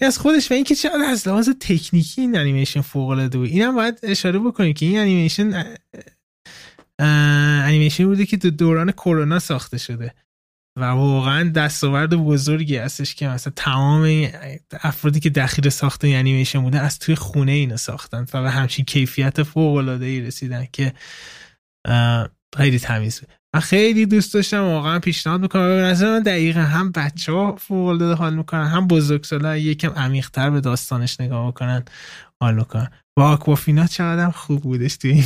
این 0.00 0.08
از 0.08 0.18
خودش 0.18 0.50
و 0.50 0.54
اینکه 0.54 0.74
چقدر 0.74 1.04
از 1.10 1.28
لحاظ 1.28 1.48
تکنیکی 1.60 2.20
این 2.20 2.38
انیمیشن 2.38 2.80
فوق 2.80 3.08
العاده 3.08 3.38
بود. 3.38 3.48
اینم 3.48 3.74
باید 3.74 3.98
اشاره 4.02 4.38
بکنیم 4.38 4.74
که 4.74 4.86
این 4.86 4.98
انیمیشن 4.98 5.64
انیمیشن 6.98 8.04
بوده 8.04 8.26
که 8.26 8.36
تو 8.36 8.50
دوران 8.50 8.92
کرونا 8.92 9.38
ساخته 9.38 9.78
شده. 9.78 10.14
و 10.80 10.84
واقعا 10.84 11.50
دستاورد 11.50 12.14
بزرگی 12.14 12.76
هستش 12.76 13.14
که 13.14 13.28
مثلا 13.28 13.52
تمام 13.56 14.28
افرادی 14.82 15.20
که 15.20 15.30
دخیل 15.30 15.68
ساخته 15.68 16.06
این 16.06 16.16
انیمیشن 16.16 16.62
بودن 16.62 16.80
از 16.80 16.98
توی 16.98 17.14
خونه 17.14 17.52
اینو 17.52 17.76
ساختن 17.76 18.26
و 18.34 18.42
به 18.42 18.50
همچین 18.50 18.84
کیفیت 18.84 19.42
فوق 19.42 19.76
العاده 19.76 20.06
ای 20.06 20.20
رسیدن 20.20 20.66
که 20.72 20.92
خیلی 22.56 22.78
تمیز 22.78 23.20
بود. 23.20 23.28
من 23.54 23.60
خیلی 23.60 24.06
دوست 24.06 24.34
داشتم 24.34 24.62
واقعا 24.62 24.98
پیشنهاد 24.98 25.40
می‌کنم. 25.40 25.68
به 25.68 25.82
نظر 25.82 26.10
من 26.10 26.22
دقیقا 26.22 26.60
هم 26.60 26.92
بچه 26.92 27.32
ها 27.32 27.56
فوق 27.56 27.88
العاده 27.88 28.14
حال 28.14 28.34
می‌کنن 28.34 28.66
هم 28.66 28.86
بزرگسالا 28.86 29.56
یکم 29.56 29.90
عمیق‌تر 29.90 30.50
به 30.50 30.60
داستانش 30.60 31.20
نگاه 31.20 31.46
می‌کنن 31.46 31.84
حال 32.40 32.54
می‌کنن. 32.54 32.90
و 33.18 33.20
آکوافینا 33.20 33.86
چقدر 33.86 34.30
خوب 34.30 34.62
بودش 34.62 34.96
توی 34.96 35.10
این 35.10 35.24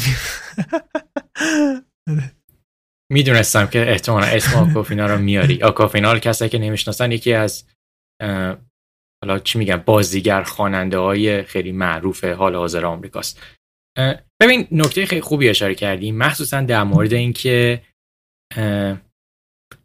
می‌دونستم 3.13 3.67
که 3.67 3.91
احتمالا 3.91 4.27
اسم 4.27 4.59
آکوفینا 4.59 5.07
رو 5.07 5.19
میاری. 5.19 5.63
آکوفینا 5.63 6.13
رو 6.13 6.19
کسایی 6.19 6.49
که 6.49 6.59
نمی‌شناسن 6.59 7.13
یکی 7.13 7.33
از 7.33 7.65
حالا 9.25 9.39
چی 9.45 9.59
میگم 9.59 9.77
بازیگر 9.77 10.43
خواننده 10.43 10.99
های 10.99 11.43
خیلی 11.43 11.73
معروف 11.73 12.25
حال 12.25 12.55
حاضر 12.55 12.87
آمریکاست. 12.87 13.43
ببین 14.43 14.69
نکته 14.73 15.07
خیلی 15.07 15.21
خوبی 15.21 15.49
اشاره 15.49 15.75
کردی 15.75 16.13
مخصوصا 16.13 16.61
در 16.61 16.83
مورد 16.83 17.13
اینکه 17.13 17.83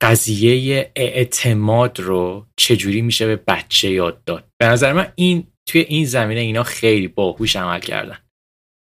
قضیه 0.01 0.91
اعتماد 0.95 1.99
رو 1.99 2.47
چجوری 2.59 3.01
میشه 3.01 3.27
به 3.27 3.35
بچه 3.35 3.91
یاد 3.91 4.23
داد. 4.23 4.49
به 4.61 4.67
نظر 4.67 4.93
من 4.93 5.11
این 5.15 5.47
توی 5.69 5.81
این 5.81 6.05
زمینه 6.05 6.39
اینا 6.39 6.63
خیلی 6.63 7.07
باهوش 7.07 7.55
عمل 7.55 7.79
کردن. 7.79 8.17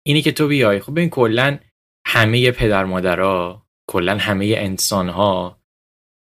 اینی 0.06 0.22
که 0.22 0.32
تو 0.32 0.48
بیای 0.48 0.80
خب 0.80 0.92
ببین 0.92 1.10
کلا 1.10 1.58
همه 2.06 2.50
پدر 2.50 2.84
مادرها 2.84 3.61
کلا 3.92 4.16
همه 4.18 4.54
انسان 4.58 5.08
ها 5.08 5.60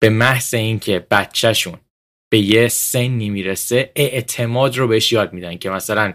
به 0.01 0.09
محض 0.09 0.53
اینکه 0.53 1.07
بچهشون 1.11 1.79
به 2.31 2.39
یه 2.39 2.67
سنی 2.67 3.29
می‌رسه 3.29 3.91
اعتماد 3.95 4.77
رو 4.77 4.87
بهش 4.87 5.11
یاد 5.11 5.33
میدن 5.33 5.57
که 5.57 5.69
مثلا 5.69 6.13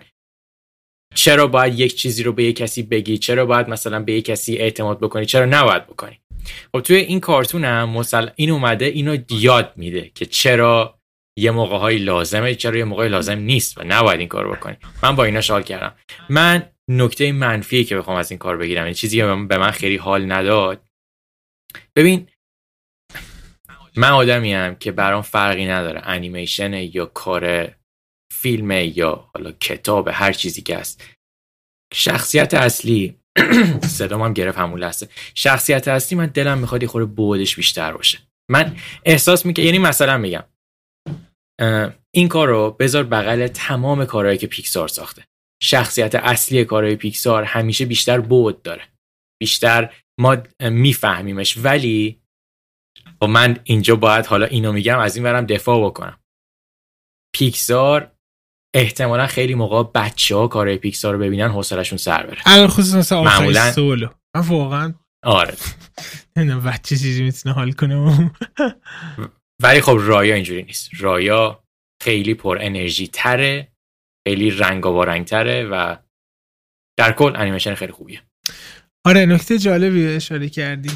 چرا 1.15 1.47
باید 1.47 1.81
یک 1.81 1.95
چیزی 1.95 2.23
رو 2.23 2.33
به 2.33 2.45
یک 2.45 2.57
کسی 2.57 2.83
بگی؟ 2.83 3.19
چرا 3.19 3.47
باید 3.47 3.69
مثلا 3.69 4.01
به 4.03 4.13
یک 4.13 4.25
کسی 4.25 4.57
اعتماد 4.57 5.01
بکنی؟ 5.01 5.27
چرا 5.27 5.45
نباید 5.45 5.87
بکنی؟ 5.87 6.21
خب 6.73 6.81
توی 6.81 6.97
این 6.97 7.21
کارتون 7.21 7.65
هم 7.65 7.91
مثلا 7.91 8.31
این 8.37 8.51
اومده 8.51 8.85
اینو 8.85 9.17
یاد 9.31 9.73
میده 9.77 10.11
که 10.15 10.27
چرا 10.27 10.99
یه 11.39 11.51
موقع 11.51 11.77
های 11.77 11.99
لازمه 11.99 12.55
چرا 12.55 12.77
یه 12.79 12.85
موقع 12.85 13.09
لازم 13.09 13.39
نیست 13.39 13.79
و 13.79 13.85
نباید 13.85 14.21
این 14.21 14.29
کار 14.29 14.57
بکنی. 14.57 14.77
من 15.03 15.17
با 15.17 15.25
اینا 15.25 15.41
شال 15.41 15.63
کردم. 15.63 15.95
من 16.29 16.71
نکته 16.89 17.33
منفی 17.33 17.85
که 17.85 17.97
بخوام 17.97 18.17
از 18.17 18.31
این 18.31 18.39
کار 18.39 18.57
بگیرم. 18.57 18.85
این 18.85 18.95
چیزی 18.95 19.17
که 19.17 19.25
به 19.25 19.59
من 19.59 19.71
خیلی 19.71 19.97
حال 19.97 20.33
نداد 20.33 20.86
ببین 21.97 22.29
من 23.97 24.11
آدمی 24.11 24.53
هم 24.53 24.75
که 24.75 24.93
برام 24.93 25.23
فرقی 25.23 25.67
نداره. 25.67 26.01
انیمیشن 26.05 26.73
یا 26.73 27.07
کار 27.07 27.75
فیلم 28.33 28.71
یا 28.71 29.31
حالا 29.35 29.53
کتاب 29.53 30.09
هر 30.13 30.33
چیزی 30.33 30.63
که 30.63 30.77
هست. 30.77 31.05
شخصیت 31.95 32.55
اصلی 32.55 33.21
صدام 33.99 34.23
هم 34.23 34.33
گرفت 34.33 34.59
همون 34.59 34.81
لحظه. 34.81 35.09
شخصیت 35.35 35.89
اصلی 35.89 36.19
من 36.19 36.27
دلم 36.27 36.59
می‌خواد 36.59 36.83
یه 36.83 36.89
خورده 36.89 37.07
بودش 37.07 37.57
بیشتر 37.57 37.93
باشه. 37.93 38.19
من 38.51 38.77
احساس 39.05 39.47
می‌کنم 39.47 39.65
یعنی 39.65 39.79
مثلا 39.79 40.19
میگم 40.19 40.45
این 42.15 42.29
کار 42.29 42.49
رو 42.49 42.71
بذار 42.71 43.05
بغل 43.05 43.47
تمام 43.47 44.05
کارهایی 44.05 44.39
که 44.39 44.47
پیکسار 44.47 44.89
ساخته. 44.89 45.25
شخصیت 45.63 46.15
اصلی 46.15 46.65
کارهای 46.65 46.97
پیکسار 46.97 47.45
همیشه 47.45 47.85
بیشتر 47.87 48.21
بود 48.21 48.63
داره. 48.63 48.83
بیشتر 49.41 49.95
ما 50.21 50.37
میفهمیمش. 50.61 51.59
ولی 51.59 52.23
و 53.23 53.27
من 53.27 53.59
اینجا 53.65 53.97
باید 53.97 54.27
حالا 54.27 54.47
اینو 54.47 54.73
میگم 54.73 54.99
از 54.99 55.17
این 55.17 55.25
برم 55.25 55.47
دفاع 55.47 55.87
بکنم. 55.87 56.21
پیکسار 57.35 58.13
احتمالا 58.75 59.27
خیلی 59.27 59.55
موقع 59.55 59.91
بچه 59.95 60.37
ها 60.37 60.49
کارهای 60.49 60.79
پیکسار 60.79 61.15
رو 61.15 61.21
ببینن 61.21 61.49
حوصلشون 61.49 61.99
سر 61.99 62.27
بره. 62.27 62.39
الان 62.47 62.69
خصوص 62.69 62.95
مثلا 62.95 63.25
معمولاً- 63.25 63.73
سولو 63.75 64.09
من 64.37 64.43
واقعا 64.49 64.95
آره. 65.25 65.55
نمی‌دونم 66.37 66.65
بچه 66.65 66.97
چیزی 66.97 67.23
می‌تونه 67.23 67.55
حال 67.55 67.73
کنه. 67.73 67.95
ولی 69.63 69.81
خب 69.81 69.97
رایا 70.01 70.35
اینجوری 70.35 70.63
نیست. 70.63 70.91
رایا 71.01 71.65
خیلی 72.03 72.35
پر 72.35 72.59
انرژی 72.61 73.09
تره 73.09 73.73
خیلی 74.29 74.51
رنگ 74.51 74.87
و 74.87 75.23
تره 75.25 75.65
و 75.65 75.97
در 76.99 77.13
کل 77.13 77.37
انیمیشن 77.37 77.75
خیلی 77.75 77.93
خوبیه. 77.93 78.23
آره 79.07 79.27
نکته 79.27 79.59
جالبی 79.59 80.07
اشاره 80.07 80.49
کردی. 80.49 80.91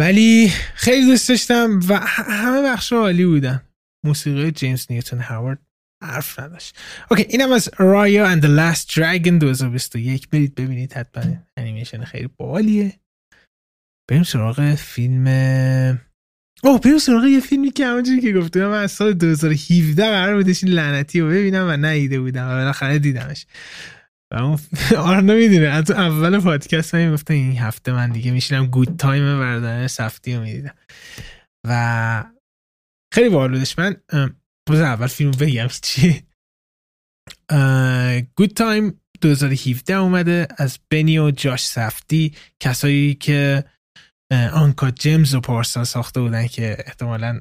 ولی 0.00 0.48
خیلی 0.74 1.06
دوست 1.06 1.28
داشتم 1.28 1.80
و 1.88 1.98
همه 2.06 2.62
بخش 2.62 2.92
عالی 2.92 3.26
بودن. 3.26 3.62
موسیقی 4.06 4.50
جیمز 4.50 4.86
نیوتن 4.90 5.18
هاورد 5.18 5.58
حرف 6.02 6.40
نداشت. 6.40 6.76
اوکی 7.10 7.22
اینم 7.22 7.52
از 7.52 7.70
رایا 7.78 8.40
the 8.40 8.44
last 8.44 8.90
dragon 8.90 9.38
2021 9.40 10.28
برید 10.28 10.54
ببینید 10.54 10.92
حتما 10.92 11.36
انیمیشن 11.56 12.04
خیلی 12.04 12.28
بالیه. 12.36 12.92
بریم 14.10 14.22
سراغ 14.22 14.74
فیلم 14.74 15.26
اوه 16.64 16.80
بریم 16.80 16.98
سراغ 16.98 17.24
یه 17.24 17.40
فیلمی 17.40 17.70
که 17.70 17.86
همونجوری 17.86 18.20
که 18.20 18.32
گفتم 18.32 18.66
من 18.66 18.82
از 18.82 18.92
سال 18.92 19.12
2017 19.12 20.10
قرار 20.10 20.36
بودش 20.36 20.64
این 20.64 20.72
لعنتی 20.72 21.20
رو 21.20 21.28
ببینم 21.28 21.68
و 21.68 21.70
ندیده 21.70 22.20
بودم 22.20 22.46
و 22.46 22.50
بالاخره 22.50 22.98
دیدمش. 22.98 23.46
اون 24.36 24.58
آرنا 24.96 25.34
می‌دونه 25.34 25.66
از 25.66 25.90
اول 25.90 26.40
پادکست 26.40 26.94
من 26.94 27.14
گفتم 27.14 27.34
این 27.34 27.58
هفته 27.58 27.92
من 27.92 28.10
دیگه 28.10 28.30
میشینم 28.30 28.66
Good 28.66 28.96
Time 28.96 29.38
برادران 29.38 29.86
سفدی 29.86 30.34
رو 30.34 30.42
می‌دیدم. 30.42 30.74
و 31.68 32.24
خیلی 33.14 33.28
باحال 33.28 33.52
بودش. 33.52 33.78
من 33.78 33.96
بذار 34.70 34.84
اول 34.84 35.06
فیلم 35.06 35.30
بگم 35.30 35.66
چی؟ 35.82 36.22
Good 38.36 38.50
Time 38.50 39.00
2017 39.20 39.94
اومده. 39.94 40.48
از 40.56 40.78
بنی 40.90 41.18
و 41.18 41.30
جاش 41.30 41.66
سفدی 41.66 42.34
کسایی 42.60 43.14
که 43.14 43.64
آنکا 44.52 44.90
جیمز 44.90 45.34
و 45.34 45.40
پارسا 45.40 45.84
ساخته 45.84 46.20
بودن 46.20 46.46
که 46.46 46.76
احتمالا 46.86 47.40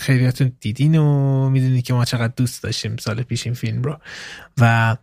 خیلیاتون 0.00 0.52
دیدین 0.60 0.96
و 0.96 1.50
می‌دونید 1.50 1.84
که 1.84 1.94
ما 1.94 2.04
چقدر 2.04 2.32
دوست 2.36 2.62
داشتیم 2.62 2.96
سال 2.96 3.22
پیش 3.22 3.46
این 3.46 3.54
فیلم 3.54 3.82
رو. 3.82 4.00
و 4.60 4.96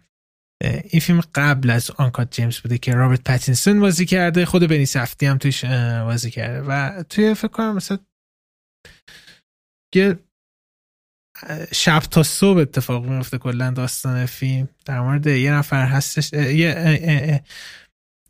این 0.64 1.00
فیلم 1.02 1.22
قبل 1.36 1.70
از 1.70 1.92
آنکات 1.92 2.32
جیمز 2.32 2.60
بوده 2.60 2.78
که 2.78 2.94
رابرت 2.94 3.24
پتینسون 3.24 3.80
بازی 3.80 4.06
کرده 4.06 4.46
خود 4.46 4.68
بنی 4.68 4.86
سفتی 4.86 5.26
هم 5.26 5.38
توش 5.38 5.66
بازی 6.06 6.32
کرده. 6.32 6.62
و 6.62 7.04
توی 7.04 7.34
فکر 7.34 7.48
کنم 7.48 7.76
مثلا 7.76 8.00
یه 9.96 10.20
شب 11.74 12.00
تا 12.00 12.24
صبح 12.24 12.60
اتفاق 12.60 13.06
میفته 13.06 13.38
کلا 13.38 13.72
داستان 13.72 14.26
فیلم. 14.26 14.70
در 14.86 15.02
مورد 15.02 15.28
یه 15.28 15.52
نفر 15.52 15.86
هستش 15.86 16.34
یه, 16.34 17.42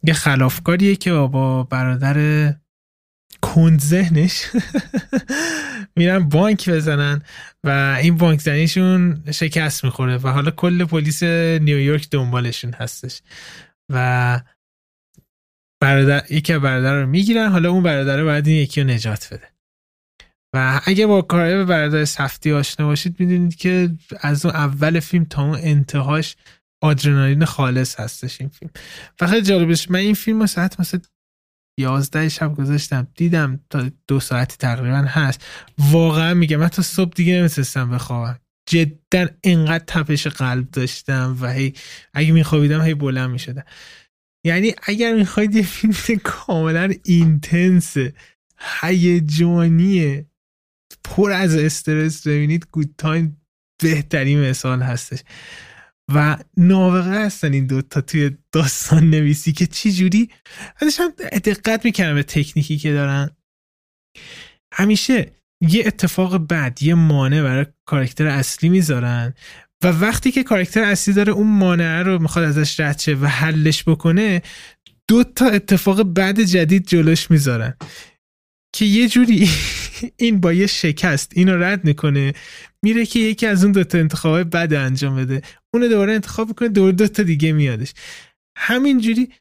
یه 0.04 0.14
خلافکاریه 0.14 0.96
که 0.96 1.12
با 1.12 1.64
برادر 1.64 2.18
کند 3.58 3.80
ذهنش 3.80 4.44
میرن 5.96 6.30
بانک 6.30 6.70
بزنن 6.70 7.22
و 7.64 7.98
این 8.02 8.18
بانک 8.18 8.40
زنیشون 8.40 9.24
شکست 9.32 9.84
می‌خوره 9.84 10.18
و 10.18 10.28
حالا 10.28 10.52
کل 10.52 10.86
پلیس 10.86 11.24
نیویورک 11.24 12.10
دنبالشون 12.10 12.74
هستش. 12.74 13.22
و 13.94 14.42
برادر 15.82 16.32
یکی 16.32 16.58
برادر 16.58 17.02
رو 17.02 17.08
می‌گیرن. 17.08 17.52
حالا 17.52 17.72
اون 17.72 17.84
برادر 17.84 18.24
باید 18.24 18.48
این 18.48 18.58
یکی 18.58 18.82
رو 18.82 18.88
نجات 18.88 19.34
بده. 19.34 19.48
و 20.54 20.82
اگه 20.86 21.08
با 21.08 21.22
کارهای 21.22 21.66
برادر 21.66 22.06
سفتی 22.06 22.52
آشنا 22.52 22.86
باشید 22.86 23.20
می‌دونید 23.20 23.56
که 23.56 23.90
از 24.22 24.46
اون 24.46 24.56
اول 24.56 25.00
فیلم 25.00 25.26
تا 25.26 25.44
اون 25.44 25.60
انتهاش 25.62 26.36
آدرنالین 26.84 27.46
خالص 27.46 28.00
هستش 28.00 28.42
این 28.42 28.50
فیلم. 28.50 28.72
فقط 29.20 29.44
جالبش 29.44 29.92
من 29.92 30.00
این 30.00 30.14
فیلم 30.14 30.40
رو 30.40 30.48
ساعت 30.48 30.80
مثلا 30.80 31.00
یازده 31.80 32.30
شب 32.30 32.56
گذاشتم. 32.56 33.08
دیدم 33.16 33.60
تا 33.70 33.92
دو 34.08 34.20
ساعتی 34.20 34.58
تقریبا 34.58 34.98
هست. 34.98 35.46
واقعا 35.78 36.34
میگم 36.34 36.58
من 36.58 36.68
تا 36.68 36.82
صبح 36.82 37.14
دیگه 37.14 37.34
نمی‌تونستم 37.34 37.92
بخوابم. 37.92 38.40
جدا 38.70 39.28
انقدر 39.44 39.84
تپش 39.88 40.28
قلب 40.28 40.72
داشتم 40.72 41.38
و 41.42 41.52
هی 41.54 41.74
اگه 42.14 42.32
میخوابیدم 42.32 42.82
هی 42.82 42.94
بلند 42.94 43.30
می‌شدم. 43.30 43.64
یعنی 44.46 44.74
اگر 44.84 45.16
می‌خواید 45.16 45.56
یه 45.56 45.64
فیلم 45.64 46.20
کاملا 46.24 46.94
intense 47.04 47.96
هیجانیه 48.82 50.26
پر 51.04 51.32
از 51.32 51.56
استرس 51.56 52.28
ببینید 52.28 52.68
Good 52.72 52.96
Time 52.98 53.42
بهترین 53.84 54.50
مثال 54.50 54.82
هستش. 54.82 55.20
و 56.14 56.38
نابغه 56.58 57.26
هستن 57.26 57.54
این 57.54 57.68
دوتا 57.68 58.02
توی 58.02 58.32
داستان 58.52 59.10
نویسی 59.10 59.52
که 59.52 59.68
چی 59.68 59.92
جوری؟ 59.92 60.30
هم 61.00 61.10
دقت 61.40 61.86
می‌کنم 61.86 62.16
به 62.16 62.24
تکنیکی 62.24 62.78
که 62.78 62.94
دارن. 62.94 63.30
همیشه 64.74 65.32
یه 65.62 65.84
اتفاق 65.88 66.48
بد 66.48 66.84
یه 66.84 66.94
مانع 66.94 67.44
برای 67.44 67.66
کارکتر 67.86 68.28
اصلی 68.28 68.70
می‌ذارن 68.70 69.34
و 69.84 69.88
وقتی 69.88 70.32
که 70.32 70.44
کارکتر 70.44 70.84
اصلی 70.84 71.14
داره 71.14 71.34
اون 71.34 71.48
مانع 71.48 72.02
رو 72.02 72.22
می‌خواد 72.22 72.46
ازش 72.46 72.80
رد 72.80 73.00
شه 73.00 73.16
و 73.16 73.26
حلش 73.26 73.84
بکنه 73.84 74.42
دو 75.08 75.24
تا 75.24 75.46
اتفاق 75.46 76.02
بد 76.02 76.40
جدید 76.40 76.88
جلوش 76.88 77.32
می‌ذارن 77.32 77.74
که 78.76 78.86
یه 78.86 79.08
جوری 79.08 79.50
این 80.18 80.40
با 80.40 80.54
یه 80.54 80.68
شکست 80.68 81.32
اینو 81.36 81.58
رد 81.58 81.86
می‌کنه 81.86 82.34
میره 82.84 83.06
که 83.06 83.20
یکی 83.20 83.46
از 83.46 83.64
اون 83.64 83.72
دوتا 83.72 83.98
انتخابای 83.98 84.44
بد 84.44 84.74
انجام 84.74 85.16
بده. 85.16 85.42
اونو 85.78 85.90
دوباره 85.90 86.14
انتخاب 86.14 86.48
می‌کنه 86.48 86.68
دور 86.68 86.92
دوتا 86.92 87.24
دیگه 87.24 87.52
میادش. 87.52 87.94
همینجوری 88.58 89.34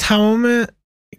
تمام 0.00 0.66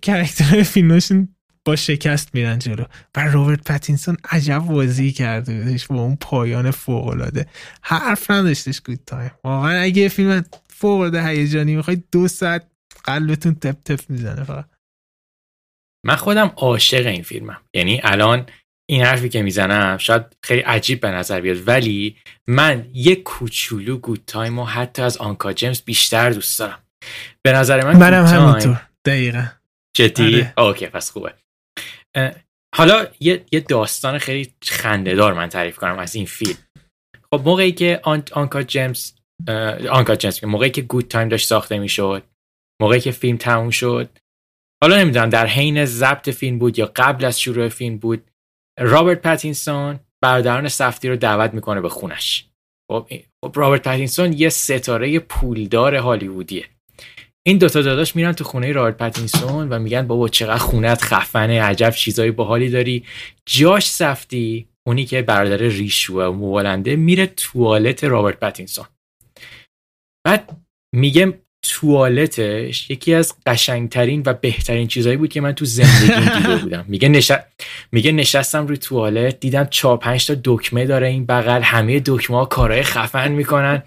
character 0.01 0.52
های 0.52 0.63
فیلمشون 0.63 1.35
با 1.65 1.75
شکست 1.75 2.35
میرن 2.35 2.59
جلو 2.59 2.85
و 3.17 3.27
رابرت 3.27 3.71
پتینسون 3.71 4.17
عجب 4.31 4.59
بازی 4.59 5.11
کرده 5.11 5.63
بودش 5.63 5.87
با 5.87 6.01
اون 6.01 6.15
پایان 6.15 6.71
فوق 6.71 7.07
العاده 7.07 7.45
حرف 7.81 8.31
نداشتش 8.31 8.81
Good 8.81 8.99
Time 9.05 9.31
واقعا 9.43 9.81
اگه 9.81 10.07
فیلم 10.07 10.45
فوق 10.69 10.99
العاده 10.99 11.27
هیجانی 11.27 11.75
می‌خواید 11.75 12.03
دو 12.11 12.27
ساعت 12.27 12.67
قلبتون 13.03 13.55
تپ 13.55 13.83
تپ 13.83 14.09
می‌زنه 14.09 14.43
فقط. 14.43 14.65
من 16.05 16.15
خودم 16.15 16.47
عاشق 16.57 17.05
این 17.05 17.23
فیلمم. 17.23 17.61
یعنی 17.73 18.01
الان 18.03 18.45
این 18.91 19.03
حرفی 19.03 19.29
که 19.29 19.41
می‌زنم 19.41 19.97
شاید 19.97 20.25
خیلی 20.43 20.61
عجیب 20.61 20.99
به 20.99 21.11
نظر 21.11 21.41
بیاد 21.41 21.67
ولی 21.67 22.17
من 22.49 22.89
یک 22.93 23.23
کوچولو 23.23 23.97
Good 23.97 24.23
Time 24.27 24.59
و 24.59 24.65
حتی 24.65 25.01
از 25.01 25.17
Uncut 25.17 25.53
Gems 25.53 25.81
بیشتر 25.81 26.29
دوست 26.29 26.59
دارم. 26.59 26.79
به 27.43 27.51
نظر 27.51 27.83
من 27.83 27.97
منم 27.97 28.25
همینطور 28.25 28.81
دقیقا. 29.05 29.45
جدی؟ 29.97 30.35
آره. 30.35 30.53
okay 30.57 30.87
پس 30.87 31.11
خوبه. 31.11 31.33
حالا 32.75 33.07
یه, 33.19 33.45
یه 33.51 33.59
داستان 33.59 34.17
خیلی 34.17 34.53
خندهدار 34.63 35.33
من 35.33 35.49
تعریف 35.49 35.77
کنم 35.77 35.99
از 35.99 36.15
این 36.15 36.25
فیلم. 36.25 36.57
خب 37.33 37.41
موقعی 37.45 37.71
که 37.71 37.99
Uncut 38.31 38.63
Gems 38.63 39.11
Uncut 39.89 40.15
Gems 40.15 40.43
موقعی 40.43 40.69
که 40.69 40.81
Good 40.81 41.07
Time 41.07 41.29
داشت 41.29 41.47
ساخته 41.47 41.79
می‌شد 41.79 42.23
موقعی 42.81 42.99
که 42.99 43.11
فیلم 43.11 43.37
تموم 43.37 43.69
شد. 43.69 44.09
حالا 44.83 44.97
نمی‌دونم 44.97 45.29
در 45.29 45.47
حین 45.47 45.85
ضبط 45.85 46.29
فیلم 46.29 46.59
بود 46.59 46.79
یا 46.79 46.91
قبل 46.95 47.25
از 47.25 47.41
شروع 47.41 47.69
فیلم 47.69 47.97
بود 47.97 48.30
رابرت 48.81 49.21
پتینسون 49.21 49.99
برادران 50.21 50.67
سفدی 50.67 51.09
رو 51.09 51.15
دعوت 51.15 51.53
می‌کنه 51.53 51.81
به 51.81 51.89
خونش. 51.89 52.45
خب, 52.91 53.07
خب 53.45 53.51
رابرت 53.55 53.87
پتینسون 53.87 54.33
یه 54.33 54.49
ستاره 54.49 55.19
پولدار 55.19 55.95
هالیوودیه. 55.95 56.65
این 57.47 57.57
دوتا 57.57 57.81
داداش 57.81 58.15
میرن 58.15 58.31
تو 58.31 58.43
خونه 58.43 58.71
رابرت 58.71 58.97
پتینسون 58.97 59.69
و 59.69 59.79
میگن 59.79 60.07
بابا 60.07 60.27
چقدر 60.27 60.57
خونت 60.57 61.01
خفنه 61.01 61.61
عجب 61.61 61.89
چیزایی 61.89 62.31
باحالی 62.31 62.69
داری. 62.69 63.05
جاش 63.45 63.89
سفدی 63.89 64.67
اونی 64.87 65.05
که 65.05 65.21
برادر 65.21 65.57
ریشو 65.57 66.13
و 66.13 66.31
مو 66.31 66.49
بلنده 66.49 66.95
میره 66.95 67.27
توالت 67.27 68.03
رابرت 68.03 68.39
پتینسون. 68.39 68.85
بعد 70.25 70.57
میگه 70.95 71.41
توالتش 71.63 72.89
یکی 72.89 73.13
از 73.13 73.33
قشنگترین 73.45 74.23
و 74.25 74.33
بهترین 74.33 74.87
چیزهایی 74.87 75.17
بود 75.17 75.29
که 75.29 75.41
من 75.41 75.51
تو 75.51 75.65
زندگی 75.65 76.37
دیده 76.37 76.57
بودم. 76.63 76.85
میگه, 76.87 77.09
نش... 77.09 77.31
میگه 77.91 78.11
نشستم 78.11 78.67
روی 78.67 78.77
توالت 78.77 79.39
دیدم 79.39 79.65
چهار 79.65 79.97
پنج 79.97 80.27
تا 80.27 80.35
دکمه 80.43 80.85
داره 80.85 81.07
این 81.07 81.25
بغل 81.25 81.61
همه 81.61 82.01
دکمه 82.05 82.37
ها 82.37 82.45
کارهای 82.45 82.83
خفن 82.83 83.31
می‌کنن. 83.31 83.83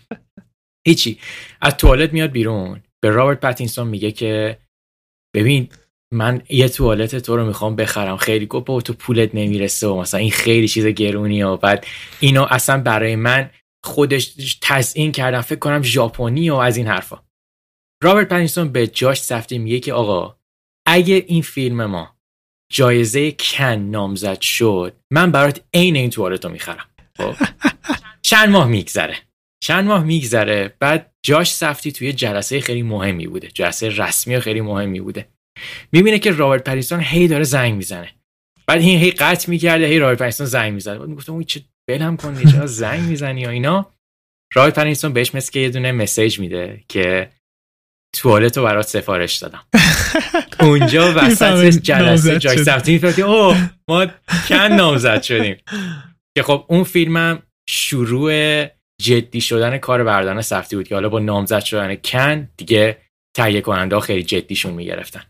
هیچی. 0.87 1.19
از 1.61 1.77
توالت 1.77 2.13
میاد 2.13 2.31
بیرون. 2.31 2.83
به 3.03 3.11
رابرت 3.11 3.41
پتینسون 3.41 3.89
میگه 3.89 4.13
که 4.13 4.59
ببین 5.37 5.69
من 6.13 6.43
یه 6.49 6.69
توالت 6.69 7.17
تو 7.17 7.37
رو 7.37 7.47
می‌خوام 7.47 7.77
بخرم. 7.77 8.17
خیلی 8.17 8.47
گفت 8.47 8.87
تو 8.87 8.93
پولت 8.93 9.35
نمی‌رسه 9.35 9.87
و 9.87 10.01
مثلا 10.01 10.21
این 10.21 10.31
خیلی 10.31 10.69
چیز 10.69 10.87
گرونی 10.87 11.43
و 11.43 11.57
بعد 11.57 11.87
اینو 12.21 12.47
اصلا 12.51 12.83
برای 12.83 13.17
من 13.17 13.51
خودش 13.85 14.35
تزیین 14.61 15.13
کردم. 15.13 15.41
فکر 15.41 15.59
کنم 15.59 15.83
ژاپنی 15.83 16.51
و 16.51 16.55
از 16.55 16.77
این 16.77 16.87
حرفا. 16.87 17.23
رابرت 18.05 18.29
پنیستون 18.29 18.69
به 18.69 18.87
جاش 18.87 19.21
سفتی 19.21 19.59
میگه 19.59 19.81
که 19.81 19.93
آقا 19.93 20.37
اگه 20.87 21.25
این 21.27 21.43
فیلم 21.43 21.85
ما 21.85 22.17
جایزه 22.73 23.33
کن 23.33 23.65
نامزد 23.65 24.41
شد 24.41 24.97
من 25.13 25.33
برات 25.33 25.65
عین 25.75 25.97
این 25.97 26.11
توالت 26.11 26.45
رو 26.45 26.51
می‌خرم. 26.51 26.87
خب؟ 27.17 27.35
چند 28.23 28.49
ماه 28.49 28.67
میگذره. 28.67 29.17
چند 29.63 29.85
ماه 29.85 30.05
میگذره 30.05 30.77
بعد 30.81 31.15
جاش 31.23 31.53
سفتی 31.53 31.93
توی 31.93 32.13
جلسه 32.13 32.61
خیلی 32.61 32.83
مهمی 32.83 33.27
بوده. 33.27 33.49
جلسه 33.49 33.89
رسمی 33.89 34.37
و 34.37 34.41
خیلی 34.41 34.61
مهمی 34.61 35.01
بوده. 35.01 35.29
می‌بینه 35.93 36.19
که 36.19 36.31
رابرت 36.31 36.65
پریستون 36.65 37.01
هی 37.01 37.29
داره 37.29 37.45
زنگ 37.45 37.75
می‌زنه. 37.75 38.11
بعد 38.67 38.81
این 38.81 38.99
هی 38.99 39.11
قطع 39.11 39.51
می‌کرده 39.51 39.87
هی 39.87 39.99
رابرت 39.99 40.19
پریستون 40.19 40.47
زنگ 40.47 40.73
می‌زنه. 40.73 40.99
بعد 40.99 41.09
می‌گفتم 41.09 41.33
اون 41.33 41.45
چه 41.45 41.61
بلم 41.89 42.17
کن 42.17 42.45
چرا 42.53 42.67
زنگ 42.67 43.09
می‌زنی 43.09 43.41
یا 43.41 43.51
اینا؟ 43.51 43.91
رابرت 44.55 44.75
پریستون 44.75 45.13
بهش 45.13 45.35
مثل 45.35 45.53
که 45.53 45.61
یه 45.61 45.71
دونه 45.71 45.93
مسیج 45.93 46.41
میده 46.41 46.85
که 46.89 47.31
توالت 48.15 48.57
رو 48.57 48.65
برات 48.65 48.87
سفارش 48.87 49.37
دادم. 49.37 49.65
اونجا 50.61 51.13
وسط 51.17 51.65
جلسه 51.65 52.39
جای 52.39 52.65
سفتی 52.65 52.93
می‌فهمید 52.93 53.21
اوه 53.21 53.71
ما 53.89 54.07
کن 54.49 54.55
نامزد 54.57 55.23
شدیم. 55.23 55.57
که 56.37 56.43
خب 56.43 56.67
اون 56.69 56.85
فیلمم 56.85 57.43
شروع 57.69 58.65
جدی 59.03 59.41
شدن 59.41 59.79
کار 59.79 60.05
بردان 60.05 60.43
سفتی 60.43 60.77
بود 60.77 60.89
که 60.89 60.95
حالا 60.95 61.09
با 61.09 61.19
نامزد 61.19 61.65
شدن 61.65 61.95
کن 61.95 62.49
دیگه 62.57 62.99
تهیه 63.37 63.61
کننده 63.61 64.01
خیلی 64.01 64.23
جدیشون 64.23 64.75
می‌گرفتن. 64.75 65.23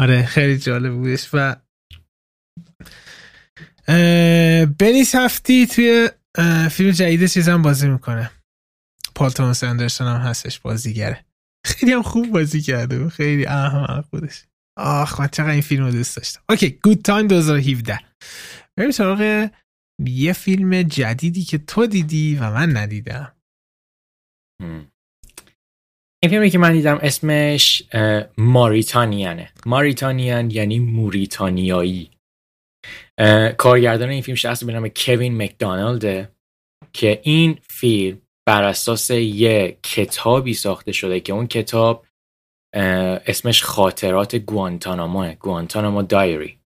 آره 0.00 0.26
خیلی 0.26 0.58
جالب 0.58 0.92
بودش 0.92 1.28
و 1.32 1.56
بنی 4.78 5.04
سفدی 5.06 5.66
توی 5.66 6.08
فیلم 6.70 6.90
جدید 6.90 7.26
چیزم 7.26 7.62
بازی 7.62 7.88
می‌کنه. 7.88 8.30
پال 9.14 9.30
توماس 9.30 9.64
اندرسون 9.64 10.06
هم 10.06 10.20
هستش 10.20 10.60
بازیگره. 10.60 11.25
خیلی 11.76 11.92
هم 11.92 12.02
خوب 12.02 12.32
بازی 12.32 12.62
کرده. 12.62 13.08
خیلی 13.08 13.46
احمق 13.46 14.04
خودش. 14.10 14.44
آخ 14.78 15.20
من 15.20 15.28
چقدر 15.28 15.50
این 15.50 15.60
فیلم 15.60 15.84
رو 15.84 15.90
دوست 15.90 16.16
داشتم. 16.16 16.40
okay 16.48 16.70
Good 16.70 17.02
Time 17.02 17.26
2017 17.26 17.98
بریم 18.76 18.90
سراغ 18.90 19.48
یه 20.06 20.32
فیلم 20.32 20.82
جدیدی 20.82 21.42
که 21.42 21.58
تو 21.58 21.86
دیدی 21.86 22.36
و 22.36 22.50
من 22.50 22.76
ندیدم. 22.76 23.36
این 26.22 26.30
فیلمی 26.30 26.50
که 26.50 26.58
من 26.58 26.72
دیدم 26.72 26.98
اسمش 27.02 27.82
ماریتانیانه. 28.38 29.52
ماریتانیان 29.66 30.50
یعنی 30.50 30.78
موریتانیایی. 30.78 32.10
کارگردان 33.58 34.08
این 34.08 34.22
فیلم 34.22 34.36
شخصی 34.36 34.64
به 34.64 34.72
نام 34.72 34.88
کوین 34.88 35.42
مکدانالده 35.42 36.32
که 36.92 37.20
این 37.24 37.58
فیلم 37.68 38.22
بر 38.46 38.64
اساس 38.64 39.10
یه 39.10 39.78
کتابی 39.82 40.54
ساخته 40.54 40.92
شده 40.92 41.20
که 41.20 41.32
اون 41.32 41.46
کتاب 41.46 42.06
اسمش 43.26 43.64
خاطرات 43.64 44.36
گوانتانامو 44.36 45.32
گوانتانامو 45.32 46.02
دایری. 46.02 46.58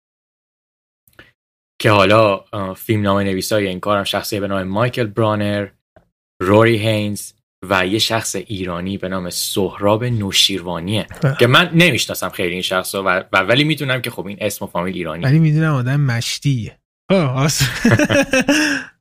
که 1.80 1.90
حالا 1.90 2.44
فیلم 2.74 3.02
نام 3.02 3.18
نویسای 3.18 3.66
این 3.66 3.80
کارم 3.80 4.04
شخصی 4.04 4.40
به 4.40 4.48
نام 4.48 4.62
مایکل 4.62 5.06
برانر 5.06 5.68
روری 6.42 6.76
هینز 6.76 7.32
و 7.68 7.86
یه 7.86 7.98
شخص 7.98 8.36
ایرانی 8.36 8.98
به 8.98 9.08
نام 9.08 9.30
سهراب 9.30 10.04
نوشیروانیه 10.04 11.06
که 11.38 11.46
من 11.46 11.70
نمی‌شناسم 11.74 12.28
خیلی 12.28 12.52
این 12.52 12.62
شخص 12.62 12.94
و, 12.94 12.98
و 13.32 13.36
ولی 13.36 13.64
می‌دونم 13.64 14.02
که 14.02 14.10
خب 14.10 14.26
این 14.26 14.38
اسم 14.40 14.64
و 14.64 14.68
فامیل 14.68 14.94
ایرانی. 14.94 15.24
ولی 15.24 15.38
می‌دونم 15.38 15.74
آدم 15.74 16.00
مشتیه. 16.00 16.78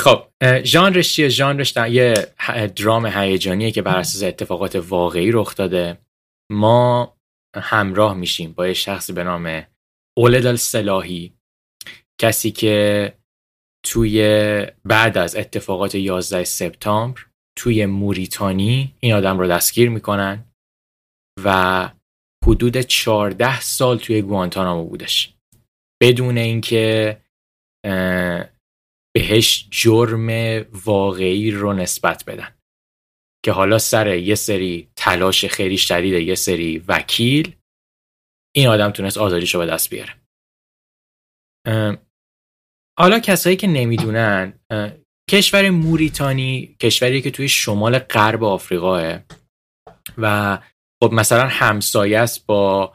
خب 0.00 0.26
ژانرش 0.64 1.14
چیه؟ 1.14 1.28
ژانرش 1.28 1.76
یه 1.76 2.14
درام 2.76 3.06
هیجانیه 3.06 3.70
که 3.70 3.82
بر 3.82 3.96
اساس 3.96 4.22
اتفاقات 4.22 4.76
واقعی 4.76 5.30
رخ 5.30 5.54
داده. 5.54 5.98
ما 6.52 7.16
همراه 7.56 8.14
میشیم 8.14 8.52
با 8.52 8.66
یه 8.66 8.74
شخصی 8.74 9.12
به 9.12 9.24
نام 9.24 9.66
اولد 10.18 10.54
سلاحی 10.54 11.34
کسی 12.20 12.50
که 12.50 13.12
توی 13.86 14.22
بعد 14.84 15.18
از 15.18 15.36
اتفاقات 15.36 15.94
11 15.94 16.44
سپتامبر 16.44 17.26
توی 17.58 17.86
موریتانی 17.86 18.94
این 19.00 19.14
آدم 19.14 19.38
رو 19.38 19.46
دستگیر 19.46 19.90
می‌کنن 19.90 20.44
و 21.44 21.90
حدود 22.46 22.76
14 22.76 23.60
سال 23.60 23.98
توی 23.98 24.22
گوانتانامو 24.22 24.84
بودش. 24.84 25.34
بدون 26.02 26.38
اینکه 26.38 27.16
بهش 29.14 29.68
جرم 29.70 30.28
واقعی 30.84 31.50
رو 31.50 31.72
نسبت 31.72 32.24
بدن. 32.24 32.56
که 33.44 33.52
حالا 33.52 33.78
سر 33.78 34.16
یه 34.16 34.34
سری 34.34 34.90
تلاش 34.96 35.44
خیلی 35.44 35.78
شدید 35.78 36.14
یه 36.14 36.34
سری 36.34 36.78
وکیل 36.78 37.56
این 38.56 38.68
آدم 38.68 38.90
تونست 38.90 39.18
آزادیشو 39.18 39.58
به 39.58 39.66
دست 39.66 39.90
بیاره. 39.90 40.14
حالا 42.98 43.18
کسایی 43.18 43.56
که 43.56 43.66
نمی‌دونن 43.66 44.60
کشور 45.30 45.70
موریتانی 45.70 46.76
کشوری 46.80 47.22
که 47.22 47.30
توی 47.30 47.48
شمال 47.48 47.98
غرب 47.98 48.44
آفریقاه 48.44 49.20
و 50.18 50.58
خب 51.02 51.12
مثلا 51.12 51.48
همسایه 51.48 52.18
است 52.18 52.46
با 52.46 52.94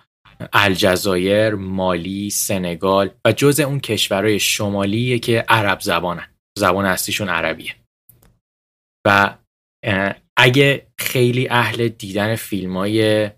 الجزایر، 0.54 1.56
مالی، 1.56 2.30
سنگال 2.30 3.10
و 3.26 3.32
جز 3.32 3.60
اون 3.60 3.80
کشورهای 3.80 4.40
شمالیه 4.40 5.20
که 5.20 5.46
عرب 5.50 5.80
زبانن. 5.80 6.28
زبان 6.58 6.86
اصلیشون 6.86 7.30
عربیه. 7.30 7.76
و 9.08 9.38
اگه 10.38 10.88
خیلی 11.00 11.48
اهل 11.50 11.88
دیدن 11.88 12.36
فیلم 12.36 12.78
های 12.78 13.30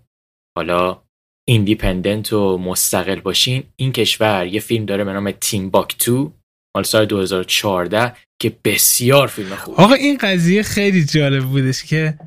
حالا 0.56 1.02
independent 1.48 2.32
و 2.32 2.58
مستقل 2.58 3.20
باشین 3.20 3.62
این 3.76 3.92
کشور 3.92 4.46
یه 4.46 4.60
فیلم 4.60 4.86
داره 4.86 5.04
به 5.04 5.12
نام 5.12 5.30
تیمباکتو 5.30 6.32
مال 6.76 6.84
سال 6.84 7.04
2014 7.04 8.16
که 8.42 8.56
بسیار 8.64 9.26
فیلم 9.26 9.56
خوب 9.56 9.80
آقا 9.80 9.94
این 9.94 10.18
قضیه 10.20 10.62
خیلی 10.62 11.04
جالب 11.04 11.44
بودش 11.44 11.84
که 11.84 12.18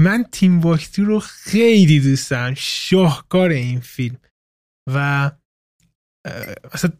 من 0.00 0.24
تیمباکتو 0.32 1.04
رو 1.04 1.20
خیلی 1.20 2.00
دوست 2.00 2.30
دارم. 2.30 2.54
شاهکار 2.56 3.50
این 3.50 3.80
فیلم. 3.80 4.18
و 4.94 5.30
مثلا 6.74 6.92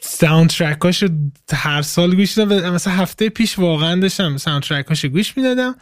soundtrack 0.00 0.78
رو 0.78 1.08
هر 1.52 1.82
سال 1.82 2.14
گوش 2.14 2.32
دادم 2.32 2.74
مثلا 2.74 2.92
هفته 2.92 3.28
پیش 3.28 3.58
واقعا 3.58 4.00
داشتم 4.00 4.36
soundtrack 4.36 5.04
رو 5.04 5.10
گوش 5.10 5.36
می‌دادم 5.36 5.76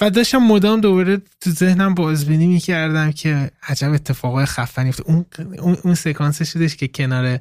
و 0.00 0.10
داشتم 0.10 0.38
مدام 0.38 0.80
دوباره 0.80 1.16
تو 1.40 1.50
ذهنم 1.50 1.94
بازبینی 1.94 2.46
می‌کردم 2.46 3.12
که 3.12 3.50
عجب 3.62 3.92
اتفاقای 3.92 4.46
خفنی 4.46 4.88
افتاد. 4.88 5.06
اون 5.06 5.26
اون, 5.58 5.76
اون 5.84 5.94
سکانس 5.94 6.42
شدش 6.52 6.76
که 6.76 6.88
کنار 6.88 7.38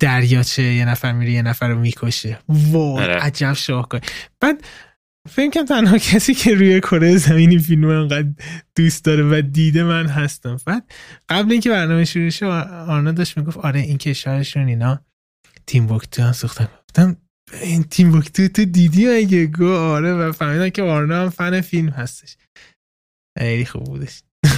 دریاچه 0.00 0.62
یه 0.62 0.84
نفر 0.84 1.12
میره 1.12 1.32
یه 1.32 1.42
نفر 1.42 1.68
رو 1.68 1.78
می‌کشه. 1.78 2.38
وای 2.48 3.04
آره. 3.04 3.14
عجب 3.14 3.52
شاهکار. 3.52 4.00
بعد 4.40 4.64
فکر 5.30 5.50
کنم 5.50 5.64
تنها 5.64 5.98
کسی 5.98 6.34
که 6.34 6.54
روی 6.54 6.80
کره 6.80 7.16
زمینی 7.16 7.58
فیلم 7.58 7.88
انقدر 7.88 8.28
دوست 8.76 9.04
داره 9.04 9.22
و 9.22 9.42
دیده 9.52 9.84
من 9.84 10.06
هستم. 10.06 10.56
بعد 10.66 10.92
قبل 11.28 11.52
اینکه 11.52 11.70
برنامه 11.70 12.04
شروع 12.04 12.30
شه 12.30 12.46
آرنا 12.46 13.12
داشت 13.12 13.38
می‌گفت 13.38 13.58
آره 13.58 13.80
این 13.80 13.98
کشورشون 13.98 14.68
اینا 14.68 15.04
تیم 15.66 15.86
بوکتو 15.86 16.22
هم 16.22 16.32
سوختن 16.32 16.68
گفتم 16.88 17.16
این 17.62 17.82
تیم 17.82 18.10
بوکتو 18.10 18.48
تو 18.48 18.64
دیدی 18.64 19.08
اگه؟ 19.08 19.46
گو 19.46 19.72
آره 19.72 20.14
و 20.14 20.32
فهمیدم 20.32 20.68
که 20.68 20.82
آرنا 20.82 21.22
هم 21.22 21.30
فن 21.30 21.60
فیلم 21.60 21.88
هستش. 21.88 22.36
خیلی 23.38 23.64
خوب 23.64 23.84
بودش. 23.84 24.22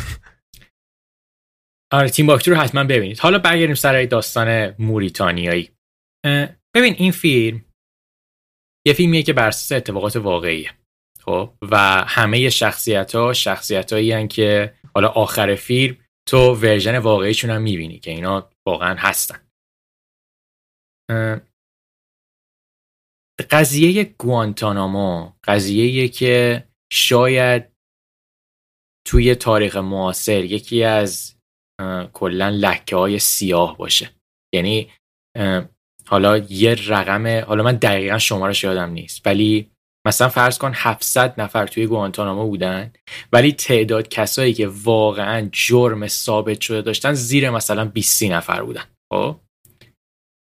آره 1.92 2.08
تیم 2.08 2.26
باکتو 2.26 2.50
رو 2.50 2.56
حتما 2.56 2.84
ببینید. 2.84 3.18
حالا 3.18 3.38
برگردیم 3.38 3.74
سر 3.74 4.04
داستان 4.04 4.74
موریتانیایی. 4.78 5.70
ببین 6.74 6.94
این 6.98 7.12
فیلم 7.12 7.64
یه 8.86 8.92
فیلمیه 8.92 9.22
که 9.22 9.32
بر 9.32 9.48
اساس 9.48 9.72
اتفاقات 9.72 10.16
واقعیه. 10.16 10.70
خب؟ 11.20 11.54
و 11.62 11.76
همه 12.08 12.50
شخصیت 12.50 13.14
ها 13.14 13.32
شخصیت 13.32 14.28
که 14.28 14.74
حالا 14.94 15.08
آخر 15.08 15.54
فیلم 15.54 15.96
تو 16.28 16.54
ورژن 16.54 16.98
واقعیشون 16.98 17.50
هم 17.50 17.62
می‌بینی 17.62 17.98
که 17.98 18.10
اینا 18.10 18.50
واقعا 18.66 18.96
هستن. 18.98 19.46
قضیه 23.50 24.04
گوانتانامو 24.04 25.32
قضیه 25.44 26.08
که 26.08 26.64
شاید 26.92 27.72
توی 29.06 29.34
تاریخ 29.34 29.76
معاصر 29.76 30.44
یکی 30.44 30.84
از 30.84 31.36
کلا 32.12 32.48
لکه 32.48 32.96
های 32.96 33.18
سیاه 33.18 33.76
باشه. 33.76 34.10
یعنی 34.54 34.90
حالا 36.10 36.38
یه 36.38 36.74
رقم 36.88 37.44
حالا 37.44 37.62
من 37.62 37.76
دقیقا 37.76 38.18
شمارش 38.18 38.64
یادم 38.64 38.90
نیست 38.90 39.26
ولی 39.26 39.70
مثلا 40.06 40.28
فرض 40.28 40.58
کن 40.58 40.72
700 40.74 41.40
نفر 41.40 41.66
توی 41.66 41.86
گوانتانامو 41.86 42.46
بودن 42.46 42.92
ولی 43.32 43.52
تعداد 43.52 44.08
کسایی 44.08 44.54
که 44.54 44.68
واقعا 44.68 45.48
جرم 45.52 46.06
ثابت 46.06 46.60
شده 46.60 46.82
داشتن 46.82 47.12
زیر 47.12 47.50
مثلا 47.50 47.84
20 47.84 48.22
نفر 48.22 48.62
بودن. 48.62 48.84
خب؟ 49.12 49.40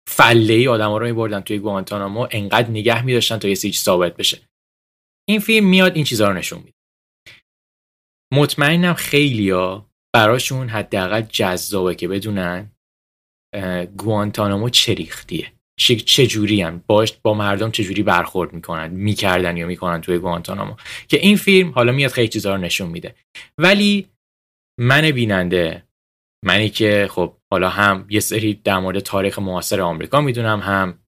فله 0.09 0.55
ای 0.55 0.69
آدم 0.69 0.91
ها 0.91 0.99
رو 0.99 1.07
میبردن 1.07 1.41
توی 1.41 1.59
گوانتانامو 1.59 2.29
انقدر 2.31 2.71
نگه 2.71 3.05
میداشتن 3.05 3.39
تا 3.39 3.49
یه 3.49 3.55
سیچ 3.55 3.79
ثابت 3.79 4.17
بشه. 4.17 4.41
این 5.29 5.41
فیلم 5.41 5.67
میاد 5.67 5.95
این 5.95 6.05
چیزها 6.05 6.29
رو 6.29 6.35
نشون 6.35 6.59
میده. 6.59 6.73
مطمئنم 8.33 8.95
خیلیا 8.95 9.87
براشون 10.15 10.69
حداقل 10.69 11.23
جذابه 11.23 11.95
که 11.95 12.09
بدونن 12.09 12.72
گوانتانامو 13.97 14.69
چریختیه 14.69 15.53
چه 16.07 16.27
جوری 16.27 16.63
هم 16.63 16.85
باش 16.87 17.13
با 17.23 17.35
مردم 17.35 17.71
چه 17.71 17.85
جوری 17.85 18.03
برخورد 18.03 18.53
می‌کنن؟ 18.53 18.89
می‌کردن 18.91 19.57
یا 19.57 19.67
می‌کنن 19.67 20.01
توی 20.01 20.19
گوانتانامو؟ 20.19 20.75
که 21.09 21.17
این 21.17 21.37
فیلم 21.37 21.71
حالا 21.71 21.93
میاد 21.93 22.11
خیلی 22.11 22.29
چیزا 22.29 22.55
رو 22.55 22.61
نشون 22.61 22.89
میده. 22.89 23.15
ولی 23.59 24.09
من 24.81 25.11
بیننده 25.11 25.83
منی 26.45 26.71
که 26.71 27.09
خب 27.11 27.37
حالا 27.51 27.69
هم 27.69 28.07
یه 28.11 28.21
سری 28.21 28.55
در 28.55 28.79
مورد 28.79 29.01
تاریخ 29.01 29.39
معاصر 29.39 29.81
آمریکا 29.81 30.21
می‌دونم 30.21 30.61
هم 30.61 30.99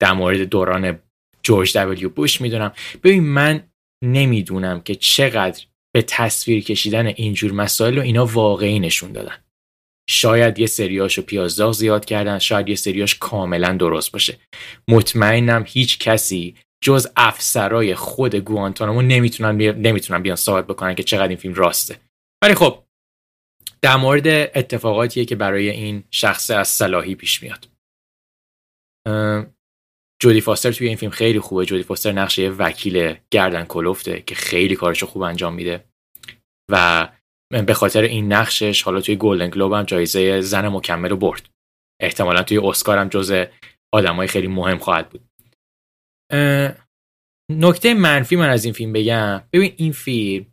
در 0.00 0.12
مورد 0.12 0.40
دوران 0.40 0.98
جورج 1.42 1.76
دبلیو 1.76 2.08
بوش 2.08 2.40
می‌دونم. 2.40 2.72
ببین 3.02 3.24
من 3.24 3.62
نمی‌دونم 4.04 4.80
که 4.80 4.94
چقدر 4.94 5.64
به 5.94 6.02
تصویر 6.02 6.64
کشیدن 6.64 7.06
اینجور 7.06 7.52
مسائل 7.52 7.96
رو 7.96 8.02
اینا 8.02 8.26
واقعی 8.26 8.80
نشون 8.80 9.12
دادن. 9.12 9.44
شاید 10.12 10.58
یه 10.58 10.66
سریاشو 10.66 11.22
پیازداغ 11.22 11.72
زیاد 11.72 12.04
کردن 12.04 12.38
شاید 12.38 12.68
یه 12.68 12.74
سریاش 12.74 13.14
کاملا 13.14 13.72
درست 13.72 14.12
باشه. 14.12 14.38
مطمئنم 14.88 15.64
هیچ 15.66 15.98
کسی 15.98 16.56
جز 16.82 17.06
افسرای 17.16 17.94
خود 17.94 18.34
گوانتانامو 18.34 19.02
نمی‌تونن 19.02 19.56
نمی‌تونن 19.60 20.22
بیان 20.22 20.36
ثابت 20.36 20.66
بکنن 20.66 20.94
که 20.94 21.02
چقدر 21.02 21.28
این 21.28 21.36
فیلم 21.36 21.54
راسته. 21.54 22.00
ولی 22.42 22.54
خب 22.54 22.84
در 23.82 23.96
مورد 23.96 24.26
اتفاقاتیه 24.28 25.24
که 25.24 25.36
برای 25.36 25.70
این 25.70 26.04
شخص 26.10 26.50
از 26.50 26.68
صلاحی 26.68 27.14
پیش 27.14 27.42
میاد. 27.42 27.68
جودی 30.22 30.40
فاستر 30.40 30.72
توی 30.72 30.88
این 30.88 30.96
فیلم 30.96 31.12
خیلی 31.12 31.40
خوبه. 31.40 31.66
جودی 31.66 31.82
فاستر 31.82 32.12
نقشه 32.12 32.48
وکیل 32.48 33.14
گردن 33.30 33.64
کلفته 33.64 34.22
که 34.22 34.34
خیلی 34.34 34.76
کارشو 34.76 35.06
خوب 35.06 35.22
انجام 35.22 35.54
میده 35.54 35.84
و 36.70 37.08
به 37.50 37.74
خاطر 37.74 38.02
این 38.02 38.32
نقشش 38.32 38.82
حالا 38.82 39.00
توی 39.00 39.16
گلدن 39.16 39.50
گلوب 39.50 39.72
هم 39.72 39.82
جایزه 39.82 40.40
زن 40.40 40.68
مکمل 40.68 41.10
رو 41.10 41.16
برد. 41.16 41.48
احتمالا 42.02 42.42
توی 42.42 42.58
اسکار 42.58 42.98
هم 42.98 43.08
جز 43.08 43.46
آدمای 43.94 44.28
خیلی 44.28 44.46
مهم 44.46 44.78
خواهد 44.78 45.10
بود. 45.10 45.28
نکته 47.52 47.94
منفی 47.94 48.36
من 48.36 48.48
از 48.48 48.64
این 48.64 48.74
فیلم 48.74 48.92
بگم. 48.92 49.42
ببین 49.52 49.74
این 49.76 49.92
فیلم 49.92 50.46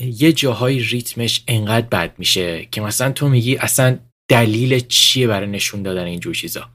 یه 0.00 0.32
جاهای 0.32 0.78
ریتمش 0.78 1.44
انقدر 1.48 1.86
بد 1.86 2.18
میشه 2.18 2.64
که 2.66 2.80
مثلا 2.80 3.12
تو 3.12 3.28
میگی 3.28 3.56
اصلا 3.56 3.98
دلیل 4.30 4.80
چیه 4.80 5.26
برای 5.26 5.46
نشون 5.48 5.82
دادن 5.82 6.04
اینجور 6.04 6.34
چیزا. 6.34 6.70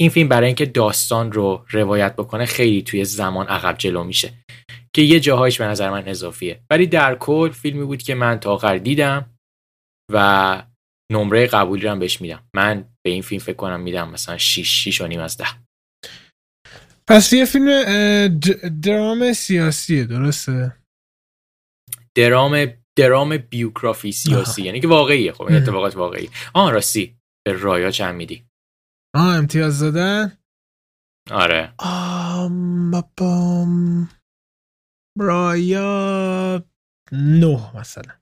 این 0.00 0.10
فیلم 0.10 0.28
برای 0.28 0.46
اینکه 0.46 0.66
داستان 0.66 1.32
رو 1.32 1.66
روایت 1.70 2.16
بکنه 2.16 2.46
خیلی 2.46 2.82
توی 2.82 3.04
زمان 3.04 3.46
عقب 3.46 3.78
جلو 3.78 4.04
میشه. 4.04 4.43
که 4.94 5.02
یه 5.02 5.20
جاهایش 5.20 5.58
به 5.58 5.64
نظر 5.66 5.90
من 5.90 6.08
اضافیه. 6.08 6.64
ولی 6.70 6.86
در 6.86 7.14
کل 7.14 7.50
فیلمی 7.50 7.84
بود 7.84 8.02
که 8.02 8.14
من 8.14 8.40
تا 8.40 8.52
آخر 8.52 8.78
دیدم 8.78 9.38
و 10.12 10.66
نمره 11.12 11.46
قبولی 11.46 11.82
رو 11.82 11.90
هم 11.90 11.98
بهش 11.98 12.20
میدم. 12.20 12.48
من 12.54 12.94
به 13.04 13.10
این 13.10 13.22
فیلم 13.22 13.40
فکر 13.40 13.56
کنم 13.56 13.80
میدم 13.80 14.10
مثلا 14.10 14.38
6 14.38 14.84
6 14.84 15.00
و 15.00 15.06
نیم 15.06 15.20
از 15.20 15.36
10 15.36 15.44
پس 17.08 17.32
یه 17.32 17.44
فیلم 17.44 17.68
درام 18.82 19.32
سیاسیه 19.32 20.04
درسته؟ 20.04 20.76
درام 22.16 22.66
درام 22.98 23.36
بیوگرافی 23.36 24.12
سیاسی. 24.12 24.62
یعنی 24.62 24.80
که 24.80 24.88
واقعیه. 24.88 25.32
خب 25.32 25.42
این 25.42 25.56
اتفاقات 25.56 25.96
واقعی 25.96 26.30
آن 26.54 26.74
راستی. 26.74 27.16
به 27.46 27.52
رایا 27.52 27.90
چند 27.90 28.14
میدی. 28.14 28.44
آه 29.16 29.36
امتیاز 29.36 29.80
دادن؟ 29.80 30.38
آره. 31.30 31.74
آم 31.78 32.90
رایا 35.18 36.64
نه 37.12 37.76
مثلا. 37.76 38.14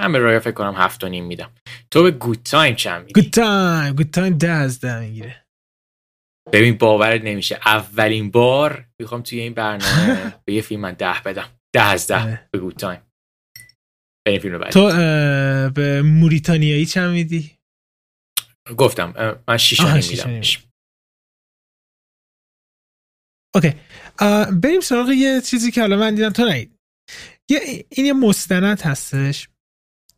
من 0.00 0.12
به 0.12 0.18
رایا 0.18 0.40
فکر 0.40 0.52
کنم 0.52 0.74
هفت 0.76 1.04
و 1.04 1.08
نیم 1.08 1.24
میدم. 1.24 1.52
تو 1.90 2.02
به 2.02 2.10
Good 2.10 2.42
Time 2.42 2.74
چند 2.76 3.00
میدی؟ 3.06 3.22
Good 3.22 3.32
Time 3.32 3.94
Good 3.96 4.10
Time 4.10 4.38
ده 4.38 4.50
از 4.50 4.80
ده 4.80 5.00
می‌گیره. 5.00 5.46
ببین 6.52 6.78
باورت 6.78 7.20
نمیشه. 7.24 7.60
اولین 7.66 8.30
بار 8.30 8.88
می‌خوام 9.00 9.22
توی 9.22 9.40
این 9.40 9.54
برنامه 9.54 10.34
به 10.44 10.52
یه 10.52 10.62
فیلم 10.62 10.80
من 10.80 10.92
ده 10.92 11.20
بدم. 11.24 11.58
ده 11.74 11.82
از 11.82 12.06
ده 12.06 12.48
به 12.52 12.58
Good 12.58 12.76
Time 12.76 13.02
بریم 14.26 14.40
فیلم 14.40 14.58
بعد 14.58 14.72
تو 14.72 14.86
به 15.74 16.02
موریتانیایی 16.02 16.86
چند 16.86 17.10
میدی؟ 17.10 17.58
گفتم 18.76 19.38
من 19.48 19.56
شیش 19.56 19.80
و 19.80 19.84
نیم 19.84 20.04
میدم. 20.10 20.62
اوکی. 23.54 23.74
بریم 24.62 24.80
سراغ 24.80 25.08
یه 25.08 25.40
چیزی 25.40 25.70
که 25.70 25.80
حالا 25.80 25.96
من 25.96 26.14
دیدم. 26.14 26.30
تو 26.30 26.44
نید 26.44 26.76
یه 27.50 27.86
این 27.88 28.06
یه 28.06 28.12
مستند 28.12 28.80
هستش 28.80 29.48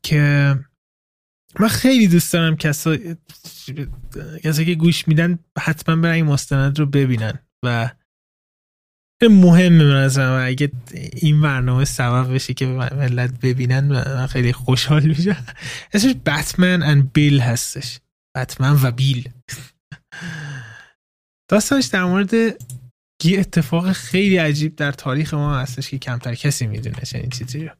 که 0.02 0.54
من 1.60 1.68
خیلی 1.68 2.08
دوست 2.08 2.32
دارم 2.32 2.56
کسا 2.56 2.96
کسایی 4.44 4.66
که 4.66 4.74
گوش 4.74 5.08
میدن 5.08 5.38
حتما 5.58 5.96
برن 5.96 6.12
این 6.12 6.24
مستند 6.24 6.78
رو 6.78 6.86
ببینن 6.86 7.38
و 7.64 7.90
مهمه 9.22 9.84
من 9.84 9.96
از 9.96 10.18
اگه 10.18 10.72
این 11.12 11.40
برنامه 11.40 11.84
سبب 11.84 12.34
بشه 12.34 12.54
که 12.54 12.66
ملت 12.66 13.40
ببینن 13.40 13.80
من 13.80 14.26
خیلی 14.26 14.52
خوشحال 14.52 15.02
میشم. 15.02 15.46
اسمش 15.92 16.14
بتمن 16.26 16.82
ان 16.82 17.02
بیل 17.02 17.40
هستش. 17.40 18.00
بتمن 18.36 18.78
و 18.82 18.90
بیل. 18.90 19.28
داستانش 21.50 21.86
در 21.86 22.04
مورد 22.04 22.32
یه 23.24 23.40
اتفاق 23.40 23.92
خیلی 23.92 24.36
عجیب 24.36 24.76
در 24.76 24.92
تاریخ 24.92 25.34
ما 25.34 25.58
هستش 25.58 25.90
که 25.90 25.98
کمتر 25.98 26.34
کسی 26.34 26.66
می‌دونه 26.66 27.00
چنین 27.00 27.30
چیزی 27.30 27.64
رو. 27.64 27.74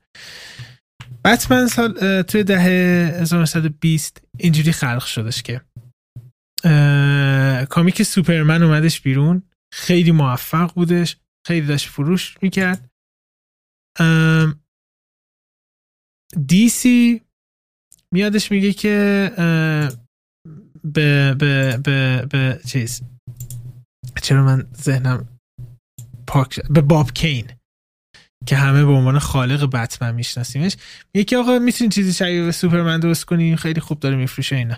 بتمن 1.24 1.68
سال 1.68 2.22
توی 2.22 2.44
دهه 2.44 3.20
1920 3.20 4.22
اینجوری 4.38 4.72
خلق 4.72 5.04
شدش 5.04 5.42
که 5.42 5.60
کامیک 7.68 8.02
سوپرمن 8.02 8.62
اومدش 8.62 9.00
بیرون 9.00 9.42
خیلی 9.74 10.10
موفق 10.10 10.74
بودش 10.74 11.16
خیلی 11.46 11.66
داشت 11.66 11.88
فروش 11.88 12.36
می‌کرد. 12.42 12.90
دیسی 16.46 17.22
میادش 18.14 18.50
میگه 18.50 18.72
که 18.72 19.32
به 20.84 21.34
به 21.38 21.76
به 21.84 22.26
به 22.30 22.60
چیز 22.66 23.02
چرا 24.22 24.44
من 24.44 24.66
ذهنم 24.74 25.31
پاک 26.26 26.60
به 26.70 26.80
باب 26.80 27.12
کین 27.12 27.46
که 28.46 28.56
همه 28.56 28.84
به 28.84 28.92
عنوان 28.92 29.18
خالق 29.18 29.70
بتمن 29.76 30.14
میشناسیمش. 30.14 30.76
یکی 31.14 31.36
آقا 31.36 31.58
می‌تونی 31.58 31.90
چیزی 31.90 32.12
شبیه 32.12 32.44
به 32.44 32.52
سوپرمن 32.52 33.00
درست 33.00 33.24
کنی؟ 33.24 33.56
خیلی 33.56 33.80
خوب 33.80 34.00
داره 34.00 34.16
میفروشه 34.16 34.56
اینا. 34.56 34.76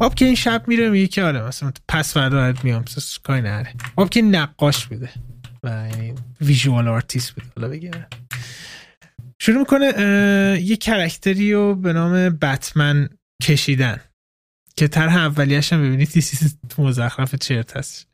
باب 0.00 0.14
کین 0.14 0.34
شب 0.34 0.64
میره 0.68 0.90
میگه 0.90 1.06
که 1.06 1.22
آره 1.22 1.42
مثلا 1.42 1.72
پس 1.88 2.14
فردا 2.14 2.54
میام 2.62 2.84
کاری 3.22 3.42
نره 3.42 3.74
باب 3.94 4.10
کین 4.10 4.34
نقاش 4.34 4.86
بوده 4.86 5.10
و 5.62 5.68
یعنی 5.68 6.14
visual 6.40 6.88
artist 6.88 7.32
بوده. 7.32 7.46
حالا 7.56 7.68
بگه 7.68 8.06
شروع 9.42 9.58
می‌کنه 9.58 9.86
یه 10.62 10.76
character 10.76 11.44
ی 11.44 11.52
رو 11.52 11.74
به 11.74 11.92
نام 11.92 12.30
بتمن 12.30 13.08
کشیدن 13.42 14.00
که 14.76 14.88
طرح 14.88 15.16
اولیش 15.16 15.72
هم 15.72 15.82
ببینید. 15.82 16.08
تیسی 16.16 16.56
مزخرف 16.78 17.34
چرت 17.34 17.76
هست 17.76 18.06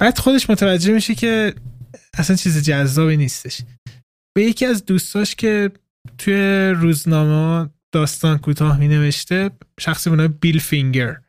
بعد 0.00 0.18
خودش 0.18 0.50
متوجه 0.50 0.92
میشه 0.92 1.14
که 1.14 1.54
اصلا 2.18 2.36
چیز 2.36 2.64
جذابی 2.64 3.16
نیستش. 3.16 3.62
به 4.36 4.42
یکی 4.42 4.66
از 4.66 4.84
دوستاش 4.84 5.34
که 5.34 5.70
توی 6.18 6.68
روزنامه 6.76 7.70
داستان 7.94 8.38
کوتاه 8.38 8.78
می 8.78 8.88
نوشته 8.88 9.50
شخصی 9.80 10.10
به 10.10 10.28
بیل 10.28 10.58
فینگر. 10.58 11.20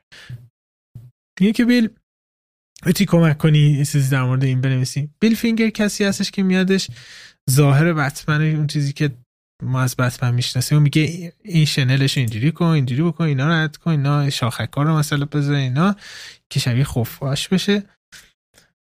میگه 1.40 1.54
که 1.54 1.66
بیل 1.66 1.90
می‌تونی 2.86 3.06
کمک 3.06 3.38
کنی 3.38 3.60
یه 3.60 3.86
چیزی 3.86 4.10
در 4.10 4.24
مورد 4.24 4.44
این 4.44 4.62
بنویسی؟ 4.62 5.10
بیل 5.20 5.36
فینگر 5.36 5.70
کسی 5.70 6.04
هستش 6.04 6.32
که 6.32 6.44
میادش 6.44 6.88
ظاهر 7.52 7.94
بتمن 7.94 8.42
اون 8.42 8.68
چیزی 8.68 8.94
که 8.94 9.12
ما 9.64 9.82
از 9.82 9.96
بتمن 9.96 10.34
می‌شناسیم 10.34 10.82
میگه 10.82 11.34
این 11.44 11.66
شنلش 11.66 12.18
اینجوری 12.18 12.52
کن 12.52 12.66
اینجوری 12.66 13.02
بکن 13.02 13.24
اینا 13.24 13.48
رو 13.48 13.54
رد 13.54 13.78
کن 13.78 13.92
اینا 13.92 14.30
شاخک 14.30 14.70
رو 14.76 14.98
مثلا 14.98 15.26
بذار 15.26 15.56
اینا 15.56 15.96
که 16.50 16.60
شبیه 16.60 16.84
خفاش 16.84 17.48
بشه. 17.48 17.84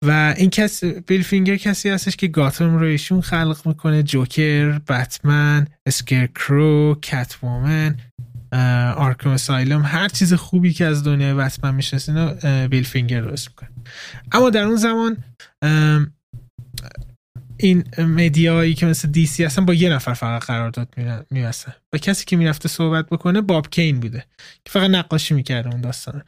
و 0.05 0.33
این 0.37 0.49
کس 0.49 0.83
بیل 0.83 1.23
فینگر 1.23 1.55
کسی 1.55 1.89
هستش 1.89 2.15
که 2.15 2.27
گاتم 2.27 2.75
رو 2.75 2.85
ایشون 2.85 3.21
خلق 3.21 3.61
می‌کنه. 3.65 4.03
جوکر 4.03 4.79
بتمن 4.79 5.67
Scarecrow 5.85 6.99
Catwoman 7.01 7.95
Arkham 8.95 9.29
Asylum 9.29 9.81
هر 9.81 10.07
چیز 10.07 10.33
خوبی 10.33 10.73
که 10.73 10.85
از 10.85 11.03
دنیای 11.03 11.33
بتمن 11.33 11.75
می‌شناسین 11.75 12.33
بیل 12.67 12.83
فینگر 12.83 13.21
درست 13.21 13.47
می‌کنه. 13.47 13.69
اما 14.31 14.49
در 14.49 14.63
اون 14.63 14.75
زمان 14.75 15.17
این 17.57 17.83
مدیایی 17.97 18.73
که 18.73 18.85
مثل 18.85 19.07
دی 19.07 19.25
سی 19.25 19.43
هستن 19.43 19.65
با 19.65 19.73
یه 19.73 19.89
نفر 19.89 20.13
فقط 20.13 20.45
قرارداد 20.45 20.93
میبستن. 21.31 21.73
و 21.93 21.97
کسی 21.97 22.25
که 22.25 22.37
می‌رفته 22.37 22.69
صحبت 22.69 23.09
بکنه 23.09 23.41
باب 23.41 23.69
کین 23.69 23.99
بوده 23.99 24.25
که 24.65 24.71
فقط 24.71 24.89
نقاشی 24.89 25.33
می‌کرده 25.33 25.69
اون 25.69 25.81
داستان 25.81 26.23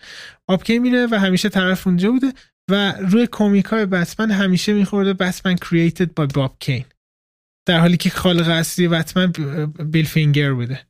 باب 0.46 0.64
کین 0.64 0.82
میره 0.82 1.08
و 1.12 1.20
همیشه 1.20 1.50
طرف 1.50 1.88
اونجا 1.88 2.12
بوده. 2.12 2.34
و 2.72 2.92
روی 2.92 3.28
کمیک 3.32 3.66
های 3.66 3.86
بتمن 3.86 4.32
همیشه 4.32 4.74
میخورده 4.74 5.14
بتمن 5.14 5.56
created 5.56 6.08
by 6.20 6.34
باب 6.34 6.58
کین 6.60 6.86
در 7.68 7.80
حالی 7.80 7.98
که 7.98 8.10
خالق 8.10 8.50
اصلی 8.50 8.88
بتمن 8.88 9.32
بیل 9.92 10.06
فینگر 10.06 10.54
بوده. 10.54 10.88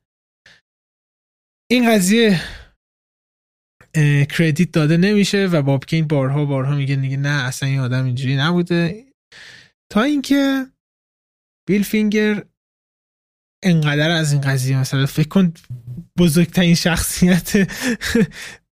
این 1.72 1.92
قضیه 1.96 2.42
کردیت 4.30 4.72
داده 4.72 4.98
نمیشه 4.98 5.46
و 5.46 5.62
باب 5.62 5.86
کین 5.86 6.08
بارها 6.08 6.46
بارها 6.46 6.76
میگه 6.76 6.96
دیگه 6.96 7.18
نه 7.18 7.44
اصلا 7.44 7.70
این 7.70 7.80
آدم 7.80 8.06
اینجوری 8.06 8.36
نبوده. 8.36 9.06
تا 9.92 10.02
اینکه 10.02 10.66
بیل 11.70 11.84
فینگر 11.84 12.44
انقدر 13.64 14.10
از 14.10 14.32
این 14.32 14.42
قضیه 14.42 14.80
مثلا 14.80 15.06
فکر 15.06 15.28
کن 15.28 15.54
بزرگترین 16.18 16.76
شخصیت 16.76 17.52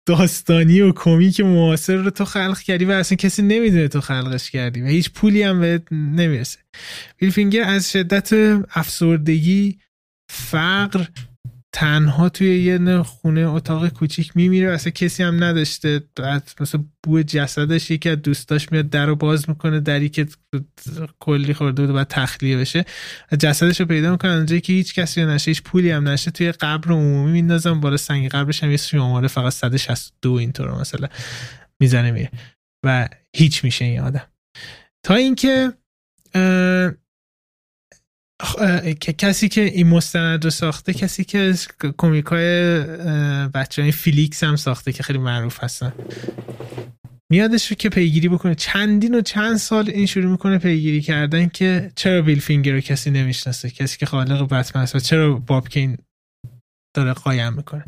داستانی 0.06 0.82
و 0.82 0.92
کمیک 0.92 1.40
معاصر 1.40 1.96
رو 1.96 2.10
تو 2.10 2.26
خلق 2.26 2.60
کردی 2.60 2.86
و 2.86 2.92
اصلا 2.92 3.16
کسی 3.16 3.42
نمی‌دونه 3.42 3.88
تو 3.88 4.02
خلقش 4.02 4.52
کردی 4.52 4.82
و 4.82 4.86
هیچ 4.86 5.12
پولی 5.12 5.44
هم 5.44 5.60
بهت 5.60 5.84
نمی‌رسه. 5.92 6.60
بیل 7.18 7.30
فینگر 7.30 7.64
از 7.64 7.92
شدت 7.92 8.34
افسردگی 8.76 9.80
فقر 10.30 11.06
تنها 11.76 12.30
توی 12.30 12.60
یه 12.60 13.02
خونه 13.04 13.42
اتاق 13.42 13.88
کوچیک 13.90 14.32
میمیره 14.36 14.72
اصلا 14.72 14.92
کسی 14.92 15.24
هم 15.24 15.44
نداشته. 15.44 16.04
مثلا 16.60 16.84
بو 17.04 17.22
جسدش 17.22 17.92
یکی 17.92 18.10
از 18.10 18.22
دوستاش 18.22 18.72
میاد 18.72 18.90
در 18.90 19.06
رو 19.06 19.16
باز 19.16 19.50
می‌کنه 19.50 19.80
دری 19.80 20.10
که 20.10 20.28
کلی 21.20 21.54
خورده 21.54 21.82
بود 21.82 21.90
و 21.90 21.94
بعد 21.94 22.08
تخلیه 22.08 22.58
بشه. 22.58 22.86
جسدش 23.40 23.80
رو 23.80 23.86
پیدا 23.86 24.12
می‌کنه. 24.12 24.32
اونجایی 24.32 24.62
که 24.62 24.74
هیچ 24.74 24.94
کسی 24.94 25.22
رو 25.22 25.30
نشه 25.30 25.52
هیچ 25.52 25.64
پولی 25.64 25.92
هم 25.92 26.08
نشه 26.08 26.32
توی 26.32 26.52
قبر 26.52 26.92
عمومی 26.92 27.32
میندازم 27.32 27.80
بالا 27.80 27.98
سنگ 27.98 28.30
قبرش 28.30 28.64
هم 28.64 28.72
یه 28.72 28.78
شماره 28.78 29.28
فقط 29.28 29.54
162 29.54 30.32
اینطور 30.32 30.82
مثلا 30.82 31.08
می‌زنه 31.80 32.12
میره. 32.12 32.32
و 32.86 33.10
هیچ 33.36 33.64
میشه 33.64 33.86
این 33.86 34.00
آدم. 34.00 34.28
تا 35.04 35.16
اینکه 35.16 35.74
کسی 39.18 39.50
که 39.50 39.62
این 39.62 39.88
مستند 39.88 40.44
رو 40.44 40.50
ساخته 40.50 40.94
کسی 40.94 41.24
که 41.24 41.54
کمیک 41.98 42.26
های 42.26 42.80
بچه 43.48 43.82
های 43.82 43.92
فیلیکس 43.92 44.44
هم 44.44 44.56
ساخته 44.56 44.92
که 44.94 45.04
خیلی 45.04 45.20
معروف 45.20 45.64
هستن. 45.64 45.94
میادش 47.32 47.72
رو 47.72 47.76
که 47.76 47.90
پیگیری 47.90 48.30
بکنه. 48.30 48.56
چندین 48.56 49.16
و 49.16 49.22
چند 49.22 49.58
سال 49.58 49.90
این 49.90 50.06
شروع 50.06 50.32
می‌کنه 50.32 50.58
پیگیری 50.58 51.02
کردن 51.02 51.48
که 51.48 51.92
چرا 51.96 52.22
بیل 52.22 52.40
فینگر 52.40 52.72
رو 52.72 52.80
کسی 52.80 53.12
نمی‌شناسه؟ 53.12 53.70
کسی 53.70 53.98
که 53.98 54.06
خالق 54.06 54.54
بتمن 54.54 54.82
است 54.82 54.98
چرا 54.98 55.34
باب 55.34 55.70
کین 55.70 55.98
داره 56.96 57.14
قایم 57.14 57.54
می‌کنه؟ 57.54 57.86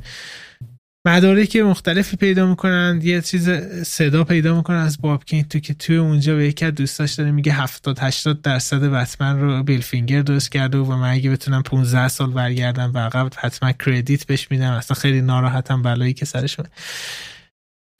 مدارک 1.08 1.56
مختلفی 1.56 2.18
پیدا 2.18 2.45
می‌کنن 2.45 2.99
یه 3.03 3.22
چیز 3.22 3.49
صدا 3.84 4.24
پیدا 4.24 4.56
می‌کنن 4.56 4.78
از 4.78 5.01
باب 5.01 5.16
کین 5.16 5.43
تو 5.43 5.60
که 5.60 5.74
توی 5.74 5.97
اونجا 5.97 6.36
به 6.36 6.47
یکی 6.47 6.66
از 6.66 6.76
دوستاش 6.76 7.14
داره 7.14 7.32
میگه 7.32 7.53
70 7.53 7.99
80 7.99 8.41
درصد 8.41 8.84
بتمن 8.84 9.39
رو 9.39 9.64
بیل 9.64 9.82
فینگر 9.82 10.22
درست 10.22 10.51
کرده 10.51 10.78
و 10.78 10.95
من 10.95 11.12
اگه 11.12 11.32
بتونم 11.32 11.64
15 11.64 12.08
سال 12.08 12.32
برگردم 12.32 12.91
و 12.93 12.97
عقب 12.97 13.32
حتما 13.38 13.72
credit 13.72 14.26
بهش 14.26 14.51
میدم. 14.51 14.72
اصلا 14.72 14.95
خیلی 14.95 15.22
ناراحتم 15.22 15.82
بلایی 15.82 16.14
که 16.14 16.26
سرش 16.26 16.58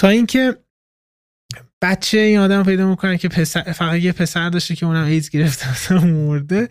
تا 0.02 0.08
اینکه 0.08 0.56
بچه 1.82 2.18
این 2.18 2.40
آدم 2.40 2.64
پیدا 2.64 2.90
می‌کنن 2.90 3.18
که 3.18 3.28
پسر 3.30 3.62
فقط 3.62 4.00
یه 4.00 4.12
پسر 4.12 4.50
داشته 4.50 4.76
که 4.76 4.86
اونم 4.86 5.06
ایدز 5.06 5.30
گرفته 5.30 5.94
مرده. 6.06 6.68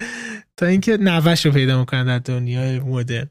تا 0.57 0.67
اینکه 0.67 0.97
نوه‌ش 0.97 1.47
رو 1.47 1.53
پیدا 1.53 1.79
می‌کنن 1.79 2.05
در 2.05 2.19
دنیای 2.19 2.81
مدرن. 2.81 3.29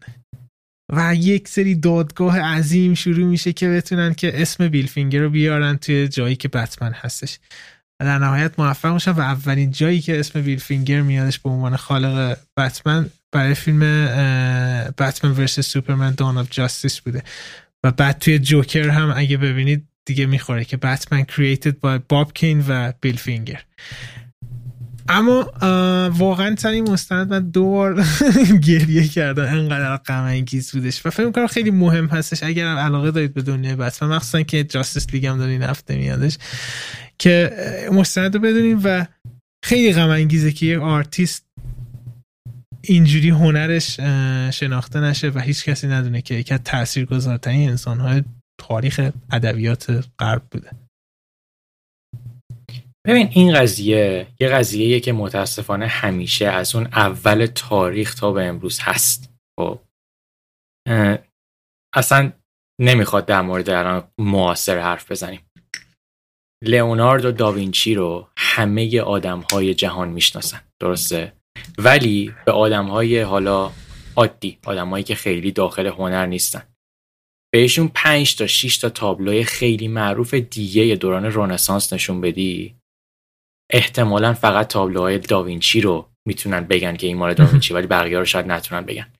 و 0.89 1.15
یک 1.15 1.47
سری 1.47 1.75
دادگاه 1.75 2.39
عظیم 2.39 2.93
شروع 2.93 3.25
میشه 3.25 3.53
که 3.53 3.69
بتونن 3.69 4.13
که 4.13 4.41
اسم 4.41 4.67
بیل 4.67 4.87
فینگر 4.87 5.19
رو 5.19 5.29
بیارن 5.29 5.77
توی 5.77 6.07
جایی 6.07 6.35
که 6.35 6.47
بتمن 6.47 6.91
هستش. 6.91 7.39
و 7.99 8.05
در 8.05 8.17
نهایت 8.17 8.59
موفق 8.59 8.93
میشن 8.93 9.11
و 9.11 9.19
اولین 9.19 9.71
جایی 9.71 10.01
که 10.01 10.19
اسم 10.19 10.41
بیل 10.41 10.64
فینگر 10.64 11.01
میادش 11.01 11.39
به 11.39 11.49
عنوان 11.49 11.75
خالق 11.75 12.37
بتمن 12.57 13.09
برای 13.31 13.53
فیلم 13.53 13.79
Batman 14.97 15.31
versus 15.31 15.59
Superman 15.59 16.11
Dawn 16.11 16.37
of 16.37 16.47
Justice 16.49 16.99
بوده. 16.99 17.23
و 17.83 17.91
بعد 17.91 18.19
توی 18.19 18.39
جوکر 18.39 18.89
هم 18.89 19.13
اگه 19.15 19.37
ببینید 19.37 19.87
دیگه 20.05 20.25
می‌خوره 20.25 20.65
که 20.65 20.77
Batman 20.77 21.23
created 21.23 21.79
by 21.79 21.99
باب 22.09 22.33
کین 22.33 22.65
و 22.67 22.91
بیل 23.01 23.17
فینگر 23.17 23.63
اما 25.09 25.51
واقعا 26.09 26.55
این 26.65 26.89
مستند 26.89 27.29
من 27.29 27.49
دو 27.49 27.65
بار 27.65 28.03
گریه 28.67 29.07
کردم 29.07 29.43
انقدر 29.43 29.97
غم 29.97 30.23
انگیز 30.23 30.71
بودش. 30.71 31.05
و 31.05 31.09
فکر 31.09 31.25
می‌کنم 31.25 31.47
خیلی 31.47 31.71
مهم 31.71 32.05
هستش. 32.05 32.43
اگر 32.43 32.65
علاقه 32.65 33.11
دارید 33.11 33.33
به 33.33 33.41
دنیای 33.41 33.75
بتمن 33.75 34.15
مخصوصا 34.15 34.41
که 34.41 34.63
Justice 34.63 35.13
League 35.13 35.25
هم 35.25 35.37
داره 35.37 35.51
این 35.51 35.63
هفته 35.63 35.97
میادش 35.97 36.37
که 37.19 37.51
مستند 37.91 38.35
رو 38.35 38.41
بدونیم 38.41 38.81
و 38.83 39.05
خیلی 39.65 39.93
غم 39.93 40.09
انگیزه 40.09 40.51
که 40.51 40.65
یک 40.65 40.79
آرتیست 40.79 41.45
اینجوری 42.81 43.29
هنرش 43.29 43.99
شناخته 44.53 44.99
نشه 44.99 45.29
و 45.29 45.39
هیچ 45.39 45.65
کسی 45.65 45.87
ندونه 45.87 46.21
که 46.21 46.35
یکی 46.35 46.53
از 46.53 46.59
تاثیرگذارترین 46.63 47.69
انسانهای 47.69 48.23
تاریخ 48.57 49.09
ادبیات 49.31 50.05
غرب 50.19 50.41
بوده. 50.51 50.82
ببین 53.07 53.29
این 53.31 53.53
قضیه 53.53 54.27
یه 54.39 54.47
قضیه 54.47 54.99
که 54.99 55.13
متاسفانه 55.13 55.87
همیشه 55.87 56.45
از 56.45 56.75
اون 56.75 56.85
اول 56.85 57.45
تاریخ 57.45 58.15
تا 58.15 58.31
به 58.31 58.43
امروز 58.45 58.79
هست. 58.81 59.33
خب. 59.59 59.79
اصلا 61.95 62.31
نمی‌خواد 62.81 63.25
در 63.25 63.41
مورد 63.41 63.69
الان 63.69 64.11
معاصر 64.17 64.79
حرف 64.79 65.11
بزنیم. 65.11 65.41
لئوناردو 66.63 67.31
داوینچی 67.31 67.95
رو 67.95 68.29
همه 68.37 69.01
آدم 69.01 69.39
های 69.39 69.73
جهان 69.73 70.09
می‌شناسن. 70.09 70.61
درسته؟ 70.81 71.33
ولی 71.77 72.33
به 72.45 72.51
آدم 72.51 72.85
های 72.85 73.21
حالا 73.21 73.71
عادی 74.15 74.59
آدمایی 74.65 75.03
که 75.03 75.15
خیلی 75.15 75.51
داخل 75.51 75.87
هنر 75.87 76.25
نیستن. 76.25 76.63
بهشون 77.53 77.91
پنج 77.95 78.35
تا 78.35 78.47
6 78.47 78.77
تا 78.77 78.89
تابلوی 78.89 79.43
خیلی 79.43 79.87
معروف 79.87 80.33
دیگه 80.33 80.95
دوران 80.95 81.25
رنسانس 81.25 81.93
نشون 81.93 82.21
بدی. 82.21 82.75
احتمالا 83.73 84.33
فقط 84.33 84.67
تابلوهای 84.67 85.19
داوینچی 85.19 85.81
رو 85.81 86.09
می‌تونن 86.27 86.61
بگن 86.61 86.95
که 86.95 87.07
این 87.07 87.17
مال 87.17 87.33
داوینچی 87.33 87.73
ولی 87.73 87.87
بقیه 87.87 88.19
رو 88.19 88.25
شاید 88.25 88.47
نتونن 88.47 88.81
بگن. 88.81 89.13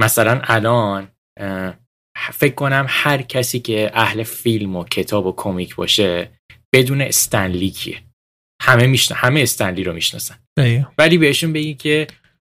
مثلا 0.00 0.40
الان 0.44 1.08
فکر 2.32 2.54
کنم 2.54 2.86
هر 2.88 3.22
کسی 3.22 3.60
که 3.60 3.90
اهل 3.94 4.22
فیلم 4.22 4.76
و 4.76 4.84
کتاب 4.84 5.26
و 5.26 5.32
کمیک 5.32 5.74
باشه 5.74 6.30
بدون 6.74 7.00
استنلی 7.00 7.70
کیه. 7.70 8.02
همه 8.62 8.86
میشن 8.86 9.14
همه 9.14 9.40
استنلی 9.40 9.84
رو 9.84 9.92
می‌شناسن. 9.92 10.38
ولی 10.98 11.18
بهشون 11.18 11.52
بگی 11.52 11.74
که 11.74 12.06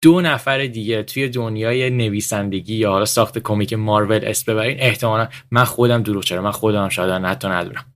دو 0.02 0.20
نفر 0.20 0.66
دیگه 0.66 1.02
توی 1.02 1.28
دنیای 1.28 1.90
نویسندگی 1.90 2.74
یا 2.74 2.90
حالا 2.90 3.04
ساخت 3.04 3.38
کمیک 3.38 3.72
مارول 3.72 4.24
اس 4.24 4.44
ببرین 4.44 4.80
احتمالا 4.80 5.28
من 5.50 5.64
خودم 5.64 6.02
دروغ 6.02 6.24
چرا؟ 6.24 6.42
من 6.42 6.50
خودم 6.50 6.88
شاید 6.88 7.24
حتی 7.24 7.48
ندونم. 7.48 7.94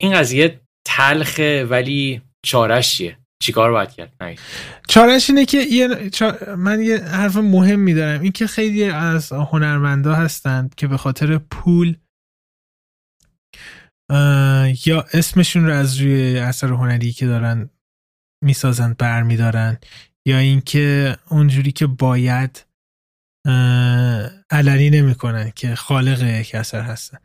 این 0.00 0.12
قضیه 0.12 0.60
تلخه 0.86 1.64
ولی 1.64 2.22
چارش 2.46 2.96
چیه 2.96 3.18
چیکار 3.42 3.70
باید 3.72 3.90
کرد؟ 3.90 4.38
چارش 4.88 5.30
اینه 5.30 5.44
که 5.44 5.58
یه 5.58 6.10
من 6.56 6.82
یه 6.82 7.04
حرف 7.04 7.36
مهم 7.36 7.80
میدارم. 7.80 8.20
این 8.20 8.32
که 8.32 8.46
خیلی 8.46 8.84
از 8.84 9.32
هنرمندا 9.32 10.14
هستند 10.14 10.74
که 10.74 10.86
به 10.86 10.96
خاطر 10.96 11.38
پول 11.38 11.96
یا 14.86 15.04
اسمشون 15.12 15.66
رو 15.66 15.72
از 15.72 15.96
روی 15.96 16.38
اثر 16.38 16.66
هنری 16.66 17.12
که 17.12 17.26
دارن 17.26 17.70
می‌سازن 18.44 18.94
برمیدارن 18.98 19.78
یا 20.26 20.38
اینکه 20.38 21.16
اونجوری 21.28 21.72
که 21.72 21.86
باید 21.86 22.66
علنی 24.50 24.90
نمی‌کنن 24.90 25.50
که 25.50 25.74
خالق 25.74 26.22
یک 26.22 26.54
اثر 26.54 26.80
هستن. 26.80 27.18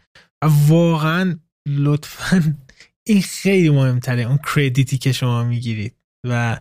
واقعا 0.68 1.40
لطفا 1.68 2.56
این 3.08 3.22
خیلی 3.22 3.70
مهمتره 3.70 4.22
اون 4.22 4.40
کردیتی 4.56 4.98
که 4.98 5.12
شما 5.12 5.44
می‌گیرید. 5.44 5.96
و 6.28 6.60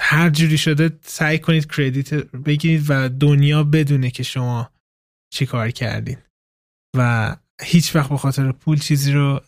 هر 0.00 0.30
جوری 0.30 0.58
شده 0.58 0.98
سعی 1.02 1.38
کنید 1.38 1.72
کردیت 1.72 2.14
بگیرید 2.14 2.84
و 2.88 3.08
دنیا 3.08 3.64
بدونه 3.64 4.10
که 4.10 4.22
شما 4.22 4.70
چی 5.32 5.46
کار 5.46 5.70
کردید 5.70 6.18
و 6.96 7.36
هیچ 7.62 7.96
وقت 7.96 8.08
به 8.08 8.16
خاطر 8.16 8.52
پول 8.52 8.78
چیزی 8.78 9.12
رو 9.12 9.40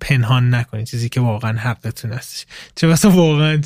پنهان 0.00 0.54
نکنید. 0.54 0.86
چیزی 0.86 1.08
که 1.08 1.20
واقعا 1.20 1.58
حقتون 1.58 2.12
هستش. 2.12 2.46
چه 2.74 2.86
مثلا 2.86 3.10
واقعا 3.10 3.60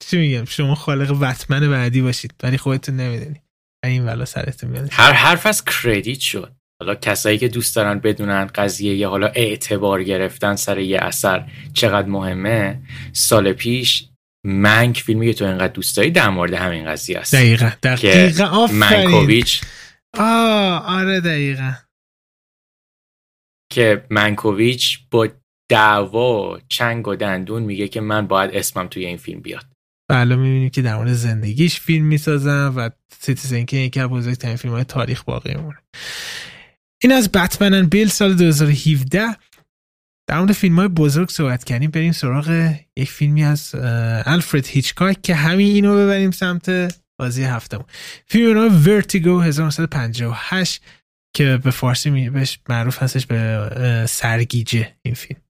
چی 0.00 0.16
میگم؟ 0.16 0.44
شما 0.44 0.74
خالق 0.74 1.20
بتمن 1.20 1.70
بعدی 1.70 2.02
باشید 2.02 2.34
ولی 2.42 2.58
خودتون 2.58 2.96
نمی‌دونی 2.96 3.42
این 3.84 4.04
ولا 4.04 4.24
سرتون 4.24 4.70
میاد 4.70 4.88
هر 4.92 5.12
حرف 5.12 5.46
از 5.46 5.64
کردیت 5.64 6.20
شد. 6.20 6.56
حالا 6.82 6.94
کسایی 6.94 7.38
که 7.38 7.48
دوست 7.48 7.76
دارن 7.76 7.98
بدونن 7.98 8.44
قضیه 8.44 8.94
یا 8.94 9.10
حالا 9.10 9.26
اعتبار 9.26 10.02
گرفتن 10.02 10.56
سر 10.56 10.78
یه 10.78 10.98
اثر 10.98 11.50
چقدر 11.72 12.08
مهمه 12.08 12.82
سال 13.12 13.52
پیش 13.52 14.08
منک 14.46 15.00
فیلمی 15.00 15.26
که 15.26 15.34
تو 15.34 15.44
اینقدر 15.44 15.72
دوست 15.72 15.96
داری 15.96 16.10
در 16.10 16.28
مورد 16.28 16.54
همین 16.54 16.86
قضیه 16.86 17.18
است. 17.18 17.34
دقیقا. 17.34 17.70
دقیقا. 17.82 18.44
آفرین. 18.44 18.78
منکوویچ 18.78 19.62
آه 20.18 20.98
آره 20.98 21.20
دقیقا. 21.20 21.72
که 23.72 24.04
منکوویچ 24.10 24.98
با 25.10 25.28
دعوا 25.70 26.58
چنگ 26.68 27.08
و 27.08 27.14
دندون 27.14 27.62
میگه 27.62 27.88
که 27.88 28.00
من 28.00 28.26
باید 28.26 28.50
اسمم 28.54 28.86
توی 28.86 29.06
این 29.06 29.16
فیلم 29.16 29.40
بیاد. 29.40 29.64
بله 30.10 30.36
می‌بینیم 30.36 30.70
که 30.70 30.82
در 30.82 30.96
مورد 30.96 31.12
زندگیش 31.12 31.80
فیلم 31.80 32.04
می‌سازن 32.04 32.66
و 32.66 32.90
Citizen 33.20 33.64
Kane 33.64 33.76
یکی 33.76 34.00
از 34.00 34.08
بزرگترین 34.08 34.56
فیلم 34.56 34.74
های 34.74 34.84
تاریخ 34.84 35.24
باقی 35.24 35.54
میمونه. 35.54 35.78
این 37.02 37.12
از 37.12 37.32
بتمن 37.32 37.86
بیل 37.86 38.08
سال 38.08 38.34
2017 38.34 39.36
در 40.28 40.38
مورد 40.38 40.52
فیلم 40.52 40.76
های 40.76 40.88
بزرگ 40.88 41.28
صحبت 41.28 41.64
کردیم. 41.64 41.90
بریم 41.90 42.12
سراغ 42.12 42.74
یک 42.96 43.10
فیلمی 43.10 43.44
از 43.44 43.74
الفرد 44.26 44.66
هیچکاک 44.66 45.22
که 45.22 45.34
همین 45.34 45.74
اینو 45.74 45.96
ببریم 45.96 46.30
سمت 46.30 46.96
بازی 47.20 47.44
هفتمون. 47.44 47.84
فیلم 48.26 48.58
نام 48.58 48.84
ورتیگو 48.86 49.40
1958 49.40 50.82
که 51.36 51.60
به 51.64 51.70
فارسی 51.70 52.30
بهش 52.30 52.58
معروف 52.68 53.02
هستش 53.02 53.26
به 53.26 54.06
سرگیجه 54.08 54.94
این 55.02 55.14
فیلم. 55.14 55.40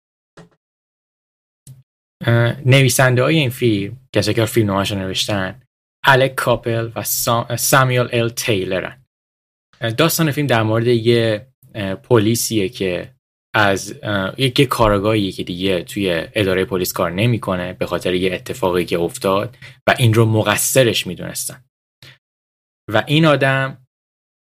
نویسنده 2.66 3.22
های 3.22 3.36
این 3.36 3.50
فیلم 3.50 3.96
کسی 4.12 4.34
که 4.34 4.44
فیلم 4.44 4.70
نوشتن 4.70 5.62
الک 6.04 6.34
کاپل 6.34 6.90
و 6.96 7.02
سامیل 7.56 8.08
ال 8.12 8.28
تیلرن 8.28 9.01
داستان 9.90 10.30
فیلم 10.30 10.46
در 10.46 10.62
مورد 10.62 10.86
یه 10.86 11.46
پلیسیه 12.02 12.68
که 12.68 13.14
از 13.54 14.00
یک 14.38 14.60
کارگاهی 14.60 15.32
که 15.32 15.44
دیگه 15.44 15.82
توی 15.82 16.26
اداره 16.34 16.64
پلیس 16.64 16.92
کار 16.92 17.10
نمی‌کنه 17.10 17.72
به 17.72 17.86
خاطر 17.86 18.14
یه 18.14 18.34
اتفاقی 18.34 18.84
که 18.84 18.98
افتاد 18.98 19.56
و 19.88 19.94
این 19.98 20.14
رو 20.14 20.26
مقصرش 20.26 21.06
می‌دونستن. 21.06 21.64
و 22.92 23.04
این 23.06 23.26
آدم 23.26 23.86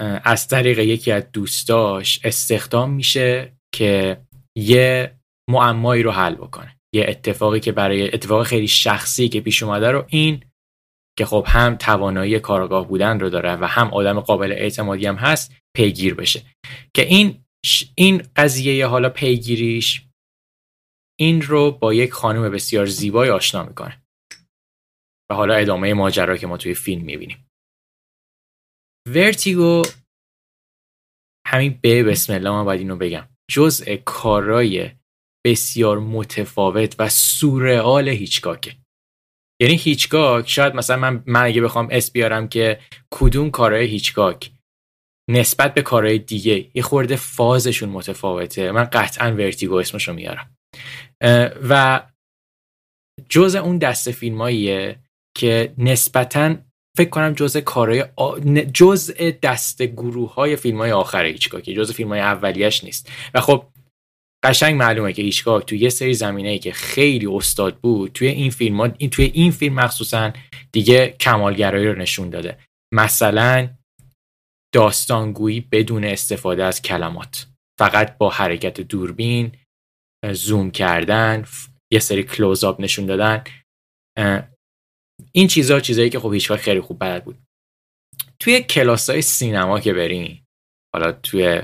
از 0.01 0.47
طریق 0.47 0.79
یکی 0.79 1.11
از 1.11 1.31
دوستاش 1.31 2.19
استخدام 2.23 2.91
میشه 2.91 3.57
که 3.75 4.21
یه 4.57 5.15
معمایی 5.49 6.03
رو 6.03 6.11
حل 6.11 6.35
بکنه. 6.35 6.77
یه 6.95 7.05
اتفاقی 7.07 7.59
که 7.59 7.71
برای 7.71 8.13
اتفاق 8.13 8.43
خیلی 8.43 8.67
شخصی 8.67 9.29
که 9.29 9.41
پیش 9.41 9.63
اومده 9.63 9.91
رو 9.91 10.05
این 10.07 10.43
که 11.17 11.25
خب 11.25 11.45
هم 11.47 11.75
توانایی 11.75 12.39
کارگاه 12.39 12.87
بودن 12.87 13.19
رو 13.19 13.29
داره 13.29 13.55
و 13.55 13.65
هم 13.65 13.93
آدم 13.93 14.19
قابل 14.19 14.51
اعتمادی 14.51 15.05
هم 15.05 15.15
هست 15.15 15.55
پیگیر 15.75 16.13
بشه. 16.13 16.43
که 16.95 17.05
این 17.05 17.45
این 17.95 18.27
قضیه 18.35 18.87
حالا 18.87 19.09
پیگیریش 19.09 20.07
این 21.19 21.41
رو 21.41 21.71
با 21.71 21.93
یک 21.93 22.11
خانم 22.11 22.51
بسیار 22.51 22.85
زیبای 22.85 23.29
آشنا 23.29 23.63
می‌کنه. 23.63 24.01
و 25.31 25.35
حالا 25.35 25.53
ادامه 25.53 25.93
ماجرا 25.93 26.37
که 26.37 26.47
ما 26.47 26.57
توی 26.57 26.73
فیلم 26.73 27.03
می‌بینیم. 27.03 27.49
ورتیگو 29.07 29.83
همین 31.47 31.79
به 31.81 32.03
بسم 32.03 32.33
الله 32.33 32.49
من 32.51 32.65
باید 32.65 32.79
اینو 32.79 32.95
بگم. 32.95 33.27
جزء 33.51 33.95
کارای 34.05 34.91
بسیار 35.45 35.99
متفاوت 35.99 36.95
و 36.99 37.09
سورئال 37.09 38.09
هیچکاکه. 38.09 38.77
یعنی 39.61 39.75
هیچکاک 39.75 40.49
شاید 40.49 40.75
مثلا 40.75 40.97
من, 40.97 41.23
من 41.25 41.43
اگه 41.43 41.61
بخوام 41.61 41.87
اس 41.91 42.11
بیارم 42.11 42.47
که 42.47 42.79
کدوم 43.11 43.51
کارهای 43.51 43.85
هیچکاک 43.85 44.51
نسبت 45.29 45.73
به 45.73 45.81
کارهای 45.81 46.19
دیگه 46.19 46.71
یه 46.73 46.81
خورده 46.81 47.15
فازشون 47.15 47.89
متفاوته. 47.89 48.71
من 48.71 48.83
قطعا 48.83 49.31
ورتیگو 49.31 49.75
اسمشو 49.75 50.13
میارم. 50.13 50.57
و 51.69 52.01
جز 53.29 53.55
اون 53.55 53.77
دست 53.77 54.11
فیلماییه 54.11 54.99
که 55.37 55.73
نسبتا 55.77 56.55
فکر 56.97 57.09
کنم 57.09 57.33
جز 57.33 57.57
کارهای 57.57 58.05
آ... 58.15 58.39
جز 58.73 59.11
دست 59.43 59.81
گروه 59.83 60.33
های 60.33 60.55
فیلم 60.55 60.77
های 60.77 60.91
آخر 60.91 61.25
هیچکاک 61.25 61.63
جز 61.63 61.91
فیلم 61.91 62.09
های 62.09 62.19
اولیش 62.19 62.83
نیست. 62.83 63.11
و 63.33 63.41
خب 63.41 63.65
قشنگ 64.45 64.75
معلومه 64.75 65.13
که 65.13 65.21
هیچکاک 65.21 65.65
توی 65.65 65.77
یه 65.77 65.89
سری 65.89 66.13
زمینه 66.13 66.49
ای 66.49 66.59
که 66.59 66.71
خیلی 66.71 67.27
استاد 67.27 67.77
بود 67.77 68.11
توی 68.11 68.27
این 68.27 68.51
فیلم 68.51 68.79
این 68.97 69.09
توی 69.09 69.25
این 69.25 69.51
فیلم 69.51 69.75
مخصوصا 69.75 70.33
دیگه 70.71 71.07
کمالگرایی 71.19 71.87
رو 71.87 71.95
نشون 71.95 72.29
داده. 72.29 72.59
مثلا 72.93 73.69
داستانگویی 74.73 75.61
بدون 75.71 76.05
استفاده 76.05 76.63
از 76.63 76.81
کلمات. 76.81 77.47
فقط 77.79 78.17
با 78.17 78.29
حرکت 78.29 78.81
دوربین 78.81 79.51
زوم 80.33 80.71
کردن 80.71 81.45
یه 81.93 81.99
سری 81.99 82.23
کلوزآپ 82.23 82.81
نشون 82.81 83.05
دادن. 83.05 83.43
این 85.31 85.47
چیزها 85.47 85.79
چیزایی 85.79 86.09
که 86.09 86.19
خب 86.19 86.33
هیچکاک 86.33 86.59
خیلی 86.59 86.81
خوب 86.81 86.99
بلد 86.99 87.25
بود. 87.25 87.37
توی 88.39 88.61
کلاس 88.61 89.09
های 89.09 89.21
سینما 89.21 89.79
که 89.79 89.93
برین 89.93 90.43
حالا 90.93 91.11
توی 91.11 91.61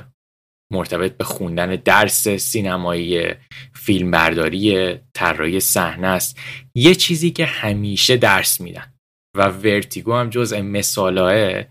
مرتبط 0.71 1.17
به 1.17 1.23
خوندن 1.23 1.75
درس 1.75 2.27
سینمایی 2.27 3.23
فیلم 3.73 4.11
برداری 4.11 4.95
طراحی 5.13 5.59
صحنه 5.59 6.07
است. 6.07 6.39
یه 6.75 6.95
چیزی 6.95 7.31
که 7.31 7.45
همیشه 7.45 8.17
درس 8.17 8.61
میدن. 8.61 8.93
و 9.37 9.47
ورتیگو 9.47 10.13
هم 10.13 10.29
جزء 10.29 10.61
مثالاه 10.61 11.63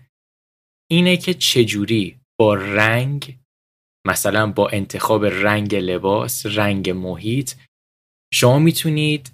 اینه 0.91 1.17
که 1.17 1.33
چجوری 1.33 2.19
با 2.39 2.55
رنگ 2.55 3.39
مثلا 4.07 4.51
با 4.51 4.69
انتخاب 4.69 5.25
رنگ 5.25 5.75
لباس 5.75 6.45
رنگ 6.45 6.89
محیط 6.89 7.53
شما 8.33 8.59
می‌تونید 8.59 9.31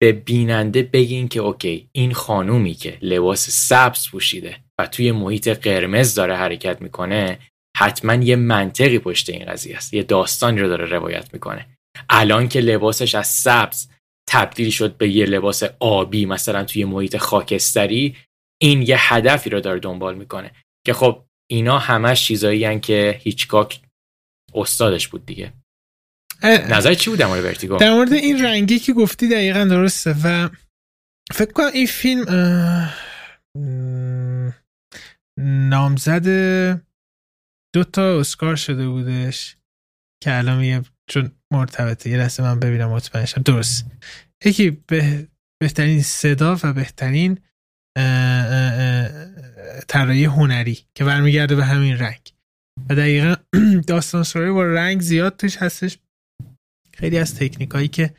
به 0.00 0.12
بیننده 0.12 0.82
بگین 0.82 1.28
که 1.28 1.40
اوکی 1.40 1.88
این 1.92 2.14
خانومی 2.14 2.74
که 2.74 2.98
لباس 3.02 3.50
سبز 3.50 4.10
پوشیده 4.10 4.64
و 4.80 4.86
توی 4.86 5.12
محیط 5.12 5.48
قرمز 5.48 6.14
داره 6.14 6.36
حرکت 6.36 6.82
می‌کنه 6.82 7.38
حتما 7.78 8.14
یه 8.14 8.36
منطقی 8.36 8.98
پشت 8.98 9.30
این 9.30 9.44
قضیه 9.44 9.76
است. 9.76 9.94
یه 9.94 10.02
داستانی 10.02 10.60
رو 10.60 10.68
داره 10.68 10.86
روایت 10.86 11.34
می‌کنه. 11.34 11.66
الان 12.10 12.48
که 12.48 12.60
لباسش 12.60 13.14
از 13.14 13.26
سبز 13.26 13.88
تبدیل 14.28 14.70
شد 14.70 14.96
به 14.96 15.08
یه 15.08 15.26
لباس 15.26 15.62
آبی 15.80 16.26
مثلا 16.26 16.64
توی 16.64 16.84
محیط 16.84 17.16
خاکستری 17.16 18.16
این 18.62 18.82
یه 18.82 18.96
هدفی 18.98 19.50
رو 19.50 19.60
داره 19.60 19.80
دنبال 19.80 20.14
می‌کنه. 20.14 20.50
که 20.86 20.92
خب 20.92 21.24
اینا 21.50 21.78
همش 21.78 22.24
چیزایی 22.24 22.80
که 22.80 23.20
هیچکاک 23.22 23.80
استادش 24.54 25.08
بود 25.08 25.26
دیگه. 25.26 25.52
نظر 26.44 26.94
چی 26.94 27.10
بود 27.10 27.18
در 27.18 27.26
مورد 27.26 27.44
ورتیگو؟ 27.44 27.76
در 27.76 27.94
مورد 27.94 28.12
این 28.12 28.44
رنگی 28.44 28.78
که 28.78 28.92
گفتی 28.92 29.28
دقیقا 29.28 29.64
درسته 29.64 30.14
و 30.24 30.48
فکر 31.32 31.52
کنم 31.52 31.70
این 31.74 31.86
فیلم 31.86 32.24
نامزد 35.70 36.87
دو 37.74 37.84
تا 37.84 38.20
اسکار 38.20 38.56
شده 38.56 38.88
بودش 38.88 39.56
که 40.22 40.38
الان 40.38 40.58
میگم 40.58 40.84
چون 41.10 41.32
مرتبطه. 41.52 42.10
یه 42.10 42.16
لحظه 42.16 42.42
من 42.42 42.60
ببینم 42.60 42.88
مطمئنشم 42.88 43.42
درست. 43.42 43.86
یکی 44.44 44.70
به 44.70 45.28
بهترین 45.60 46.02
صدا 46.02 46.58
و 46.62 46.72
بهترین 46.72 47.38
طراحی 49.88 50.24
هنری 50.24 50.78
که 50.94 51.04
برمیگرده 51.04 51.56
به 51.56 51.64
همین 51.64 51.98
رنگ. 51.98 52.34
و 52.90 52.94
دقیقا 52.94 53.34
داستان 53.86 54.22
سرای 54.22 54.50
با 54.50 54.64
رنگ 54.64 55.00
زیاد 55.00 55.36
توش 55.36 55.56
هستش. 55.56 55.98
خیلی 56.94 57.18
از 57.18 57.34
تکنیک 57.34 57.70
هایی 57.70 57.88
که 57.88 58.14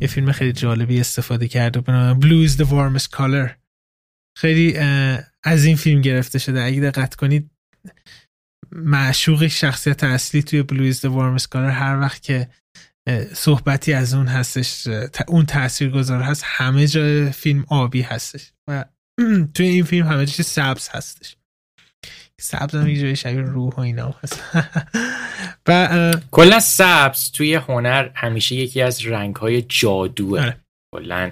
یه 0.00 0.08
فیلم 0.08 0.32
خیلی 0.32 0.52
جالبی 0.52 1.00
استفاده 1.00 1.48
کرده. 1.48 1.80
به 1.80 1.92
نام 1.92 2.20
is 2.46 2.50
the 2.50 2.64
warmest 2.64 3.16
color. 3.16 3.50
خیلی 4.38 4.78
از 5.42 5.64
این 5.64 5.76
فیلم 5.76 6.00
گرفته 6.00 6.38
شده. 6.38 6.62
اگه 6.62 6.80
دقت 6.80 7.14
کنید 7.14 7.50
معشوق 8.72 9.46
شخصیت 9.46 10.04
اصلی 10.04 10.42
توی 10.42 10.92
the 10.92 10.96
warmest 10.96 11.46
color 11.46 11.56
هر 11.56 12.00
وقت 12.00 12.22
که 12.22 12.48
صحبتی 13.32 13.92
از 13.92 14.14
اون 14.14 14.26
هستش 14.26 14.88
اون 15.28 15.46
تأثیر 15.46 15.90
گذار 15.90 16.22
هست 16.22 16.42
همه 16.46 16.86
جای 16.86 17.30
فیلم 17.30 17.64
آبی 17.68 18.02
هستش 18.02 18.52
و 18.68 18.84
توی 19.54 19.66
این 19.66 19.84
فیلم 19.84 20.06
همه 20.06 20.26
چیز 20.26 20.46
سبز 20.46 20.88
هستش. 20.88 21.36
سبز 22.40 22.74
هم 22.74 22.88
یه 22.88 23.14
شبیه 23.14 23.40
روح 23.40 23.74
و 23.74 23.80
اینا 23.80 24.14
هست. 24.22 24.42
و 25.68 26.12
کلا 26.30 26.60
سبز 26.60 27.30
توی 27.30 27.54
هنر 27.54 28.10
همیشه 28.14 28.54
یکی 28.54 28.82
از 28.82 29.06
رنگ 29.06 29.36
های 29.36 29.62
جادوه. 29.62 30.40
آره. 30.40 30.60
کلا. 30.94 31.30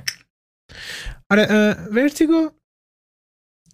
آره 1.31 1.73
Vertigo 1.93 2.51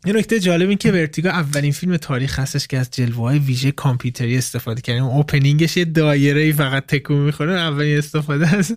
یه 0.06 0.12
نکته 0.12 0.40
جالب 0.40 0.68
این 0.68 0.78
که 0.78 0.92
Vertigo 0.92 1.28
اولین 1.28 1.72
فیلم 1.72 1.96
تاریخ 1.96 2.38
هستش 2.38 2.66
که 2.66 2.78
از 2.78 2.90
جلوه 2.90 3.16
های 3.16 3.38
ویژه 3.38 3.72
کامپیوتری 3.72 4.38
استفاده 4.38 4.80
کردیم 4.80 5.04
opening 5.04 5.60
ش 5.60 5.76
یه 5.76 5.84
دایره 5.84 6.40
ای 6.40 6.52
فقط 6.52 6.86
تکون 6.86 7.16
می‌خوره 7.16 7.52
اولین 7.52 7.98
استفاده 7.98 8.56
از 8.56 8.76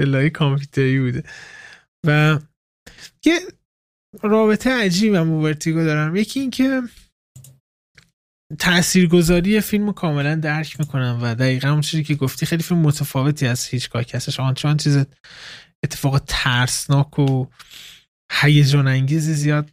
جلوه 0.00 0.28
کامپیوتری 0.28 1.00
بوده. 1.00 1.22
و 2.06 2.38
یه 3.26 3.40
رابطه 4.22 4.70
عجیبم 4.70 5.30
با 5.30 5.40
Vertigo 5.40 5.84
دارم. 5.84 6.16
یکی 6.16 6.40
این 6.40 6.50
که 6.50 6.82
تاثیرگذاری 8.58 9.60
فیلم 9.60 9.86
رو 9.86 9.92
کاملا 9.92 10.34
درک 10.34 10.80
می‌کنم 10.80 11.18
و 11.22 11.34
دقیقا 11.34 11.68
اون 11.68 11.80
چیزی 11.80 12.04
که 12.04 12.14
گفتی 12.14 12.46
خیلی 12.46 12.62
فیلم 12.62 12.80
متفاوتی 12.80 13.46
از 13.46 13.66
هیچکاک 13.66 13.90
هستش 13.94 14.40
آنچنان 14.40 14.76
چیز 14.76 15.04
اتفاق 15.84 16.22
ترسناک 16.26 17.18
و 17.18 17.46
هیجان 18.32 18.88
انگیزی 18.88 19.34
زیاد 19.34 19.70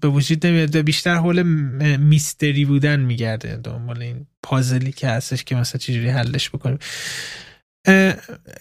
به 0.00 0.08
وجود 0.08 0.46
نمیاد. 0.46 0.76
و 0.76 0.82
بیشتر 0.82 1.14
حول 1.14 1.42
میستری 1.96 2.64
بودن 2.64 3.00
میگرده. 3.00 3.56
دنبال 3.56 4.02
این 4.02 4.26
پازلی 4.42 4.92
که 4.92 5.08
هستش 5.08 5.44
که 5.44 5.54
مثلا 5.54 5.78
چجوری 5.78 6.08
حلش 6.08 6.50
بکنیم. 6.50 6.78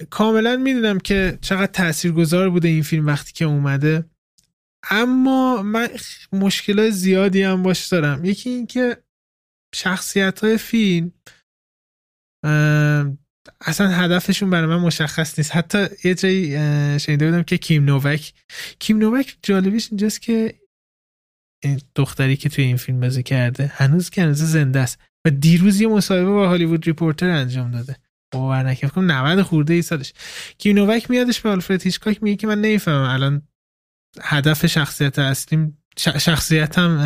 کاملا 0.10 0.58
می‌دونم 0.58 1.00
که 1.00 1.38
چقدر 1.42 1.72
تاثیرگذار 1.72 2.50
بوده 2.50 2.68
این 2.68 2.84
فیلم 2.84 3.06
وقتی 3.06 3.34
که 3.34 3.46
اومده. 3.46 4.06
اما 4.90 5.62
من 5.62 5.88
مشکلات 6.34 6.90
زیادی 6.90 7.44
هم 7.44 7.64
باش 7.64 7.88
دارم. 7.88 8.26
یکی 8.26 8.50
این 8.50 8.68
که 8.68 8.98
شخصیت 9.76 10.40
های 10.40 10.58
فیلم 10.58 11.12
اصلا 13.62 13.90
هدفشون 13.90 14.50
برای 14.50 14.68
من 14.68 14.80
مشخص 14.80 15.40
نیست. 15.40 15.56
حتی 15.56 15.88
یه 16.04 16.16
جایی 16.16 16.50
شنیده 17.00 17.26
بودم 17.26 17.44
که 17.44 17.58
کیم 17.58 17.86
نووک 17.86 18.34
کیم 18.80 18.98
نووک 18.98 19.38
جالبیش 19.44 19.88
اینجاست 19.92 20.22
که 20.22 20.56
این 21.64 21.82
دختری 21.96 22.38
که 22.38 22.50
توی 22.50 22.64
این 22.64 22.78
فیلم 22.78 23.00
بازی 23.00 23.24
کرده 23.24 23.72
هنوز 23.76 24.10
که 24.10 24.22
هنوز 24.22 24.38
زنده 24.38 24.80
است 24.80 25.00
و 25.26 25.30
دیروز 25.30 25.82
یه 25.82 25.88
مصاحبه 25.88 26.32
با 26.32 26.48
هالیوود 26.48 26.86
ریپورتر 26.86 27.30
انجام 27.30 27.72
داده. 27.72 27.96
باور 28.32 28.64
نکنم 28.64 29.12
90 29.12 29.42
خورده 29.42 29.74
ای 29.74 29.82
سالش. 29.82 30.14
کیم 30.58 30.76
نووک 30.76 31.10
میادش 31.10 31.42
به 31.42 31.50
آلفرد 31.50 31.82
هیچکاک 31.84 32.24
میگه 32.24 32.36
که 32.36 32.48
من 32.48 32.62
نمی‌فهمم 32.62 33.10
الان 33.10 33.42
هدف 34.22 34.66
شخصیت 34.66 35.20
اصلیم 35.20 35.78
شخصیتم 35.98 37.00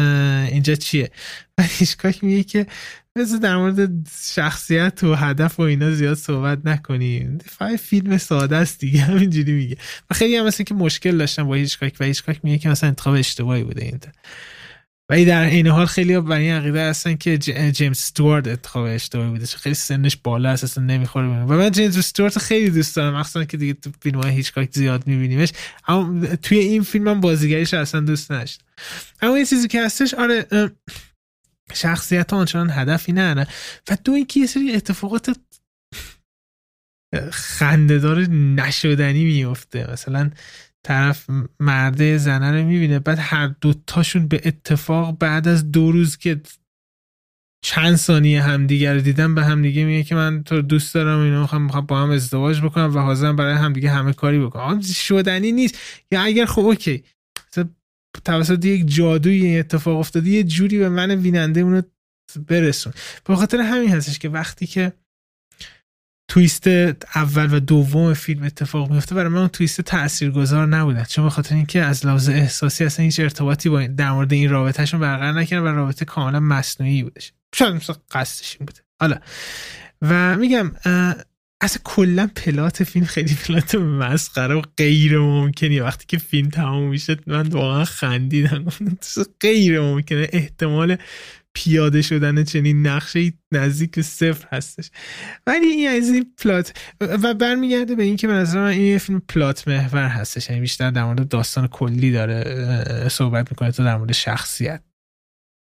اینجا 0.51 0.75
چیه؟ 0.75 1.11
و 1.57 1.63
هیچکاک 1.63 2.23
میگه 2.23 2.43
که 2.43 2.67
مثل 3.15 3.39
در 3.39 3.57
مورد 3.57 3.89
شخصیت 4.21 5.03
و 5.03 5.15
هدف 5.15 5.59
و 5.59 5.63
اینا 5.63 5.91
زیاد 5.91 6.17
صحبت 6.17 6.59
نکنیم 6.65 7.37
فای 7.45 7.77
فیلم 7.77 8.17
ساده 8.17 8.55
است 8.55 8.79
دیگه 8.79 9.01
همینجوری 9.11 9.51
میگه. 9.51 9.77
و 10.09 10.13
خیلی 10.13 10.35
هم 10.35 10.45
مثل 10.45 10.63
که 10.63 10.73
مشکل 10.73 11.17
داشتم 11.17 11.43
با 11.43 11.53
هیچکاک 11.53 11.97
و 11.99 12.03
هیچکاک 12.03 12.39
میگه 12.43 12.57
که 12.57 12.69
مثلا 12.69 12.87
انتخاب 12.89 13.13
اشتباهی 13.13 13.63
بوده 13.63 13.85
این 13.85 13.99
ولی 15.12 15.26
در 15.26 15.43
این 15.43 15.68
حال 15.68 15.86
خیلی 15.86 16.20
برای 16.20 16.49
عقیده 16.49 16.89
هستن 16.89 17.16
که 17.16 17.38
جیمز 17.38 17.97
استوارد 17.97 18.47
انتخاب 18.47 18.84
اشتباهی 18.84 19.30
بوده. 19.30 19.45
خیلی 19.45 19.76
سنش 19.76 20.18
بالا 20.24 20.49
است 20.49 20.64
اصلا 20.64 20.84
نمی‌خوره 20.84 21.28
و 21.28 21.53
من 21.53 21.72
جیمز 21.72 21.97
استوارد 21.97 22.38
خیلی 22.38 22.70
دوست 22.70 22.95
دارم. 22.95 23.16
مخصوصا 23.16 23.45
که 23.45 23.57
دیگه 23.57 23.74
تو 23.74 23.91
فیلم 24.01 24.20
های 24.20 24.32
هیچکاک 24.32 24.70
زیاد 24.74 25.07
میبینیمش. 25.07 25.51
اما 25.88 26.26
توی 26.36 26.57
این 26.57 26.84
فیلم 26.84 27.07
هم 27.07 27.22
بازیگریش 27.22 27.74
اصلا 27.74 28.01
دوست 28.01 28.32
نداشتم. 28.32 28.66
اما 29.22 29.36
این 29.36 29.45
چیزی 29.45 29.68
که 29.68 29.86
هستش 29.86 30.14
آره 30.14 30.47
شخصیت 31.74 32.34
آنچنان 32.34 32.70
هدفی 32.70 33.12
نه 33.12 33.47
و 33.89 33.97
دو 34.03 34.12
اینکه 34.12 34.39
یه 34.39 34.45
سری 34.45 34.76
اتفاقات 34.76 35.38
خندهدار 37.32 38.20
نشدنی 38.30 39.24
میفته 39.24 39.91
مثلا 39.91 40.32
طرف 40.84 41.29
مرده 41.59 42.17
زنه 42.17 42.51
رو 42.51 42.65
می‌بینه. 42.65 42.99
بعد 42.99 43.17
هر 43.21 43.47
دوتاشون 43.61 44.27
به 44.27 44.41
اتفاق 44.45 45.17
بعد 45.17 45.47
از 45.47 45.71
دو 45.71 45.91
روز 45.91 46.17
که 46.17 46.41
چند 47.65 47.95
ثانیه 47.95 48.41
همدیگه 48.41 48.93
رو 48.93 49.01
دیدن 49.01 49.36
به 49.36 49.45
همدیگه 49.45 49.86
میگه 49.86 50.03
که 50.03 50.15
من 50.15 50.43
تو 50.43 50.61
دوست 50.61 50.93
دارم 50.93 51.19
اینو 51.19 51.41
می‌خوام 51.41 51.67
با 51.67 52.01
هم 52.01 52.09
ازدواج 52.09 52.61
بکنم 52.61 52.95
و 52.95 52.99
حاضرم 52.99 53.36
برای 53.36 53.53
همدیگه 53.53 53.89
همه 53.89 54.13
کاری 54.13 54.39
بکنم. 54.39 54.82
شدنی 54.82 55.51
نیست. 55.51 55.77
یا 56.11 56.21
اگر 56.21 56.45
خب 56.45 56.61
اوکی. 56.61 57.03
توسط 58.25 58.65
یک 58.65 58.88
جادوی 58.95 59.59
اتفاق 59.59 59.97
افتاده 59.97 60.29
یه 60.29 60.43
جوری 60.43 60.77
به 60.77 60.89
من 60.89 61.11
ویننده 61.11 61.61
اونو 61.61 61.82
برسون. 62.47 62.93
به 63.25 63.36
خاطر 63.36 63.61
همین 63.61 63.89
هستش 63.89 64.19
که 64.19 64.29
وقتی 64.29 64.67
که 64.67 64.93
تویست 66.32 66.67
اول 67.15 67.53
و 67.53 67.59
دوم 67.59 68.13
فیلم 68.13 68.43
اتفاق 68.43 68.91
میفته 68.91 69.15
برای 69.15 69.29
من 69.29 69.38
اون 69.38 69.47
تویست 69.47 69.82
تاثیرگذار 69.82 70.67
نبودن 70.67 71.03
چون 71.03 71.23
به 71.23 71.29
خاطر 71.29 71.55
اینکه 71.55 71.82
از 71.82 72.05
لحاظ 72.05 72.29
احساسی 72.29 72.86
اصلا 72.86 73.05
هیچ 73.05 73.19
ارتباطی 73.19 73.69
با 73.69 73.88
در 73.88 74.11
مورد 74.11 74.34
این 74.34 74.49
رابطهشون 74.49 74.99
برقرار 74.99 75.34
نکردن 75.34 75.63
و 75.63 75.75
رابطه 75.75 76.05
کاملا 76.05 76.39
مصنوعی 76.39 77.03
بودش. 77.03 77.34
شاید 77.55 77.75
مثلا 77.75 77.95
قصدش 78.11 78.57
این 78.59 78.65
بوده. 78.65 78.79
حالا. 78.99 79.17
و 80.01 80.38
میگم 80.38 80.71
اصلا 81.61 81.82
کلا 81.84 82.29
پلات 82.36 82.84
فیلم 82.84 83.05
خیلی 83.05 83.36
پلات 83.36 83.75
مسخره 83.75 84.55
و 84.55 84.61
غیر 84.77 85.17
ممکنی 85.17 85.79
وقتی 85.79 86.05
که 86.07 86.17
فیلم 86.17 86.49
تمام 86.49 86.89
میشه 86.89 87.17
من 87.27 87.47
واقعا 87.47 87.86
خندیدم. 87.86 88.65
غیر 89.41 89.82
ممکنه. 89.82 90.29
احتمال 90.32 90.97
پیاده 91.54 92.02
شدن 92.02 92.43
چنین 92.43 92.88
نقشه 92.88 93.34
نزدیک 93.52 93.95
به 93.95 94.02
صفر 94.02 94.47
هستش. 94.52 94.89
ولی 95.47 95.66
این 95.66 95.89
از 95.89 96.10
این 96.10 96.34
پلات 96.38 96.74
و 97.02 97.34
برمیگرده 97.34 97.95
به 97.95 98.04
اینکه 98.04 98.28
به 98.28 98.34
نظر 98.34 98.60
من 98.60 98.68
این 98.68 98.97
فیلم 98.97 99.22
پلات 99.30 99.68
محور 99.68 100.08
هستش. 100.08 100.49
یعنی 100.49 100.62
بیشتر 100.62 100.91
در 100.91 101.04
مورد 101.04 101.28
داستان 101.28 101.68
کلی 101.68 102.12
داره 102.12 103.10
صحبت 103.10 103.52
می‌کنه 103.52 103.72
تو 103.72 103.84
در 103.84 103.97
مورد 103.97 104.12
شخصیت. 104.12 104.84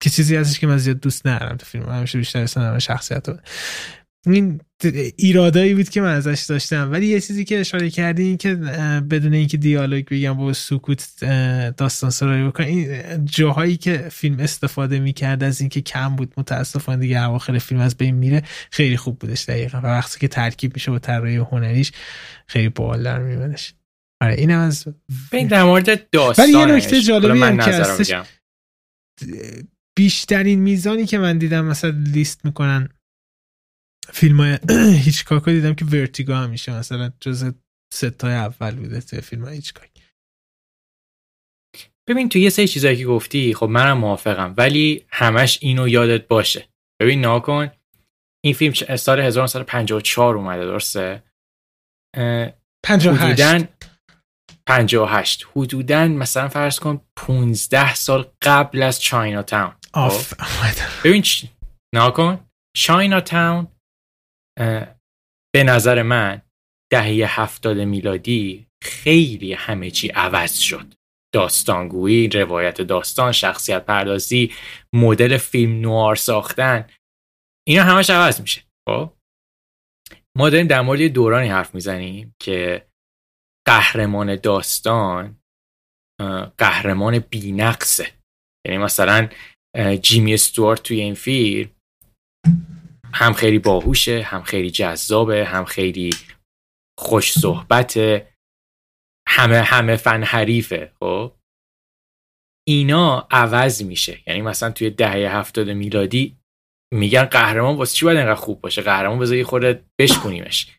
که 0.03 0.11
چیزی 0.11 0.37
هستش 0.37 0.59
که 0.59 0.67
من 0.67 0.79
زیاد 0.79 1.01
دوست 1.01 1.27
ندارم 1.27 1.57
تو 1.57 1.67
فیلم. 1.67 1.89
همیشه 1.89 2.19
بیشتر 2.19 2.43
اصلا 2.43 2.79
شخصیت 2.79 3.29
رو. 3.29 3.37
این 4.27 4.61
ایرادایی 5.17 5.75
بود 5.75 5.89
که 5.89 6.01
من 6.01 6.15
ازش 6.15 6.45
داشتم. 6.49 6.91
ولی 6.93 7.07
یه 7.07 7.21
چیزی 7.21 7.45
که 7.45 7.61
اشاره 7.61 7.91
کردی 7.91 8.23
این 8.23 8.37
که 8.37 8.55
بدون 9.11 9.35
اینکه 9.35 9.57
دیالوگ 9.57 10.05
بگم 10.11 10.35
با 10.35 10.53
سکوت 10.53 11.25
داستان 11.77 12.11
سرایی 12.11 12.45
بکنم 12.45 12.67
این 12.67 13.25
جاهایی 13.25 13.77
که 13.77 14.09
فیلم 14.11 14.41
استفاده 14.41 14.99
می‌کرد 15.01 15.43
از 15.43 15.61
اینکه 15.61 15.81
کم 15.81 16.17
بود 16.17 16.35
متاسفانه 16.37 17.01
دیگه 17.01 17.23
اواخر 17.29 17.59
فیلم 17.59 17.81
از 17.81 17.97
بین 17.97 18.15
میره 18.15 18.43
خیلی 18.71 18.97
خوب 18.97 19.19
بودش 19.19 19.45
دقیقا. 19.45 19.79
و 19.79 19.87
وقتی 19.87 20.21
که 20.21 20.29
ترکیب 20.29 20.75
میشه 20.75 20.91
با 20.91 20.99
طراحی 20.99 21.37
هنریش 21.37 21.93
خیلی 22.47 22.69
باحال 22.69 23.03
در 23.03 23.19
میادش 23.19 23.75
آره 24.23 24.35
اینم 24.35 24.59
از 24.59 24.85
این 25.33 25.47
در 25.47 25.65
مورد 25.65 26.11
داستانش. 26.11 26.55
ولی 26.55 26.59
یه 26.59 26.77
نکته 26.77 27.01
جالبی 27.01 27.41
هم 27.41 27.57
که 27.57 27.63
هستش 27.63 28.15
بیشترین 29.97 30.61
میزانی 30.61 31.07
که 31.07 31.19
من 31.19 31.39
دیدم 31.39 31.65
مثلا 31.65 31.91
لیست 31.91 32.45
می‌کنن 32.45 32.89
فیلم 34.09 34.41
های 34.41 34.59
هیچکاک 35.05 35.45
دیدم 35.45 35.75
که 35.75 35.85
ورتیگو 35.85 36.33
همیشه 36.33 36.73
مثلا 36.73 37.13
جز 37.21 37.53
ستای 37.95 38.35
اول 38.35 38.75
بوده 38.75 39.01
توی 39.01 39.21
فیلم 39.21 39.45
های 39.45 39.55
هیچکاک. 39.55 39.91
ببین 42.09 42.29
تو 42.29 42.39
یه 42.39 42.51
سری 42.51 42.69
چیزایی 42.69 42.97
که 42.97 43.07
گفتی 43.07 43.55
خب 43.55 43.67
منم 43.67 43.99
موافقم 43.99 44.55
ولی 44.57 45.07
همش 45.09 45.59
اینو 45.63 45.89
یادت 45.89 46.29
باشه. 46.29 46.69
ببین 47.01 47.21
ناکن 47.21 47.71
این 48.45 48.55
فیلم 48.55 48.97
سال 48.97 49.21
1954 49.21 50.37
اومده 50.37 50.65
درسته؟ 50.65 51.23
58 52.85 53.69
58 54.67 55.47
حدودا 55.57 56.09
مثلا 56.09 56.49
فرض 56.49 56.79
کن 56.79 57.01
15 57.17 57.95
سال 57.95 58.33
قبل 58.43 58.83
از 58.83 59.03
چاینا 59.03 59.43
تاون 59.43 59.73
آف 59.93 60.35
ببین 61.05 61.25
ناکن 61.95 62.47
چاینا 62.77 63.21
تاون 63.21 63.67
به 65.55 65.65
نظر 65.65 66.03
من 66.03 66.43
دهه 66.93 67.41
هفتاد 67.41 67.79
میلادی 67.79 68.67
خیلی 68.85 69.53
همه 69.53 69.91
چی 69.91 70.09
عوض 70.09 70.59
شد. 70.59 70.95
داستانگویی، 71.35 72.29
روایت 72.29 72.81
داستان، 72.83 73.33
شخصیت 73.33 73.87
پردازی، 73.87 74.53
مدل 74.95 75.37
فیلم 75.37 75.81
نوار 75.81 76.17
ساختن 76.17 76.87
اینا 77.69 77.83
همش 77.83 78.11
عوض 78.11 78.41
میشه. 78.41 78.63
خب؟ 78.89 79.13
ما 80.37 80.51
داریم 80.51 80.67
در 80.67 80.81
مورد 80.81 81.03
دورانی 81.03 81.49
حرف 81.49 81.75
می‌زنیم 81.75 82.35
که 82.43 82.87
قهرمان 83.67 84.37
داستان 84.37 85.37
قهرمان 86.59 87.19
بینقصه. 87.19 88.13
یعنی 88.67 88.79
مثلا 88.79 89.29
جیمی 90.03 90.35
استوارت 90.35 90.83
توی 90.83 91.01
این 91.01 91.15
فیلم 91.15 91.71
هم 93.15 93.33
خیلی 93.33 93.59
باهوشه 93.59 94.23
هم 94.23 94.43
خیلی 94.43 94.71
جذابه 94.71 95.45
هم 95.45 95.65
خیلی 95.65 96.11
خوش 96.99 97.33
صحبته 97.33 98.35
همه 99.29 99.57
همه 99.57 99.97
فن 99.97 100.23
حریفه 100.23 100.93
خب؟ 101.01 101.33
اینا 102.69 103.29
عوض 103.31 103.83
میشه. 103.83 104.21
یعنی 104.27 104.43
مثلا 104.43 104.71
توی 104.71 104.91
دهه 104.91 105.37
هفتاد 105.37 105.71
میلادی 105.71 106.37
میگن 106.95 107.25
قهرمان 107.25 107.77
واسه 107.77 107.95
چی 107.95 108.05
باید 108.05 108.19
اینقدر 108.19 108.35
خوب 108.35 108.61
باشه؟ 108.61 108.83
قهرمان 108.83 109.19
بذار 109.19 109.37
یه 109.37 109.45
خورده 109.45 109.85
بشکنیمش 110.01 110.77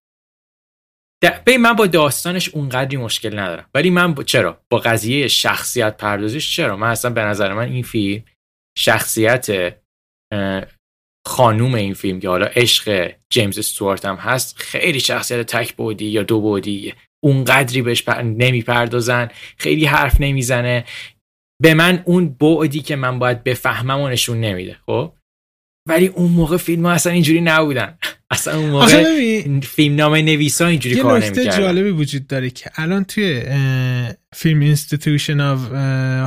به 1.45 1.57
من 1.57 1.73
با 1.73 1.87
داستانش 1.87 2.49
اونقدری 2.49 2.97
مشکل 2.97 3.39
ندارم. 3.39 3.69
ولی 3.75 3.89
من 3.89 4.13
با... 4.13 4.23
چرا؟ 4.23 4.63
با 4.69 4.77
قضیه 4.77 5.27
شخصیت 5.27 5.97
پردازیش 5.97 6.55
چرا؟ 6.55 6.77
من 6.77 6.89
اصلا 6.89 7.11
به 7.11 7.21
نظر 7.21 7.53
من 7.53 7.71
این 7.71 7.83
فیلم 7.83 8.23
شخصیت 8.77 9.77
خانوم 11.27 11.75
این 11.75 11.93
فیلم 11.93 12.19
که 12.19 12.29
حالا 12.29 12.45
عشق 12.45 13.11
جیمز 13.29 13.57
استوارت 13.59 14.05
هم 14.05 14.15
هست 14.15 14.55
خیلی 14.57 14.99
شخصیت 14.99 15.41
تک 15.41 15.75
بودی 15.75 16.05
یا 16.05 16.23
دو 16.23 16.41
بودی 16.41 16.93
اونقدری 17.23 17.81
بهش 17.81 18.09
نمی‌پردازن 18.23 19.29
خیلی 19.57 19.85
حرف 19.85 20.21
نمی‌زنه. 20.21 20.85
به 21.61 21.73
من 21.73 22.03
اون 22.05 22.29
بعدی 22.29 22.81
که 22.81 22.95
من 22.95 23.19
باید 23.19 23.43
بفهمم 23.43 23.99
و 24.01 24.09
نشون 24.09 24.39
نمیده 24.39 24.77
خب؟ 24.85 25.13
ولی 25.87 26.07
اون 26.07 26.31
موقع 26.31 26.57
فیلم 26.57 26.85
ها 26.85 26.91
اصلا 26.91 27.13
اینجوری 27.13 27.41
نبودن. 27.41 27.97
اصلا 28.31 28.59
اون 28.59 28.69
موقع 28.69 29.41
فیلم 29.61 29.95
نامه 29.95 30.21
نویسا 30.21 30.67
اینجوری 30.67 30.95
کار 30.95 31.19
نمی‌کردن. 31.19 31.43
یه 31.43 31.57
جالبی 31.57 31.89
وجود 31.89 32.27
داره 32.27 32.49
که 32.49 32.71
الان 32.75 33.03
توی 33.03 33.43
Film 34.35 34.59
Institution 34.59 35.39
of 35.39 35.71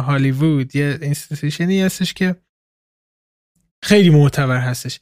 Hollywood 0.07 0.77
یه 0.77 0.99
institution 1.03 1.76
ی 1.76 1.83
هستش 1.83 2.15
که 2.15 2.37
خیلی 3.85 4.11
معتبر 4.11 4.61
هستش. 4.61 5.01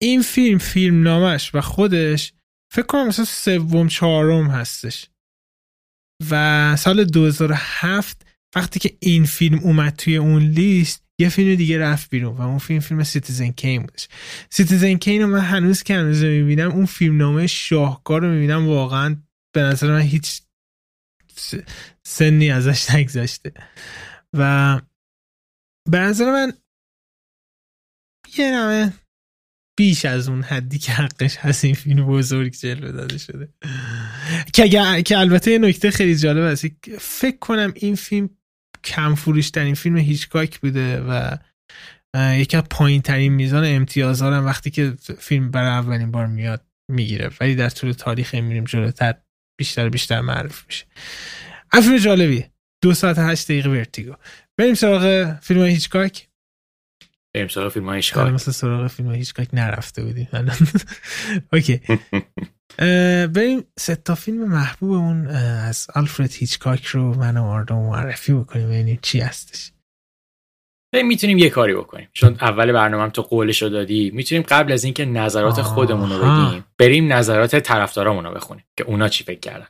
این 0.00 0.22
فیلم 0.22 0.58
فیلم 0.58 1.02
نامش 1.02 1.54
و 1.54 1.60
خودش 1.60 2.32
فکر 2.72 2.86
کنم 2.86 3.06
مثلا 3.06 3.24
سوم 3.24 3.88
چهارم 3.88 4.50
هستش. 4.50 5.06
و 6.30 6.76
سال 6.76 7.04
2007 7.04 8.26
وقتی 8.56 8.80
که 8.80 8.96
این 9.00 9.24
فیلم 9.24 9.58
اومد 9.58 9.96
توی 9.96 10.16
اون 10.16 10.42
لیست 10.42 11.04
یه 11.18 11.28
فیلم 11.28 11.54
دیگه 11.54 11.78
رفت 11.78 12.10
بیرون 12.10 12.36
و 12.36 12.42
اون 12.42 12.58
فیلم 12.58 12.80
فیلم 12.80 13.02
Citizen 13.02 13.50
Kane 13.50 13.82
بودش. 13.82 14.08
Citizen 14.50 14.94
Kane 14.94 15.22
رو 15.22 15.28
من 15.28 15.40
هنوز 15.40 15.82
که 15.82 15.94
هنوز 15.94 16.24
می‌بینم 16.24 16.70
اون 16.70 16.86
فیلم 16.86 17.16
نامه 17.16 17.46
شاهکار 17.46 18.20
رو 18.20 18.28
می‌بینم 18.28 18.68
واقعا 18.68 19.16
به 19.54 19.62
نظر 19.62 19.90
من 19.90 20.00
هیچ 20.00 20.42
سنی 22.06 22.50
ازش 22.50 22.90
نگذشته 22.90 23.52
و 24.32 24.80
به 25.90 25.98
نظر 25.98 26.32
من 26.32 26.52
یه 28.38 28.50
نمه 28.50 28.92
بیش 29.78 30.04
از 30.04 30.28
اون 30.28 30.42
حدی 30.42 30.78
که 30.78 30.92
حقش 30.92 31.36
هست 31.36 31.64
این 31.64 31.74
فیلم 31.74 32.06
بزرگ 32.06 32.52
جلوه 32.52 32.92
داده 32.92 33.18
شده. 33.18 33.48
که, 34.52 35.02
که 35.02 35.18
البته 35.18 35.50
یه 35.50 35.58
نکته 35.58 35.90
خیلی 35.90 36.16
جالب 36.16 36.52
هست. 36.52 36.66
فکر 37.00 37.38
کنم 37.38 37.72
این 37.76 37.94
فیلم 37.94 38.30
کم 38.84 39.14
فروش 39.14 39.50
ترین 39.50 39.74
فیلم 39.74 39.96
هیچکاک 39.96 40.60
بوده 40.60 41.00
و 41.00 41.36
یکی 42.16 42.56
از 42.56 42.62
پایین 42.70 43.02
ترین 43.02 43.32
میزان 43.32 43.64
امتیاز 43.64 44.22
هم 44.22 44.46
وقتی 44.46 44.70
که 44.70 44.94
فیلم 45.18 45.50
برای 45.50 45.68
اولین 45.68 46.10
بار 46.10 46.26
میاد 46.26 46.66
می‌گیره. 46.90 47.30
ولی 47.40 47.54
در 47.54 47.70
طول 47.70 47.92
تاریخ 47.92 48.34
میریم 48.34 48.64
جلوتر 48.64 49.14
بیشتر 49.58 49.88
بیشتر 49.88 50.20
معروف 50.20 50.64
میشه. 50.66 50.84
فیلم 51.72 51.96
جالبی. 51.96 52.44
دو 52.82 52.94
ساعت 52.94 53.18
هشت 53.18 53.44
دقیقه 53.44 53.70
Vertigo. 53.70 54.14
بریم 54.58 54.74
سراغ 54.74 55.34
فیلم 55.40 55.64
هیچکاک. 55.64 56.28
بریم 57.34 57.48
سراغ 57.48 57.72
فیلم 57.72 57.86
های 57.86 57.96
هیچکاک 57.96 58.32
مثل 58.32 58.52
سراغ 58.52 58.86
فیلم 58.86 59.08
های 59.08 59.18
هیچکاک 59.18 59.48
نرفته 59.52 60.04
بودیم. 60.04 60.28
اوکی. 61.52 61.80
بریم 63.34 63.64
سه 63.78 63.94
تا 63.96 64.14
فیلم 64.14 64.48
محبوبمون 64.48 65.26
از 65.26 65.86
آلفرد 65.94 66.30
هیچکاک 66.32 66.84
رو 66.84 67.14
من 67.14 67.36
و 67.36 67.44
آرنو 67.44 67.74
معرفی 67.74 68.32
بکنیم 68.32 68.66
ببینیم 68.66 68.98
چی 69.02 69.20
هستش. 69.20 69.72
می‌تونیم 71.04 71.38
یه 71.38 71.50
کاری 71.50 71.74
بکنیم. 71.74 72.08
چون 72.12 72.36
اول 72.40 72.72
برنامه 72.72 73.02
هم 73.02 73.10
تو 73.10 73.22
قولش 73.22 73.62
رو 73.62 73.68
دادی. 73.68 74.10
می‌تونیم 74.14 74.42
قبل 74.48 74.72
از 74.72 74.84
اینکه 74.84 75.04
نظرات 75.04 75.62
خودمون 75.62 76.10
رو 76.10 76.18
بگیم 76.18 76.64
بریم 76.78 77.12
نظرات 77.12 77.56
طرفدارامون 77.56 78.24
رو 78.24 78.34
بخونیم 78.34 78.64
که 78.78 78.84
اونا 78.84 79.08
چی 79.08 79.24
فکر 79.24 79.40
کردن. 79.40 79.66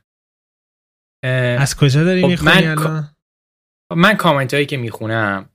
از 1.58 1.76
کجا 1.76 2.04
داری 2.04 2.22
خب 2.22 2.28
می‌خونی 2.28 2.52
من- 2.66 2.66
الان؟ 2.78 3.16
من 3.96 4.14
کامنت 4.16 4.54
هایی 4.54 4.66
که 4.66 4.76
می‌خونم 4.76 5.48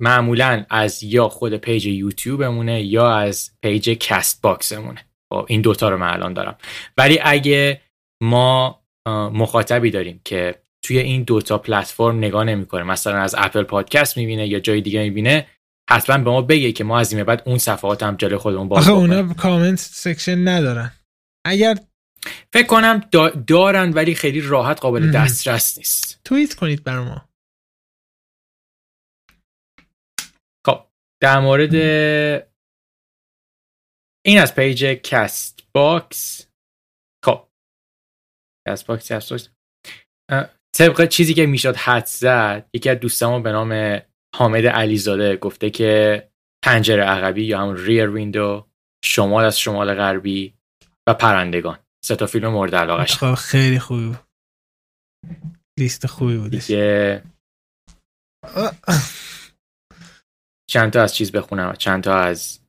معمولا 0.00 0.66
از 0.70 1.02
یا 1.02 1.28
خود 1.28 1.56
پیج 1.56 1.86
یوتیوبمونه 1.86 2.82
یا 2.82 3.16
از 3.16 3.50
پیج 3.62 3.90
Castbox 3.90 4.42
مونه 4.42 5.04
خب 5.32 5.46
این 5.48 5.60
دوتا 5.60 5.88
رو 5.88 5.96
من 5.96 6.12
الان 6.12 6.34
دارم. 6.34 6.58
ولی 6.96 7.18
اگه 7.22 7.80
ما 8.22 8.82
مخاطبی 9.32 9.90
داریم 9.90 10.20
که 10.24 10.62
توی 10.84 10.98
این 10.98 11.22
دوتا 11.22 11.58
پلتفرم 11.58 12.18
نگاه 12.18 12.44
نمی‌کنه 12.44 12.82
مثلا 12.82 13.18
از 13.18 13.34
Apple 13.38 13.62
Podcast 13.62 14.16
می‌بینه 14.16 14.46
یا 14.46 14.60
جای 14.60 14.80
دیگه 14.80 15.02
می‌بینه 15.02 15.46
حتما 15.90 16.18
به 16.18 16.30
ما 16.30 16.42
بگه 16.42 16.72
که 16.72 16.84
ما 16.84 16.98
از 16.98 17.12
این 17.12 17.24
بعد 17.24 17.42
اون 17.46 17.58
صفحات 17.58 18.02
هم 18.02 18.16
جلوی 18.16 18.36
خودمون 18.36 18.68
باز 18.68 18.82
آخه. 18.82 18.92
اونا 18.92 19.34
comment 19.34 19.78
section 19.78 20.48
ندارن. 20.48 20.92
اگر 21.46 21.78
فکر 22.52 22.66
کنم 22.66 23.00
دا- 23.00 23.36
دارن 23.46 23.92
ولی 23.92 24.14
خیلی 24.14 24.40
راحت 24.40 24.80
قابل. 24.80 25.10
دسترس 25.10 25.78
نیست. 25.78 26.20
توییت 26.24 26.54
کنید 26.54 26.84
برا 26.84 26.98
ما 26.98 27.28
خب 30.66 30.80
در 31.22 31.40
مورد 31.40 31.74
این 34.26 34.38
از 34.38 34.54
پیج 34.54 34.84
Castbox 34.84 36.48
خب. 37.24 37.48
Castbox 38.68 39.12
Castbox 39.12 39.48
طبق 40.76 41.08
چیزی 41.08 41.34
که 41.34 41.46
می‌شد 41.46 41.76
حد 41.76 42.06
زد 42.06 42.68
یکی 42.74 42.90
از 42.90 43.00
دوستامون 43.00 43.42
به 43.42 43.52
نام 43.52 44.02
حامد 44.36 44.66
علیزاده 44.66 45.36
گفته 45.36 45.70
که 45.70 46.22
پنجره 46.64 47.02
عقبی 47.02 47.44
یا 47.44 47.60
همون 47.60 47.76
ریر 47.76 48.10
ویندو 48.10 48.68
شمال 49.04 49.44
از 49.44 49.58
شمال 49.60 49.94
غربی 49.94 50.54
و 51.08 51.14
پرندگان. 51.14 51.78
سه 52.04 52.16
تا 52.16 52.26
فیلم 52.26 52.48
مورد 52.48 52.74
علاقش 52.74 53.16
خب 53.16 53.34
خیلی 53.34 53.78
خوبی 53.78 54.06
بود. 54.06 54.18
لیست 55.78 56.06
خوبی 56.06 56.36
بودش 56.36 56.66
دیگه. 56.66 57.22
آه. 58.54 58.72
چند 60.72 60.92
تا 60.92 61.02
از 61.02 61.14
چیز 61.14 61.32
بخونم 61.32 61.72
چند 61.78 62.02
تا 62.02 62.16
از 62.16 62.60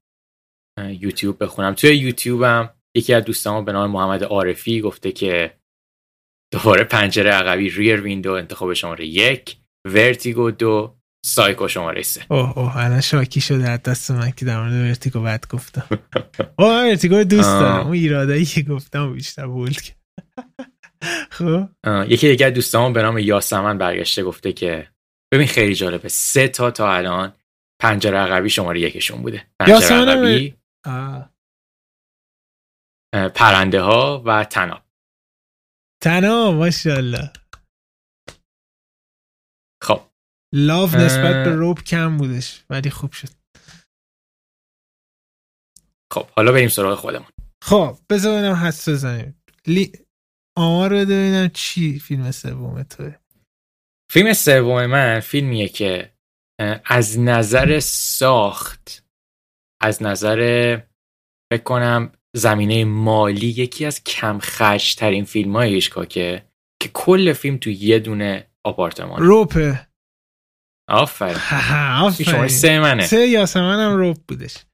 یوتیوب 1.00 1.44
بخونم. 1.44 1.74
توی 1.74 1.96
یوتیوبم 1.98 2.70
یکی 2.96 3.14
از 3.14 3.24
دوستامو 3.24 3.62
به 3.62 3.72
نام 3.72 3.92
محمد 3.92 4.24
عارفی 4.24 4.82
گفته 4.82 5.12
که 5.12 5.58
دوباره 6.54 6.84
پنجره 6.84 7.32
عقبی 7.32 7.70
ریر 7.70 8.02
ویندو 8.02 8.32
انتخاب 8.32 8.74
شماره 8.74 9.06
یک 9.06 9.58
Vertigo 9.88 10.52
دو 10.52 10.98
Psycho 11.26 11.68
شماره 11.68 12.02
سه. 12.02 12.26
اوه 12.30 12.58
اوه 12.58 12.78
الان 12.78 13.02
شاکی 13.02 13.42
شده. 13.42 13.70
از 13.70 13.84
دست 13.84 14.12
من 14.12 14.32
که 14.32 14.46
در 14.46 14.62
مورد 14.62 14.74
Vertigo 14.74 15.20
بد 15.20 15.46
گفتم. 15.50 15.86
اوه 16.60 16.90
Vertigo 16.90 17.24
دوست. 17.24 17.50
دارم. 17.50 17.86
اون 17.86 17.94
ایرادایی 17.94 18.46
که 18.46 18.62
گفتم 18.62 19.14
بیشتر 19.14 19.48
bold 19.48 19.82
خب؟ 21.32 21.70
یکی 22.08 22.28
دیگه 22.28 22.46
از 22.46 22.54
دوستامون 22.54 22.94
به 22.94 23.02
نام 23.02 23.18
یاسمن 23.18 23.78
برگشته 23.78 24.24
گفته 24.24 24.54
که 24.54 24.88
ببین 25.34 25.48
خیلی 25.48 25.76
جالبه. 25.76 26.10
سه 26.10 26.48
تا 26.48 26.72
تا 26.72 26.94
الان 26.94 27.34
پنجره 27.84 28.18
عقبی 28.18 28.50
شماره 28.50 28.82
یکشون 28.82 29.22
بوده. 29.22 29.48
پنجره 29.60 29.96
عقبی 29.96 30.58
پرنده 33.36 33.82
ها 33.82 34.24
و 34.26 34.44
طناب. 34.44 34.84
تنها 36.04 36.52
ماشاءالله. 36.52 37.34
خب. 39.84 40.02
لاف 40.54 40.96
اه. 40.96 41.02
نسبت 41.06 41.46
به 41.46 41.56
روب 41.56 41.80
کم 41.80 42.18
بودش 42.18 42.66
ولی 42.70 42.90
خوب 42.90 43.12
شد. 43.12 43.30
خب 46.14 46.30
حالا 46.30 46.52
بریم 46.52 46.70
سراغ 46.70 46.98
خودمون. 46.98 47.30
خب 47.64 48.00
بذار 48.10 48.38
ببینم 48.38 48.56
حدس 48.56 48.90
بزنیم. 48.90 49.44
لی... 49.68 49.92
آمار 50.58 50.90
رو 50.90 50.96
بده 50.96 51.06
ببینم 51.06 51.50
چی 51.50 52.00
فیلم 52.00 52.32
سوم 52.32 52.84
توه. 52.84 53.20
فیلم 54.12 54.34
سوم 54.34 54.86
من 54.86 55.20
فیلمیه 55.20 55.68
که 55.68 56.13
از 56.86 57.20
نظر 57.20 57.80
ساخت 57.80 59.06
از 59.82 60.04
نظر 60.04 60.80
فکر 61.54 61.64
کنم 61.64 62.12
زمینه 62.36 62.86
مالی 62.86 63.48
یکی 63.48 63.86
از 63.86 64.04
کم 64.04 64.40
خرج 64.40 64.96
ترین 64.96 65.26
فیلم 65.26 65.56
های 65.56 65.74
هیچکاکه 65.74 66.46
که 66.82 66.90
کل 66.94 67.34
فیلم 67.34 67.58
تو 67.58 67.70
یه 67.70 68.00
دونه 68.00 68.52
آپارتمان 68.66 69.22
روپه. 69.22 69.88
آفرین. 70.90 71.38
شماره 71.40 72.04
آفرین 72.04 72.48
سه 72.48 72.80
منه. 72.80 73.06
سه 73.06 73.28
یاسمن 73.28 73.80
هم 73.80 73.98
روب 73.98 74.18
بودش. 74.28 74.66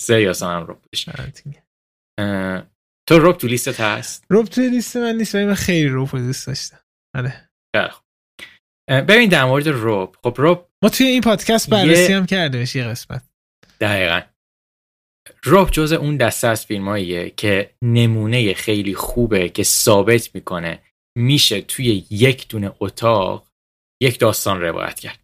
سه 0.00 0.22
یا 0.22 0.32
هم 0.42 0.66
رو 0.66 0.74
بودش. 0.74 1.08
دمت 1.08 1.42
گرم. 1.44 1.62
اه، 2.18 2.70
تو 3.08 3.18
روب 3.18 3.36
تو 3.36 3.46
لیستت 3.46 3.80
هست؟ 3.80 4.24
روب 4.30 4.46
توی 4.46 4.70
لیست 4.70 4.96
من 4.96 5.16
نیست 5.16 5.34
ولی 5.34 5.44
من 5.44 5.54
خیلی 5.54 5.88
روب 5.88 6.08
رو 6.12 6.18
دوست 6.18 6.46
داشتم. 6.46 6.78
آره. 7.16 7.50
ببین 9.00 9.28
در 9.28 9.44
مورد 9.44 9.68
روب 9.68 10.16
خب 10.22 10.34
روب 10.38 10.68
ما 10.82 10.88
توی 10.88 11.06
این 11.06 11.20
پادکست 11.20 11.70
بررسی 11.70 12.12
یه- 12.12 12.16
هم 12.16 12.26
کردیمش 12.26 12.76
یه 12.76 12.84
قسمت. 12.84 13.22
دقیقا. 13.80 14.20
روب 15.42 15.70
جز 15.70 15.92
اون 15.92 16.16
دسته 16.16 16.48
از 16.48 16.66
فیلماییه 16.66 17.30
که 17.30 17.74
نمونه 17.82 18.54
خیلی 18.54 18.94
خوبه 18.94 19.48
که 19.48 19.62
ثابت 19.62 20.34
می‌کنه 20.34 20.82
میشه 21.18 21.60
توی 21.60 22.06
یک 22.10 22.48
دونه 22.48 22.72
اتاق 22.80 23.48
یک 24.02 24.18
داستان 24.18 24.60
روایت 24.60 25.00
کرد. 25.00 25.18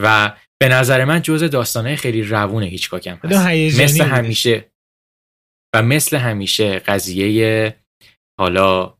و 0.00 0.36
به 0.62 0.68
نظر 0.68 1.04
من 1.04 1.22
جز 1.22 1.42
داستانه 1.42 1.96
خیلی 1.96 2.22
روونه 2.22 2.66
هیچکاکم 2.66 3.16
خیلی 3.16 3.34
هست. 3.34 3.80
مثل. 3.80 4.04
همیشه 4.04 4.70
و 5.74 5.82
مثل 5.82 6.16
همیشه 6.16 6.78
قضیه 6.78 7.76
حالا 8.40 8.98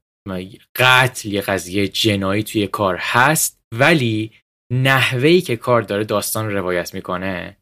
قتل 0.76 1.28
یه 1.28 1.40
قضیه 1.40 1.88
جنایی 1.88 2.42
توی 2.42 2.66
کار 2.66 2.96
هست. 3.00 3.59
ولی 3.74 4.32
نحوهی 4.72 5.40
که 5.40 5.56
کار 5.56 5.82
داره 5.82 6.04
داستان 6.04 6.46
رو 6.46 6.56
روایت 6.56 6.94
می‌کنه 6.94 7.56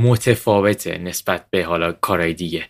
متفاوته 0.00 0.98
نسبت 0.98 1.50
به 1.50 1.64
حالا 1.64 1.92
کارهای 1.92 2.34
دیگه. 2.34 2.68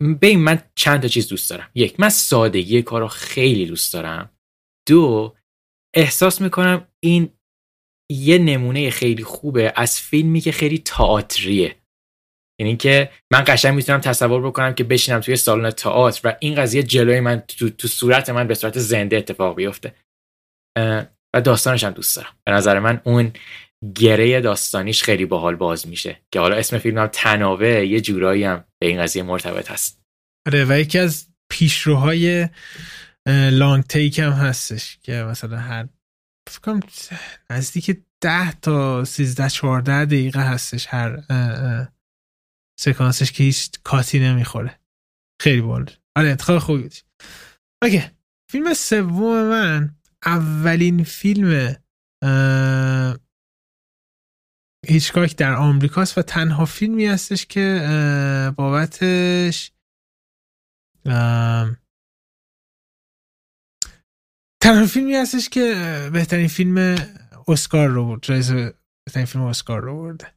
ببین 0.00 0.40
من 0.40 0.62
چند 0.74 1.02
تا 1.02 1.08
چیز 1.08 1.28
دوست 1.28 1.50
دارم. 1.50 1.70
یک 1.74 2.00
من 2.00 2.08
سادگی 2.08 2.82
کار 2.82 3.00
رو 3.00 3.08
خیلی 3.08 3.66
دوست 3.66 3.92
دارم. 3.92 4.30
دو 4.88 5.36
احساس 5.96 6.40
می‌کنم 6.40 6.88
این 7.04 7.32
یه 8.12 8.38
نمونه 8.38 8.90
خیلی 8.90 9.24
خوبه 9.24 9.72
از 9.76 10.00
فیلمی 10.00 10.40
که 10.40 10.52
خیلی 10.52 10.78
تئاتریه. 10.78 11.76
یعنی 12.60 12.76
که 12.76 13.10
من 13.32 13.44
قشنگ 13.46 13.74
می‌تونم 13.74 14.00
تصور 14.00 14.46
بکنم 14.46 14.74
که 14.74 14.84
بشینم 14.84 15.20
توی 15.20 15.36
سالن 15.36 15.70
تئاتر 15.70 16.28
و 16.28 16.36
این 16.40 16.54
قضیه 16.54 16.82
جلوی 16.82 17.20
من 17.20 17.40
تو, 17.40 17.70
تو 17.70 17.88
صورت 17.88 18.30
من 18.30 18.46
به 18.46 18.54
صورت 18.54 18.78
زنده 18.78 19.16
اتفاق 19.16 19.56
بیفته. 19.56 19.94
و 21.36 21.40
داستانش 21.40 21.84
هم 21.84 21.90
دوست 21.90 22.16
دارم. 22.16 22.36
به 22.44 22.52
نظر 22.52 22.78
من 22.78 23.00
اون 23.04 23.32
گره 23.94 24.40
داستانیش 24.40 25.02
خیلی 25.02 25.24
باحال 25.24 25.56
باز 25.56 25.88
میشه. 25.88 26.20
که 26.32 26.40
حالا 26.40 26.56
اسم 26.56 26.78
فیلم 26.78 26.98
هم 26.98 27.06
تناوه 27.06 27.68
یه 27.68 28.00
جورایی 28.00 28.44
هم 28.44 28.64
به 28.78 28.86
این 28.86 29.02
قضیه 29.02 29.22
مرتبط 29.22 29.70
هست. 29.70 30.00
آره 30.46 30.64
و 30.64 30.78
یکی 30.78 30.98
از 30.98 31.28
پیشروهای 31.50 32.48
لانگ 33.50 33.84
تیک 33.84 34.18
هم 34.18 34.32
هستش 34.32 34.98
که 35.02 35.12
مثلا 35.12 35.56
هر 35.56 35.88
فکر 36.50 36.60
کنم 36.60 36.80
نزدیک 37.50 37.98
ده 38.20 38.52
تا 38.52 39.04
13 39.04 39.48
14 39.48 40.04
دقیقه 40.04 40.40
هستش 40.40 40.86
هر 40.90 41.22
سکانسش 42.80 43.32
که 43.32 43.44
هیچ 43.44 43.70
کاتی 43.84 44.18
نمی‌خوره. 44.18 44.78
خیلی 45.42 45.60
بال 45.60 45.90
آره 46.16 46.28
انتخاب 46.28 46.58
خوبی 46.58 46.82
بود. 46.82 46.94
اوکی. 47.82 48.02
فیلم 48.50 48.74
سوم 48.74 49.42
من 49.42 49.96
اولین 50.24 51.04
فیلم 51.04 51.76
هیچکاک 54.88 55.36
در 55.36 55.54
آمریکاست 55.54 56.18
و 56.18 56.22
تنها 56.22 56.64
فیلمی 56.64 57.06
هستش 57.06 57.46
که 57.46 57.80
بابتش 58.56 59.72
تنها 64.62 64.86
فیلمی 64.86 65.14
هستش 65.14 65.48
که 65.48 65.74
بهترین 66.12 66.48
فیلم 66.48 66.96
اسکار 67.48 67.88
رو 67.88 68.06
برد 68.06 68.22
جایزه 68.22 68.74
بهترین 69.06 69.26
فیلم 69.26 69.44
اسکار 69.44 69.80
رو 69.82 70.02
برده. 70.02 70.35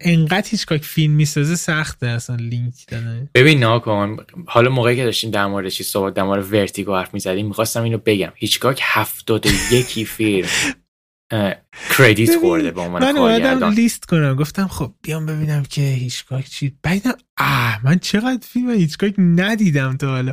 انقدر 0.00 0.48
هیچکاک 0.50 0.84
فیلم 0.84 1.12
می‌سازه 1.14 1.54
سخته 1.54 2.06
اصلا 2.06 2.36
لینک 2.36 2.74
دادن. 2.88 3.28
ببین 3.34 3.58
ناکن 3.60 4.16
حالا 4.46 4.70
موقعی 4.70 4.96
که 4.96 5.04
داشتیم 5.04 5.30
در 5.30 5.46
مورد 5.46 5.68
چی 5.68 5.84
صحبت 5.84 6.14
در 6.14 6.22
مورد 6.22 6.52
ورتیگو 6.52 6.94
حرف 6.94 7.14
می‌زدیم 7.14 7.46
می‌خواستم 7.46 7.82
اینو 7.82 7.98
بگم. 7.98 8.32
هیچکاک 8.34 8.80
هفتاد 8.82 9.46
یکی 9.72 10.04
فیلم 10.16 10.48
کردیت 11.98 12.36
خورده 12.40 12.70
به 12.70 12.80
عنوان 12.80 13.02
من 13.02 13.16
اومدم 13.16 13.70
لیست 13.70 14.04
کنم. 14.04 14.34
گفتم 14.34 14.68
خب 14.68 14.94
بیام 15.02 15.26
ببینم 15.26 15.62
که 15.62 15.80
هیچکاک 15.80 16.48
چی. 16.48 16.78
بعدم 16.82 17.14
اه 17.38 17.86
من 17.86 17.98
چقدر 17.98 18.46
فیلم 18.46 18.70
هیچکاک 18.70 19.14
ندیدم 19.18 19.96
تا 19.96 20.06
حالا. 20.06 20.32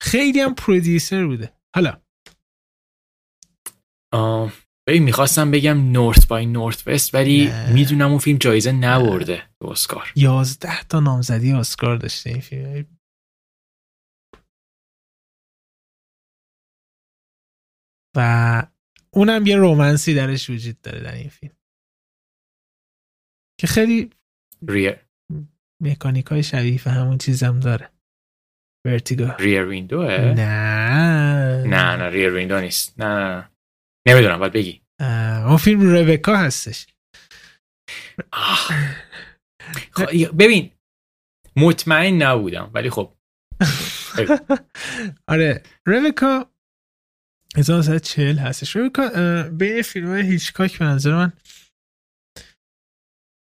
خیلی 0.00 0.40
هم 0.40 0.54
پرودیوسر 0.54 1.26
بوده. 1.26 1.52
حالا. 1.74 1.96
آه، 4.12 4.52
می‌خواستم 4.88 5.50
بگم 5.50 5.92
نورت 5.92 6.28
بای 6.28 6.46
نورت 6.46 6.88
وست 6.88 7.14
ولی 7.14 7.50
می‌دونم 7.74 8.10
اون 8.10 8.18
فیلم 8.18 8.38
جایزه 8.38 8.72
نبرده 8.72 9.42
به 9.58 9.70
اسکار. 9.70 10.12
یازده 10.16 10.84
تا 10.84 11.00
نامزدی 11.00 11.52
اسکار 11.52 11.96
داشته 11.96 12.30
این 12.30 12.40
فیلم. 12.40 12.98
و 18.16 18.62
اونم 19.14 19.46
یه 19.46 19.56
رومنسی 19.56 20.14
درش 20.14 20.50
وجود 20.50 20.80
داره 20.80 21.00
در 21.00 21.14
این 21.14 21.28
فیلم. 21.28 21.56
که 23.60 23.66
خیلی 23.66 24.10
ریر 24.68 25.00
مکانیک 25.82 26.26
های 26.26 26.42
شبیه 26.42 26.80
همون 26.80 27.18
چیزم 27.18 27.60
داره. 27.60 27.92
ورتیگو 28.86 29.24
ریر 29.38 29.64
ویندوه 29.64 30.18
نه. 30.18 31.64
نه 31.66 31.96
نه 31.96 32.08
ریر 32.08 32.34
ویندو 32.34 32.60
نیست. 32.60 33.00
نه 33.00 33.06
نه. 33.06 33.51
نمی‌دونم 34.08 34.38
باید 34.38 34.52
بگی. 34.52 34.82
اون 35.46 35.56
فیلم 35.56 35.94
ربکا 35.94 36.36
هستش. 36.36 36.86
خب، 39.92 40.06
ببین 40.38 40.70
مطمئن 41.56 42.22
نبودم 42.22 42.70
ولی 42.74 42.90
خب. 42.90 43.16
آره 45.28 45.62
ربکا 45.86 46.52
1940 47.56 48.38
هستش. 48.38 48.76
ربکا 48.76 49.08
بین 49.42 49.82
فیلم 49.82 50.08
های 50.08 50.22
هیچکاک 50.22 50.78
به 50.78 50.84
نظر 50.84 51.14
من 51.14 51.32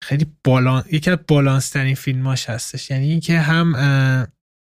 خیلی 0.04 0.36
بالان 0.44 0.84
یکی 0.92 1.12
از 1.12 1.18
بالانس 1.28 1.70
ترین 1.70 1.96
فیلماش 1.96 2.50
هستش. 2.50 2.92
یعنی 2.92 3.10
اینکه 3.10 3.40
هم 3.40 3.76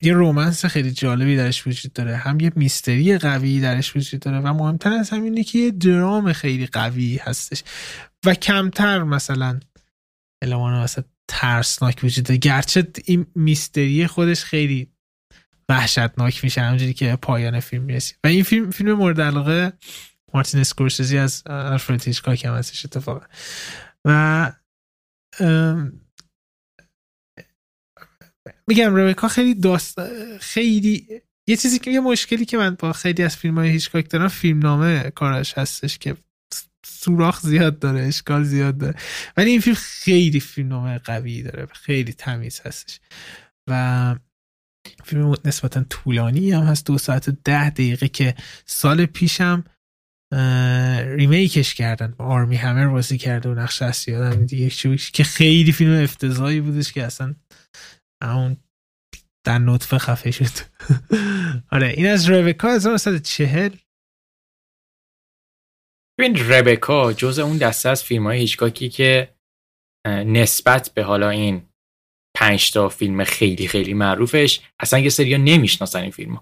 یه 0.02 0.14
رومنس 0.14 0.66
خیلی 0.66 0.92
جالبی 0.92 1.36
درش 1.36 1.68
وجود 1.68 1.94
داره. 1.94 2.16
هم 2.16 2.40
یه 2.40 2.52
میستری 2.56 3.18
قوی 3.18 3.62
درش 3.62 3.96
وجود 3.96 4.20
داره 4.20 4.40
و 4.40 4.54
مهمتر 4.54 4.92
از 4.92 5.10
همین 5.10 5.24
اینه 5.24 5.44
که 5.44 5.60
یه 5.60 5.72
درام 5.72 6.34
خیلی 6.34 6.66
قوی 6.66 7.18
هستش. 7.18 7.64
و 8.26 8.34
کمتر 8.34 9.04
مثلا 9.04 9.60
المان 10.42 10.84
مثلا 10.84 11.04
ترسناک 11.28 12.00
وجود 12.04 12.26
داره. 12.26 12.38
گرچه 12.38 12.88
این 13.06 13.26
میستری 13.36 14.08
خودش 14.08 14.44
خیلی 14.44 14.92
وحشتناک 15.70 16.44
میشه 16.44 16.62
همونجوری 16.62 16.94
که 16.94 17.16
پایان 17.16 17.60
فیلم 17.60 17.84
می‌رسی. 17.84 18.16
و 18.24 18.28
این 18.28 18.44
فیلم 18.44 18.72
فیلم 18.72 18.94
مورد 18.94 19.22
علاقه 19.22 19.74
مارتین 20.34 20.60
اسکورسیزی 20.60 21.18
از 21.18 21.44
الفرد 21.46 22.04
هیچکاک 22.04 22.46
هم 22.46 22.54
هستش 22.54 22.86
اتفاقا. 22.86 23.26
و 24.06 24.52
میگم 28.68 28.96
ربکا 28.96 29.28
خیلی 29.28 29.56
داست 29.56 30.00
خیلی 30.38 31.08
یه 31.48 31.56
چیزی 31.56 31.80
که 31.80 31.92
یه 31.92 32.00
مشکلی 32.00 32.46
که 32.46 32.58
من 32.58 32.76
با 32.80 32.94
خیلی 32.94 33.24
از 33.24 33.38
فیلم 33.38 33.58
های 33.58 33.70
هیچکاک 33.70 34.10
دارم 34.10 34.28
فیلم 34.28 34.60
نامه 34.60 35.12
کارش 35.16 35.58
هستش 35.58 35.98
که 35.98 36.16
سوراخ 36.86 37.42
زیاد 37.42 37.80
داره 37.80 38.02
اشکال 38.02 38.44
زیاد 38.44 38.78
داره. 38.78 38.96
ولی 39.38 39.52
این 39.52 39.62
فیلم 39.62 39.76
خیلی 39.80 40.40
فیلم 40.40 40.68
نامه 40.68 40.98
قوی 40.98 41.44
داره 41.44 41.66
خیلی 41.66 42.14
تمیز 42.14 42.62
هستش. 42.66 43.00
و 43.70 44.16
فیلم 45.06 45.36
نسبتا 45.46 45.84
طولانی 45.90 46.52
هم 46.52 46.64
هست 46.64 46.86
دو 46.86 46.98
ساعت 46.98 47.30
و 47.30 47.32
ده 47.44 47.70
دقیقه 47.70 48.08
که 48.08 48.36
سال 48.66 49.06
پیشم 49.06 49.64
ریمیکش 51.16 51.74
کردن 51.76 52.14
با 52.18 52.26
آرمی 52.26 52.56
همر 52.56 52.88
بازی 52.88 53.18
کرده 53.18 53.50
و 53.50 53.54
نقش 53.54 53.82
اصلی 53.82 54.14
یادم 54.14 54.46
دیگه 54.46 54.70
که 55.14 55.24
خیلی 55.24 55.72
فیلم 55.72 56.04
افتضاحی 56.04 56.62
بودش 56.62 56.94
که 56.94 57.04
اصلا 57.04 57.36
اون 58.22 58.58
در 59.46 59.58
نطفه 59.58 59.98
خفه 59.98 60.32
شد. 60.32 60.66
آره 61.72 61.88
این 61.88 62.08
از 62.08 62.30
ربکا 62.30 62.74
1940 62.74 63.76
ببین 66.20 66.50
ربکا 66.50 67.14
جز 67.14 67.40
اون 67.40 67.58
دسته 67.58 67.90
از 67.90 68.04
فیلم 68.04 68.24
های 68.24 68.40
هیچکاکی 68.40 68.90
که 68.90 69.36
نسبت 70.08 70.92
به 70.94 71.04
حالا 71.04 71.30
این 71.30 71.70
پنج 72.38 72.72
تا 72.72 72.90
فیلم 72.90 73.24
خیلی 73.24 73.68
خیلی 73.68 73.94
معروفش 73.94 74.60
اصلا 74.80 75.00
یه 75.00 75.10
سریا 75.10 75.38
نمی‌شناسن 75.38 76.02
این 76.02 76.12
فیلم 76.12 76.42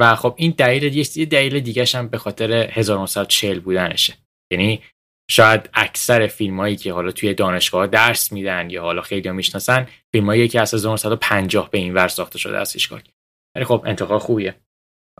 و 0.00 0.16
خب 0.16 0.34
این 0.38 0.50
دلیل 0.50 0.96
یه 1.16 1.26
دلیل 1.26 1.60
دیگه 1.60 1.84
هم 1.94 2.08
به 2.08 2.18
خاطر 2.18 2.52
1940 2.52 3.60
بودنشه. 3.60 4.14
یعنی 4.52 4.82
شاید 5.30 5.70
اکثر 5.74 6.26
فیلم 6.26 6.60
هایی 6.60 6.76
که 6.76 6.92
حالا 6.92 7.12
توی 7.12 7.34
دانشگاه 7.34 7.86
درس 7.86 8.32
میدن 8.32 8.70
یا 8.70 8.82
حالا 8.82 9.02
خیلی 9.02 9.30
می‌شناسن 9.30 9.86
فیلم 10.12 10.26
هایی 10.26 10.48
که 10.48 10.60
از 10.60 10.74
1950 10.74 11.70
به 11.70 11.78
این 11.78 11.94
ور 11.94 12.08
ساخته 12.08 12.38
شده 12.38 12.58
از 12.58 12.72
هیچکاک 12.72 13.10
ولی 13.54 13.64
خب 13.64 13.82
انتقال 13.86 14.18
خوبیه. 14.18 14.54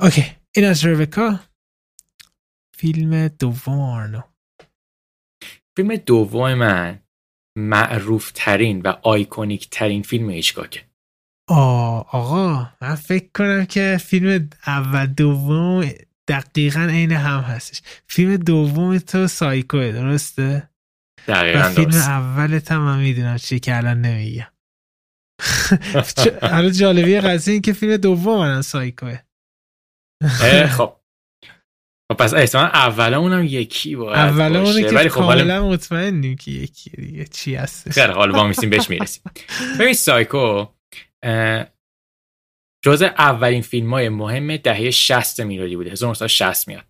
اوکی. 0.00 0.24
این 0.56 0.64
از 0.64 0.86
ربکا. 0.86 1.40
فیلم 2.78 3.28
دوم 3.28 3.80
آرنو. 3.80 4.20
فیلم 5.76 5.96
دوم 5.96 6.54
من 6.54 7.02
معروف 7.58 8.32
ترین 8.34 8.82
و 8.82 8.88
iconic 9.02 9.70
ترین 9.70 10.02
فیلم 10.02 10.30
هیچکاکه. 10.30 10.82
آه 11.48 12.06
آقا 12.12 12.68
من 12.82 12.94
فکر 12.94 13.28
کنم 13.34 13.64
که 13.64 13.98
فیلم 14.00 14.50
اول 14.66 15.06
دوم 15.06 15.90
دقیقا 16.28 16.80
عین 16.80 17.12
هم 17.12 17.40
هستش. 17.40 17.82
فیلم 18.06 18.36
دوم 18.36 18.98
تو 18.98 19.26
سایکوه 19.26 19.92
درسته؟ 19.92 20.68
و 21.28 21.32
دقیقا 21.32 21.62
فیلم 21.62 21.90
درست. 21.90 22.08
اولت 22.08 22.72
هم 22.72 22.80
من 22.80 22.98
می‌دونم 22.98 23.36
چی 23.36 23.60
که 23.60 23.76
الان 23.76 24.00
نمیگم. 24.00 24.46
حالا 26.52 26.70
جالبی 26.70 27.20
قضیه 27.20 27.52
این 27.52 27.62
که 27.62 27.72
فیلم 27.72 27.96
دوم 27.96 28.38
من 28.38 28.62
سایکوه. 28.62 29.18
اه، 30.42 30.66
خب. 30.66 30.96
خب 32.12 32.18
پس 32.18 32.34
احتمال 32.34 32.64
اول 32.64 33.14
اونم 33.14 33.44
یکی 33.44 33.96
باید 33.96 34.18
اول 34.18 34.56
اونه 34.56 34.60
باشه. 34.60 34.82
که 34.82 34.94
ولی 34.94 35.08
خب 35.08 35.20
کاملا 35.20 35.68
مطمئنیم 35.68 36.36
که 36.36 36.50
یکی 36.50 36.90
دیگه 36.90 37.24
چی 37.24 37.54
هستش. 37.54 37.92
خیلی 37.92 38.12
حالا 38.12 38.32
با 38.32 38.46
میسیم 38.46 38.70
بهش 38.70 38.90
می‌رسیم. 38.90 39.22
ببین 39.80 39.94
سایکو 39.94 40.66
جز 42.86 43.02
اولین 43.02 43.62
فیلم 43.62 43.94
های 43.94 44.08
مهم 44.08 44.56
دهه 44.56 44.90
60 44.90 45.40
میلادی 45.40 45.76
بوده 45.76 45.90
1960 45.90 46.68
میاد. 46.68 46.84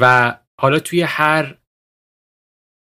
و 0.00 0.36
حالا 0.60 0.78
توی 0.78 1.02
هر 1.02 1.58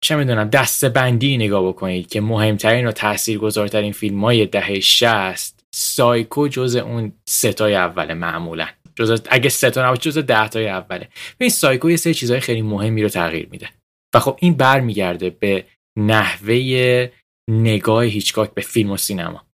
چه 0.05 0.17
می‌دونم 0.17 0.49
دسته 0.49 0.89
بندی 0.89 1.37
نگاه 1.37 1.69
بکنید 1.69 2.09
که 2.09 2.21
مهمترین 2.21 2.87
و 2.87 2.93
تاثیرگذارترین 2.93 3.93
فیلم 3.93 4.25
های 4.25 4.47
دهه 4.47 4.81
60 4.81 5.65
سایکو 5.75 6.49
جز 6.49 6.77
اون 6.77 7.13
ستای 7.29 7.75
اوله 7.75 8.15
معمولا. 8.15 8.69
جز 8.97 9.23
اگه 9.31 9.49
ستا 9.49 9.87
نباشه 9.87 10.03
جز 10.03 10.19
ده 10.19 10.49
تای 10.49 10.69
اوله. 10.69 11.09
ببین 11.41 11.51
سایکو 11.51 11.91
یه 11.91 11.97
سری 11.97 12.15
چیزهای 12.15 12.41
خیلی 12.41 12.63
مهمی 12.63 13.03
رو 13.03 13.09
تغییر 13.09 13.49
میده. 13.51 13.69
و 14.15 14.21
خب 14.21 14.39
این 14.41 14.55
برمیگرده 14.55 15.31
به 15.31 15.65
نحوه 15.99 17.09
نگاه 17.51 18.05
هیچکاک 18.05 18.55
به 18.55 18.63
فیلم 18.63 18.91
و 18.91 18.97
سینما. 18.97 19.47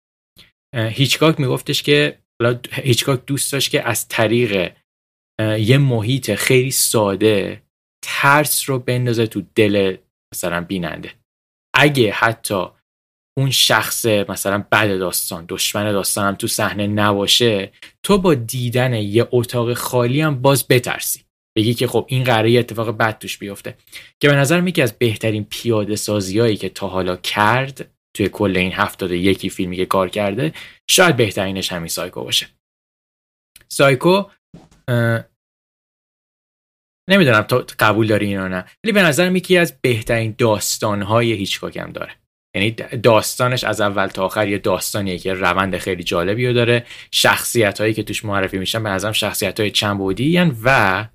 هیچکاک 0.74 1.40
میگفتش 1.40 1.82
که 1.82 2.18
حالا 2.42 2.58
هیچکاک 2.72 3.26
دوست 3.26 3.52
داشت 3.52 3.70
که 3.70 3.88
از 3.88 4.08
طریق 4.08 4.72
یه 5.58 5.78
محیط 5.78 6.34
خیلی 6.34 6.70
ساده 6.70 7.62
ترس 8.04 8.70
رو 8.70 8.78
بندازه 8.78 9.26
تو 9.26 9.42
دل 9.54 9.96
مثلا 10.34 10.60
بیننده. 10.60 11.12
اگه 11.74 12.12
حتی 12.12 12.64
اون 13.38 13.50
شخص 13.50 14.06
مثلا 14.06 14.64
بد 14.72 14.98
داستان 14.98 15.44
دشمن 15.48 15.92
داستان 15.92 16.26
هم 16.26 16.34
تو 16.34 16.46
صحنه 16.46 16.86
نباشه 16.86 17.72
تو 18.02 18.18
با 18.18 18.34
دیدن 18.34 18.94
یه 18.94 19.28
اتاق 19.32 19.74
خالی 19.74 20.20
هم 20.20 20.42
باز 20.42 20.68
بترسی. 20.68 21.24
بگی 21.56 21.74
که 21.74 21.86
خب 21.86 22.06
این 22.08 22.24
قراره 22.24 22.58
اتفاق 22.58 22.90
بد 22.90 23.18
توش 23.18 23.38
بیفته. 23.38 23.76
که 24.20 24.28
به 24.28 24.34
نظر 24.34 24.68
یکی 24.68 24.82
از 24.82 24.92
بهترین 24.92 25.44
پیاده 25.44 25.96
سازی 25.96 26.56
که 26.56 26.68
تا 26.68 26.88
حالا 26.88 27.16
کرد 27.16 27.97
توی 28.18 28.28
کل 28.28 28.56
این 28.56 28.72
هفتاد 28.72 29.12
یکی 29.12 29.50
فیلمی 29.50 29.76
که 29.76 29.86
کار 29.86 30.08
کرده 30.08 30.52
شاید 30.90 31.16
بهترینش 31.16 31.72
همین 31.72 31.88
سایکو 31.88 32.24
باشه. 32.24 32.46
سایکو 33.68 34.24
نمی‌دونم 37.10 37.42
تو 37.42 37.64
قبول 37.78 38.06
داری 38.06 38.26
اینو 38.26 38.48
نه 38.48 38.64
ولی 38.84 38.92
به 38.92 39.02
نظرم 39.02 39.36
یکی 39.36 39.58
از 39.58 39.80
بهترین 39.80 40.34
داستانهای 40.38 41.32
هیچکاک 41.32 41.76
هم 41.76 41.92
داره. 41.92 42.12
یعنی 42.56 42.70
داستانش 43.02 43.64
از 43.64 43.80
اول 43.80 44.06
تا 44.06 44.24
آخر 44.24 44.48
یه 44.48 44.58
داستانیه 44.58 45.18
که 45.18 45.34
روند 45.34 45.78
خیلی 45.78 46.02
جالبی 46.02 46.46
رو 46.46 46.52
داره. 46.52 46.86
شخصیت 47.12 47.80
هایی 47.80 47.94
که 47.94 48.02
توش 48.02 48.24
معرفی 48.24 48.58
میشن 48.58 48.82
به 48.82 48.88
نظرم 48.88 49.12
شخصیت 49.12 49.60
های 49.60 49.70
چند 49.70 49.98
و 50.64 51.08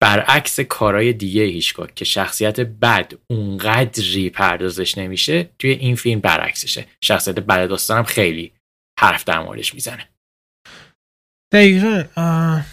برعکس 0.00 0.60
کارهای 0.60 1.12
دیگه 1.12 1.42
هیچکاک 1.42 1.94
که 1.94 2.04
شخصیت 2.04 2.60
بد 2.60 3.12
اونقدری 3.30 4.30
پردازش 4.30 4.98
نمیشه 4.98 5.50
توی 5.58 5.70
این 5.70 5.96
فیلم 5.96 6.20
برعکسشه. 6.20 6.86
شخصیت 7.00 7.38
بد 7.38 7.68
داستانم 7.68 8.02
خیلی 8.02 8.52
حرف 9.00 9.24
در 9.24 9.42
موردش 9.42 9.74
می‌زنه. 9.74 10.08
دقیقا 11.52 12.04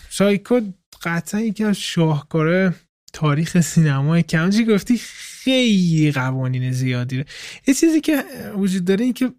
سایکو 0.09 0.61
قطعا 1.03 1.41
یکی 1.41 1.63
از 1.63 1.79
شاهکاره 1.79 2.73
تاریخ 3.13 3.61
سینمای 3.61 4.23
همونجوری 4.33 4.65
گفتی؟ 4.65 4.97
خیلی 4.97 6.11
قوانین 6.11 6.71
زیادی 6.71 7.25
یه 7.67 7.73
چیزی 7.73 8.01
که 8.01 8.23
وجود 8.55 8.85
داره 8.85 9.03
این 9.03 9.13
که 9.13 9.33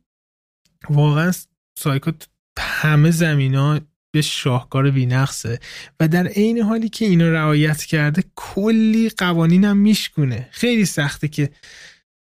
واقعا 0.91 1.33
سایکو 1.79 2.13
همه 2.59 3.11
زمین 3.11 3.55
ها 3.55 3.75
به 3.75 3.92
شاهکار 4.21 4.91
بینقصه. 4.91 5.59
و 6.01 6.09
در 6.09 6.27
عین 6.27 6.59
حالی 6.59 6.89
که 6.89 7.05
اینو 7.05 7.33
رعایت 7.33 7.85
کرده 7.85 8.25
کلی 8.35 9.09
قوانین 9.09 9.65
هم 9.65 9.77
میشکونه. 9.77 10.49
خیلی 10.51 10.85
سخته 10.85 11.29
که 11.29 11.51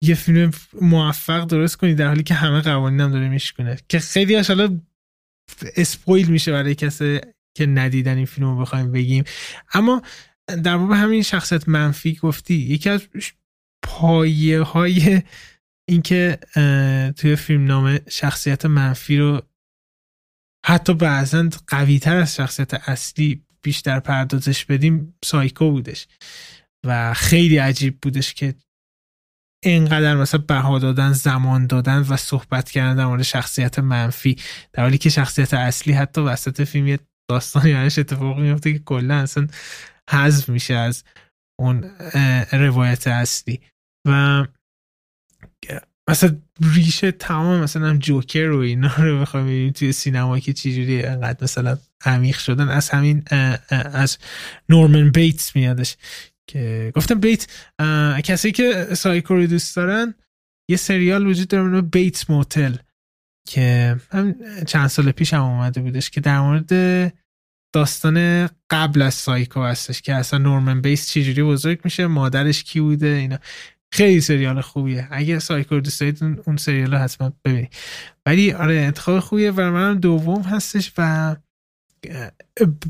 یه 0.03 0.15
فیلم 0.15 0.51
موفق 0.82 1.45
درست 1.45 1.78
کنی 1.78 1.95
در 1.95 2.07
حالی 2.07 2.23
که 2.23 2.34
همه 2.34 2.61
قوانین 2.61 3.01
هم 3.01 3.11
داره 3.11 3.30
میشکونه. 3.30 3.78
که 3.89 3.99
خیلی 3.99 4.36
حالا 4.36 4.80
اسپویل 5.75 6.28
میشه 6.28 6.51
برای 6.51 6.75
کسی 6.75 7.19
که 7.57 7.65
ندیدن 7.65 8.17
این 8.17 8.25
فیلم 8.25 8.47
رو 8.47 8.61
بخوایم 8.61 8.91
بگیم. 8.91 9.23
اما 9.73 10.01
در 10.63 10.78
مورد 10.78 10.99
همین 10.99 11.21
شخصیت 11.21 11.69
منفی 11.69 12.15
گفتی 12.15 12.53
یکی 12.53 12.89
از 12.89 13.07
پایه 13.84 14.61
های 14.61 15.21
اینکه 15.89 16.39
توی 17.17 17.36
فیلم 17.36 17.65
نامه 17.65 17.99
شخصیت 18.09 18.65
منفی 18.65 19.17
رو 19.17 19.41
حتی 20.68 20.93
بعضا 20.93 21.49
قوی 21.68 21.99
تر 21.99 22.15
از 22.15 22.36
شخصیت 22.36 22.89
اصلی 22.89 23.45
بیشتر 23.61 23.99
پردازش 23.99 24.65
بدیم 24.65 25.15
سایکو 25.26 25.72
بودش. 25.72 26.07
و 26.86 27.13
خیلی 27.13 27.57
عجیب 27.57 28.01
بودش 28.01 28.34
که 28.34 28.55
اینقدر 29.63 30.15
مثلا 30.15 30.41
بها 30.47 30.80
دادن 30.80 31.11
زمان 31.11 31.68
دادن 31.68 31.99
و 31.99 32.18
صحبت 32.18 32.72
کردن 32.72 32.95
در 32.95 33.05
مورد 33.05 33.22
شخصیت 33.22 33.80
منفی. 33.80 34.36
در 34.74 34.84
حالی 34.84 34.97
که 34.97 35.09
شخصیت 35.09 35.53
اصلی 35.53 35.93
حتی 35.93 36.22
وسط 36.22 36.61
فیلم 36.63 36.88
یه 36.88 36.99
داستانی 37.30 37.74
ازش 37.74 37.99
اتفاق 37.99 38.39
میفته 38.39 38.74
که 38.74 38.80
کلا 38.80 39.15
اصلا 39.15 39.47
حذف 40.09 40.49
میشه 40.49 40.74
از 40.74 41.03
اون 41.59 41.84
روایت 42.51 43.07
اصلی. 43.07 43.61
و 44.07 44.45
مثلا 46.09 46.41
ریشه 46.76 47.12
تمام 47.12 47.64
مثلا 47.64 47.97
جوکر 47.97 48.49
و 48.49 48.60
اینا 48.60 48.95
رو 48.97 49.22
بخوایم 49.22 49.45
ببینیم 49.45 49.72
توی 49.72 49.91
سینما 49.91 50.39
که 50.39 50.53
چجوری 50.53 51.03
انقدر 51.03 51.43
مثلا 51.43 51.78
عمیق 52.05 52.38
شدن. 52.38 52.70
از 52.70 52.89
همین 52.89 53.24
از 53.70 54.18
نورمن 54.70 55.10
بیتس 55.10 55.55
میادش 55.55 55.97
که 56.49 56.91
گفتم 56.95 57.20
بیت 57.20 57.47
کسی 58.24 58.51
که 58.51 58.88
سایکو 58.95 59.34
رو 59.34 59.47
دوست 59.47 59.76
دارن 59.76 60.14
یه 60.70 60.78
سریال 60.78 61.28
وجود 61.28 61.47
داره 61.47 61.82
بیت 61.82 62.30
موتل 62.30 62.76
که 63.47 63.95
هم 64.12 64.36
چند 64.68 64.88
سال 64.88 65.12
پیش 65.12 65.34
هم 65.34 65.41
اومده 65.41 65.82
بودش 65.82 66.10
که 66.10 66.22
در 66.22 66.39
مورد 66.39 66.74
داستان 67.76 68.49
قبل 68.70 69.01
از 69.01 69.14
سایکو 69.14 69.64
هستش 69.64 70.01
که 70.01 70.16
اصلا 70.16 70.39
نورمن 70.39 70.82
بیس 70.82 71.10
چجوری 71.10 71.43
بزرگ 71.43 71.80
میشه 71.84 72.08
مادرش 72.08 72.64
کی 72.64 72.80
بوده 72.80 73.08
اینا. 73.08 73.38
خیلی 73.91 74.21
سریال 74.21 74.61
خوبیه. 74.61 75.07
اگه 75.11 75.39
سایکو 75.39 75.79
دوست 75.79 75.99
دارید 75.99 76.23
اون 76.45 76.57
سریال 76.57 76.91
رو 76.91 76.97
حتما 76.97 77.33
ببینید. 77.45 77.73
ولی 78.25 78.53
آره 78.53 78.75
انتخاب 78.75 79.19
خوبیه 79.19 79.51
و 79.51 79.71
منم 79.71 79.99
دوم 79.99 80.41
هستش 80.41 80.93
و 80.97 81.35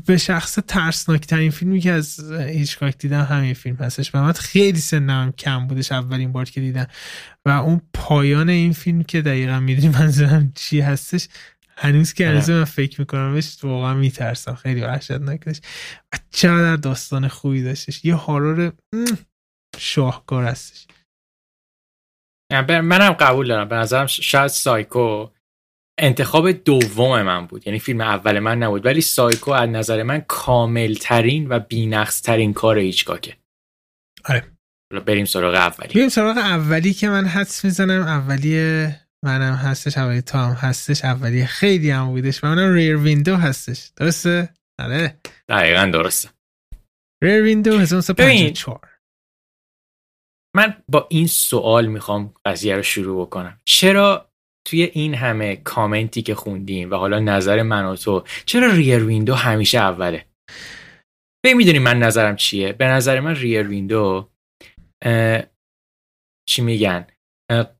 به 0.06 0.16
شخص 0.16 0.58
ترسناک 0.68 1.26
ترین 1.26 1.50
فیلمی 1.50 1.80
که 1.80 1.92
از 1.92 2.32
هیچکاک 2.32 2.98
دیدم 2.98 3.22
همین 3.22 3.54
فیلم 3.54 3.76
هستش. 3.76 4.14
و 4.14 4.18
من 4.22 4.32
خیلی 4.32 4.78
سنم 4.78 5.32
کم 5.32 5.66
بودش 5.66 5.92
اولین 5.92 6.32
بار 6.32 6.44
که 6.44 6.60
دیدم. 6.60 6.86
و 7.46 7.50
اون 7.50 7.80
پایان 7.94 8.48
این 8.48 8.72
فیلم 8.72 9.02
که 9.02 9.22
دقیقا 9.22 9.60
می‌دونی 9.60 9.88
منظورم 9.88 10.52
چی 10.54 10.80
هستش 10.80 11.28
هنوز 11.76 12.12
که 12.12 12.28
هنوز 12.28 12.50
من 12.50 12.64
فکر 12.64 13.00
می‌کنم 13.00 13.34
بهش 13.34 13.58
واقعا 13.62 13.94
میترسم. 13.94 14.54
خیلی 14.54 14.80
وحشتناک 14.80 15.46
داشت. 15.46 15.66
و 16.12 16.18
چقدر 16.30 16.76
داستان 16.76 17.28
خوبی 17.28 17.62
داشتش. 17.62 18.04
یه 18.04 18.14
هارور 18.14 18.72
شاهکار 19.78 20.44
هستش. 20.44 20.86
منم 22.68 23.12
قبول 23.12 23.48
دارم. 23.48 23.68
به 23.68 23.76
نظرم 23.76 24.06
شاید 24.06 24.46
سایکو 24.46 25.30
انتخاب 26.00 26.52
دوم 26.52 27.22
من 27.22 27.46
بود. 27.46 27.66
یعنی 27.66 27.78
فیلم 27.78 28.00
اول 28.00 28.38
من 28.38 28.58
نبود. 28.58 28.86
ولی 28.86 29.00
سایکو 29.00 29.50
از 29.50 29.68
نظر 29.68 30.02
من 30.02 30.20
کامل 30.20 30.94
ترین 30.94 31.48
و 31.48 31.58
بینقص 31.58 32.22
ترین 32.22 32.52
کار 32.52 32.78
هیچکاکه. 32.78 33.36
آره. 34.24 34.52
بریم 35.06 35.24
سراغ 35.24 35.54
اولی. 35.54 35.94
بریم 35.94 36.08
سراغ 36.08 36.36
اولی 36.36 36.94
که 36.94 37.08
من 37.08 37.24
حدس 37.24 37.64
می‌زنم. 37.64 38.02
اولی 38.02 38.86
منم 39.24 39.54
هستش 39.54 39.98
اولی 39.98 40.20
تا 40.20 40.38
هم 40.38 40.68
هستش 40.68 41.04
اولی 41.04 41.46
خیلی 41.46 41.90
هم 41.90 42.06
بودش 42.06 42.44
و 42.44 42.46
منم 42.46 42.72
Rear 42.72 42.96
Window 42.96 43.36
هستش. 43.36 43.90
درسته؟ 43.96 44.48
آره. 44.78 45.20
دقیقا 45.48 45.90
درسته. 45.92 46.28
Rear 47.22 47.42
Window 47.42 47.78
1954 47.78 48.97
من 50.58 50.74
با 50.88 51.06
این 51.10 51.26
سوال 51.26 51.86
می‌خوام 51.86 52.34
قضیه 52.44 52.76
رو 52.76 52.82
شروع 52.82 53.26
بکنم. 53.26 53.58
چرا 53.64 54.30
توی 54.68 54.82
این 54.82 55.14
همه 55.14 55.56
کامنتی 55.56 56.22
که 56.22 56.34
خوندیم 56.34 56.90
و 56.90 56.94
حالا 56.94 57.18
نظر 57.18 57.62
من 57.62 57.84
و 57.84 57.96
تو 57.96 58.24
چرا 58.46 58.72
Rear 58.72 59.04
Window 59.04 59.34
همیشه 59.34 59.78
اوله؟ 59.78 60.24
به 61.44 61.54
می‌دونی 61.54 61.78
من 61.78 61.98
نظرم 61.98 62.36
چیه؟ 62.36 62.72
به 62.72 62.84
نظر 62.86 63.20
من 63.20 63.34
Rear 63.34 63.68
Window 63.68 64.28
چی 66.48 66.62
میگن؟ 66.62 67.06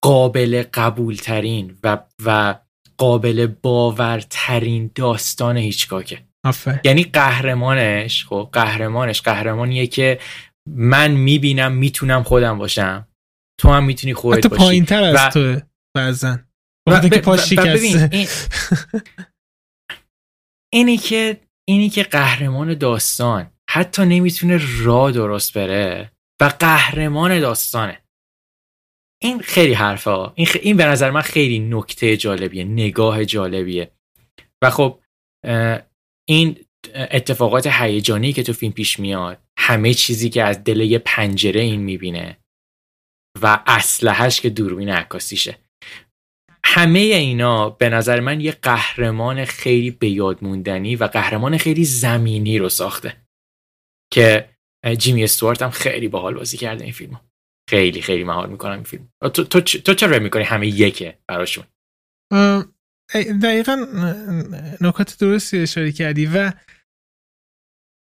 قابل 0.03 0.65
قبول 0.75 1.15
ترین 1.15 1.79
و, 1.83 1.99
و 2.25 2.55
قابل 2.99 3.47
باورترین 3.47 4.91
داستان 4.95 5.57
هیچکاکه. 5.57 6.19
یعنی 6.85 7.05
قهرمانش 7.05 8.25
خب 8.25 8.49
قهرمانش. 8.53 9.23
قهرمانیه 9.23 9.87
که 9.87 10.19
من 10.77 11.11
می‌بینم 11.11 11.73
می‌تونم 11.73 12.23
خودم 12.23 12.59
باشم. 12.59 13.09
تو 13.61 13.69
هم 13.69 13.85
می‌تونی 13.85 14.15
خودت 14.15 14.47
باشی. 14.47 14.65
پایین 14.65 14.85
تر 14.85 15.03
از 15.03 15.17
و... 15.17 15.29
تو 15.29 15.61
بعضن 15.97 16.49
که 18.01 18.09
این... 18.13 18.29
اینی 20.75 20.97
که 20.97 21.41
اینی 21.69 21.89
که 21.89 22.03
قهرمان 22.03 22.75
داستان. 22.75 23.51
حتی 23.71 24.07
نمی‌تونه 24.07 24.61
راه 24.83 25.13
درست 25.13 25.59
بره 25.59 26.13
و 26.41 26.45
قهرمان 26.45 27.41
داستانه. 27.41 28.03
این 29.23 29.41
خیلی 29.41 29.75
حرفه 29.75 30.11
ها. 30.11 30.33
این, 30.37 30.49
این 30.63 30.77
به 30.77 30.85
نظر 30.85 31.11
من 31.11 31.21
خیلی 31.21 31.59
نکته 31.59 32.17
جالبیه 32.17 32.65
نگاه 32.65 33.25
جالبیه. 33.25 33.91
و 34.63 34.71
خب 34.71 35.01
این 36.29 36.65
اتفاقات 36.95 37.67
هیجانی 37.67 38.33
که 38.33 38.43
تو 38.43 38.53
فیلم 38.53 38.73
پیش 38.73 39.01
میاد 39.01 39.43
همه 39.69 39.95
چیزی 39.95 40.31
که 40.31 40.45
از 40.45 40.65
دل 40.65 40.81
یه 40.81 40.99
پنجره 40.99 41.61
این 41.61 41.81
می‌بینه 41.81 42.39
و 43.43 43.63
اسلحهش 43.67 44.41
که 44.41 44.51
دوربین 44.51 44.89
عکاسیشه. 44.89 45.59
همه 46.65 46.99
اینا 46.99 47.71
به 47.71 47.89
نظر 47.89 48.21
من 48.21 48.41
یه 48.41 48.53
قهرمان 48.53 49.45
خیلی 49.45 49.91
به 49.91 50.09
یاد 50.09 50.45
موندنی 50.45 50.97
و 50.97 51.05
قهرمان 51.05 51.59
خیلی 51.59 51.85
زمینی 51.85 52.59
رو 52.59 52.69
ساخته 52.69 53.17
که 54.13 54.49
جیمی 54.99 55.25
استوارت 55.25 55.63
هم 55.63 55.71
خیلی 55.71 56.09
باحال 56.09 56.35
بازی 56.35 56.57
کرده 56.57 56.85
این 56.85 56.93
فیلمو. 56.93 57.17
خیلی 57.71 58.03
خیلی 58.03 58.25
مهار 58.25 58.47
می‌کنم 58.47 58.73
این 58.73 58.83
فیلم. 58.83 59.09
تو, 59.21 59.45
تو, 59.45 59.61
تو 59.61 59.95
چرا 59.95 60.19
می‌کنی 60.19 60.43
همه 60.43 60.67
یکه 60.69 61.19
براشون؟ 61.29 61.65
دقیقا 63.43 63.87
نکات 64.81 65.19
درستی 65.19 65.59
اشاره 65.59 65.93
کردی 65.93 66.27
و 66.27 66.53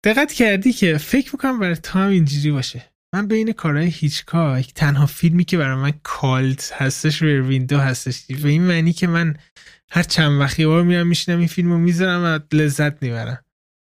دقت 0.05 0.33
کردی 0.33 0.73
که 0.73 0.97
فکر 0.97 1.29
می‌کنم 1.33 1.59
برای 1.59 1.75
تو 1.75 1.99
هم 1.99 2.09
اینجوری 2.09 2.51
باشه. 2.51 2.85
من 3.15 3.27
بین 3.27 3.51
کارهای 3.51 3.87
هیچکاک 3.87 4.73
تنها 4.73 5.05
فیلمی 5.05 5.45
که 5.45 5.57
برای 5.57 5.75
من 5.75 5.93
کالت 6.03 6.73
هستش 6.75 7.21
روی 7.21 7.39
ویندو 7.39 7.77
هستش. 7.77 8.25
و 8.43 8.47
این 8.47 8.61
معنی 8.61 8.93
که 8.93 9.07
من 9.07 9.35
هر 9.91 10.03
چند 10.03 10.39
وقتی 10.39 10.65
بار 10.65 10.83
میرم 10.83 11.07
میشینم 11.07 11.39
این 11.39 11.47
فیلم 11.47 11.71
رو 11.71 11.77
می‌ذارم 11.77 12.23
و 12.23 12.55
لذت 12.55 13.03
می‌برم. 13.03 13.45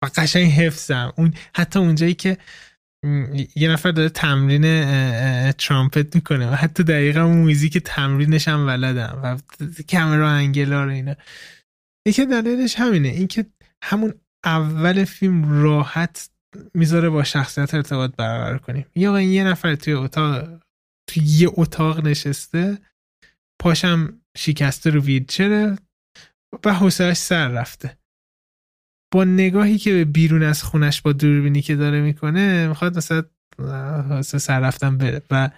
و 0.04 0.10
قشنگ 0.16 0.52
حفظم. 0.52 1.12
اون 1.16 1.34
حتی 1.54 1.78
اونجایی 1.78 2.14
که 2.14 2.38
یه 3.56 3.70
نفر 3.70 3.90
داره 3.90 4.08
تمرین 4.08 4.62
ترامپت 5.52 6.14
می‌کنه 6.14 6.50
و 6.50 6.54
حتی 6.54 6.82
دقیقا 6.82 7.24
اون 7.24 7.38
موزیک 7.38 7.78
تمرینش 7.78 8.48
هم 8.48 8.66
ولدم 8.66 9.20
و 9.22 9.38
کامرا 9.90 10.30
انگلا 10.30 10.84
رو 10.84 10.90
اینا. 10.90 11.14
یکی 12.06 12.26
دلیلش 12.26 12.74
همینه. 12.76 13.08
اینکه 13.08 13.46
همون 13.82 14.14
اول 14.44 15.04
فیلم 15.04 15.62
راحت 15.62 16.30
می‌ذاره 16.74 17.10
با 17.10 17.24
شخصیت 17.24 17.74
ارتباط 17.74 18.16
برقرار 18.16 18.58
کنیم. 18.58 18.86
یا 18.94 19.20
یه 19.20 19.44
نفر 19.44 19.74
توی 19.74 19.92
اتاق 19.92 20.48
توی 21.08 21.22
یه 21.22 21.48
اتاق 21.52 22.06
نشسته 22.06 22.78
پاشم 23.62 24.20
شکسته 24.36 24.90
رو 24.90 25.00
ویلچره 25.00 25.76
و 26.64 26.74
حوصلش 26.74 27.16
سر 27.16 27.48
رفته. 27.48 27.98
با 29.14 29.24
نگاهی 29.24 29.78
که 29.78 29.92
به 29.92 30.04
بیرون 30.04 30.42
از 30.42 30.62
خونش 30.62 31.02
با 31.02 31.12
دوربینی 31.12 31.62
که 31.62 31.76
داره 31.76 32.00
می‌کنه 32.00 32.68
می‌خواد 32.68 32.96
مثلا 32.96 33.22
سر 34.22 34.60
رفتن 34.60 34.98
بره 34.98 35.22
و 35.30 35.50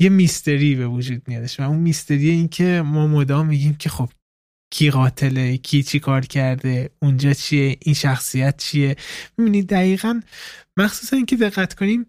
یه 0.00 0.08
میستری 0.08 0.74
به 0.74 0.86
وجود 0.86 1.28
میادش 1.28 1.60
و 1.60 1.62
اون 1.62 1.78
میستری 1.78 2.30
این 2.30 2.48
که 2.48 2.82
ما 2.84 3.06
مدام 3.06 3.46
میگیم 3.46 3.74
که 3.74 3.88
خب 3.88 4.10
کی 4.74 4.90
قاتله 4.90 5.56
کی 5.56 5.82
چی 5.82 6.00
کار 6.00 6.26
کرده 6.26 6.90
اونجا 7.02 7.32
چیه 7.32 7.76
این 7.80 7.94
شخصیت 7.94 8.56
چیه. 8.56 8.96
می‌بینید 9.38 9.68
دقیقا 9.68 10.20
مخصوصا 10.76 11.16
اینکه 11.16 11.36
دقت 11.36 11.74
کنیم 11.74 12.06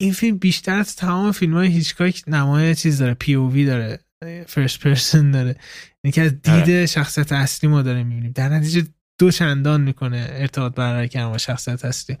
این 0.00 0.12
فیلم 0.12 0.38
بیشتر 0.38 0.78
از 0.78 0.96
تمام 0.96 1.32
فیلم 1.32 1.54
های 1.54 1.68
هیچکاک 1.68 2.22
نمای 2.26 2.74
چیز 2.74 2.98
داره 2.98 3.14
پی 3.14 3.34
او 3.34 3.52
وی 3.52 3.64
داره 3.64 3.98
فرست 4.46 4.80
پرسن 4.80 5.30
داره. 5.30 5.56
اینکه 6.04 6.22
از 6.22 6.42
دید 6.42 6.54
آره. 6.54 6.86
شخصیت 6.86 7.32
اصلی 7.32 7.70
ما 7.70 7.82
داره 7.82 8.02
می‌بینیم. 8.02 8.32
در 8.32 8.48
نتیجه 8.48 8.86
دو 9.18 9.30
چندان 9.30 9.80
می‌کنه 9.80 10.28
ارتباط 10.30 10.74
برقرار 10.74 11.06
کردن 11.06 11.30
با 11.30 11.38
شخصیت 11.38 11.84
اصلی. 11.84 12.16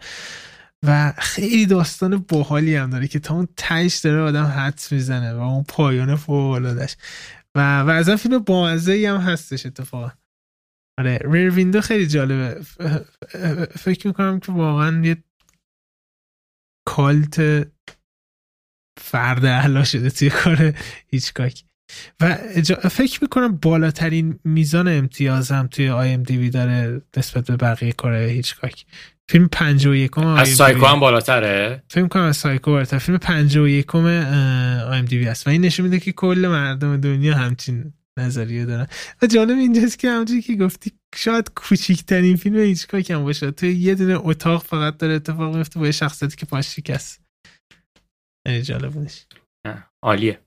و 0.86 1.12
خیلی 1.18 1.66
داستان 1.66 2.18
باحالی 2.18 2.76
هم 2.76 2.90
داره 2.90 3.08
که 3.08 3.18
تا 3.18 3.34
اون 3.34 3.48
تهش 3.56 3.96
داره 3.96 4.20
آدم 4.20 4.44
حدس 4.44 4.92
می‌زنه 4.92 5.32
و 5.32 5.40
اون 5.40 5.64
پایان 5.68 6.16
فوق 6.16 6.88
و 7.56 7.80
و 7.80 7.90
از 7.90 8.10
فیلم 8.10 8.38
بامزه 8.38 9.08
هم 9.08 9.16
هستش 9.16 9.66
اتفاقا. 9.66 10.12
آره 10.98 11.18
ریر 11.24 11.50
ویندو 11.50 11.80
خیلی 11.80 12.06
جالبه. 12.06 12.62
فکر 13.78 14.06
می‌کنم 14.06 14.40
که 14.40 14.52
واقعا 14.52 15.04
یه 15.04 15.24
کالت 16.88 17.68
فرد 19.00 19.44
اعلا 19.44 19.84
شده 19.84 20.10
توی 20.10 20.30
کار 20.30 20.74
هیچکاک. 21.06 21.64
و 22.20 22.34
فکر 22.88 23.18
می‌کنم 23.22 23.56
بالاترین 23.56 24.40
میزان 24.44 24.88
امتیاز 24.88 25.50
هم 25.50 25.66
توی 25.66 25.88
IMDb 25.88 26.50
داره 26.50 27.02
نسبت 27.16 27.46
به 27.46 27.56
بقیه 27.56 27.92
کار 27.92 28.14
هیچکاک. 28.14 28.86
فیلم 29.32 29.48
51 29.48 30.18
از 30.18 30.48
سایکو 30.48 30.86
هم 30.86 31.00
بالاتره؟ 31.00 31.82
فیلم 31.88 32.08
کنم 32.08 32.22
از 32.22 32.36
سایکو 32.36 32.70
بالاتر. 32.70 32.98
فیلم 32.98 33.18
51 33.18 33.94
IMDb 33.94 35.28
است. 35.28 35.46
و 35.46 35.50
این 35.50 35.60
نشون 35.60 35.84
میده 35.84 36.00
که 36.00 36.12
کل 36.12 36.46
مردم 36.50 36.96
دنیا 36.96 37.34
همچین 37.34 37.92
نظریه 38.18 38.64
دارن. 38.64 38.86
و 39.22 39.26
جالب 39.26 39.58
اینجاست 39.58 39.98
که 39.98 40.10
همونجوری 40.10 40.42
که 40.42 40.56
گفتی 40.56 40.92
شاید 41.14 41.50
کوچیکترین 41.54 42.36
فیلم 42.36 42.56
هیچکاک 42.56 43.10
هم 43.10 43.24
باشه. 43.24 43.50
توی 43.50 43.72
یه 43.72 43.94
دونه 43.94 44.18
اتاق 44.22 44.62
فقط 44.62 44.96
داره 44.96 45.14
اتفاق 45.14 45.56
میفته 45.56 45.80
با 45.80 45.86
یه 45.86 45.92
شخصیتی 45.92 46.36
که 46.36 46.46
پاش 46.46 46.76
شکست. 46.76 47.20
خیلی 48.46 48.62
جالب 48.62 48.92
بودش 48.92 49.26
عالیه. 50.02 50.40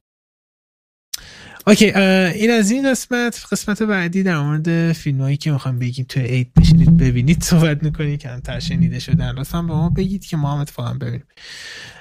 اوکی 1.68 1.92
این 1.92 2.52
از 2.52 2.72
این 2.72 2.92
قسمت 2.92 3.46
قسمت 3.52 3.84
بعدی 3.84 4.24
در 4.24 4.40
مورد 4.40 4.92
فیلم 4.92 5.22
هایی 5.22 5.38
که 5.38 5.52
می‌خوام 5.52 5.80
بگیم 5.80 6.06
تو 6.10 6.20
عید 6.20 6.54
بشینید 6.54 6.98
ببینید 6.98 7.44
صحبت 7.44 7.84
می‌کنید 7.84 8.26
هم 8.26 8.60
شنیده 8.60 9.00
شدن. 9.00 9.32
لطفا 9.32 9.62
به 9.62 9.74
ما 9.74 9.90
بگید 9.90 10.26
که 10.26 10.38
ما 10.38 10.54
هم 10.54 10.60
اتفاقا 10.60 10.94
ببینیم. 10.94 11.28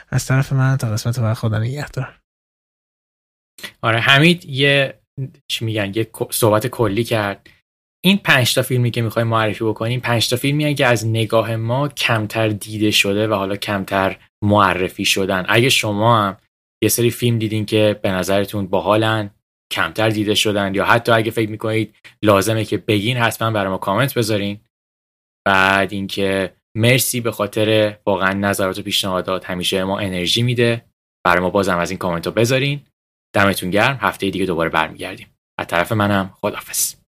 از 0.09 0.27
طرف 0.27 0.53
من 0.53 0.77
تا 0.77 0.91
قسمت 0.91 1.21
بعد 1.21 1.37
خدا 1.37 1.59
نگهدار. 1.59 2.21
آره 3.83 3.99
حمید 3.99 4.45
یه 4.45 5.01
چی 5.49 5.65
میگن 5.65 5.93
یه 5.95 6.11
صحبت 6.31 6.67
کلی 6.67 7.05
کرد. 7.05 7.47
این 8.05 8.17
پنج 8.17 8.55
تا 8.55 8.63
فیلمی 8.63 8.91
که 8.91 9.03
می‌خوایم 9.03 9.29
معرفی 9.29 9.65
بکنیم 9.65 10.01
پنج 10.01 10.29
تا 10.29 10.37
فیلمی 10.37 10.75
که 10.75 10.87
از 10.87 11.07
نگاه 11.07 11.57
ما 11.57 11.89
کمتر 11.89 12.49
دیده 12.49 12.91
شده 12.91 13.29
و 13.29 13.35
حالا 13.35 13.57
کمتر 13.57 14.17
معرفی 14.45 15.05
شدن. 15.05 15.45
اگه 15.49 15.69
شما 15.69 16.23
هم 16.23 16.37
یه 16.83 16.89
سری 16.89 17.11
فیلم 17.11 17.39
دیدین 17.39 17.67
که 17.67 18.01
به 18.03 18.11
نظرتون 18.11 18.67
باحالن 18.67 19.31
کمتر 19.75 20.09
دیده 20.09 20.35
شدن 20.35 20.75
یا 20.75 20.85
حتی 20.85 21.13
اگه 21.13 21.31
فکر 21.31 21.51
می‌کنید 21.51 21.95
لازمه 22.25 22.65
که 22.65 22.79
بگین 22.79 23.17
حتما 23.17 23.51
برای 23.51 23.71
ما 23.71 23.79
کامنت 23.79 24.15
بذارین. 24.15 24.61
بعد 25.47 25.93
اینکه 25.93 26.55
مرسی 26.77 27.21
به 27.21 27.33
خاطر 27.33 27.99
واقعا 28.07 28.33
نظرات 28.33 28.79
و 28.79 28.83
پیشنهادات. 28.83 29.51
همیشه 29.51 29.85
ما 29.85 29.99
انرژی 29.99 30.43
میده. 30.43 30.85
برای 31.27 31.41
ما 31.41 31.51
بازم 31.51 31.79
از 31.79 31.91
این 31.91 31.99
کامنت 31.99 32.27
رو 32.27 32.33
بذارین. 32.33 32.81
دمتون 33.35 33.71
گرم. 33.71 33.99
هفته 34.01 34.31
دیگه 34.31 34.47
دوباره 34.47 34.71
برمیگردیم. 34.71 35.27
از 35.59 35.67
طرف 35.67 35.93
منم 35.93 36.35
خدافظ 36.41 37.04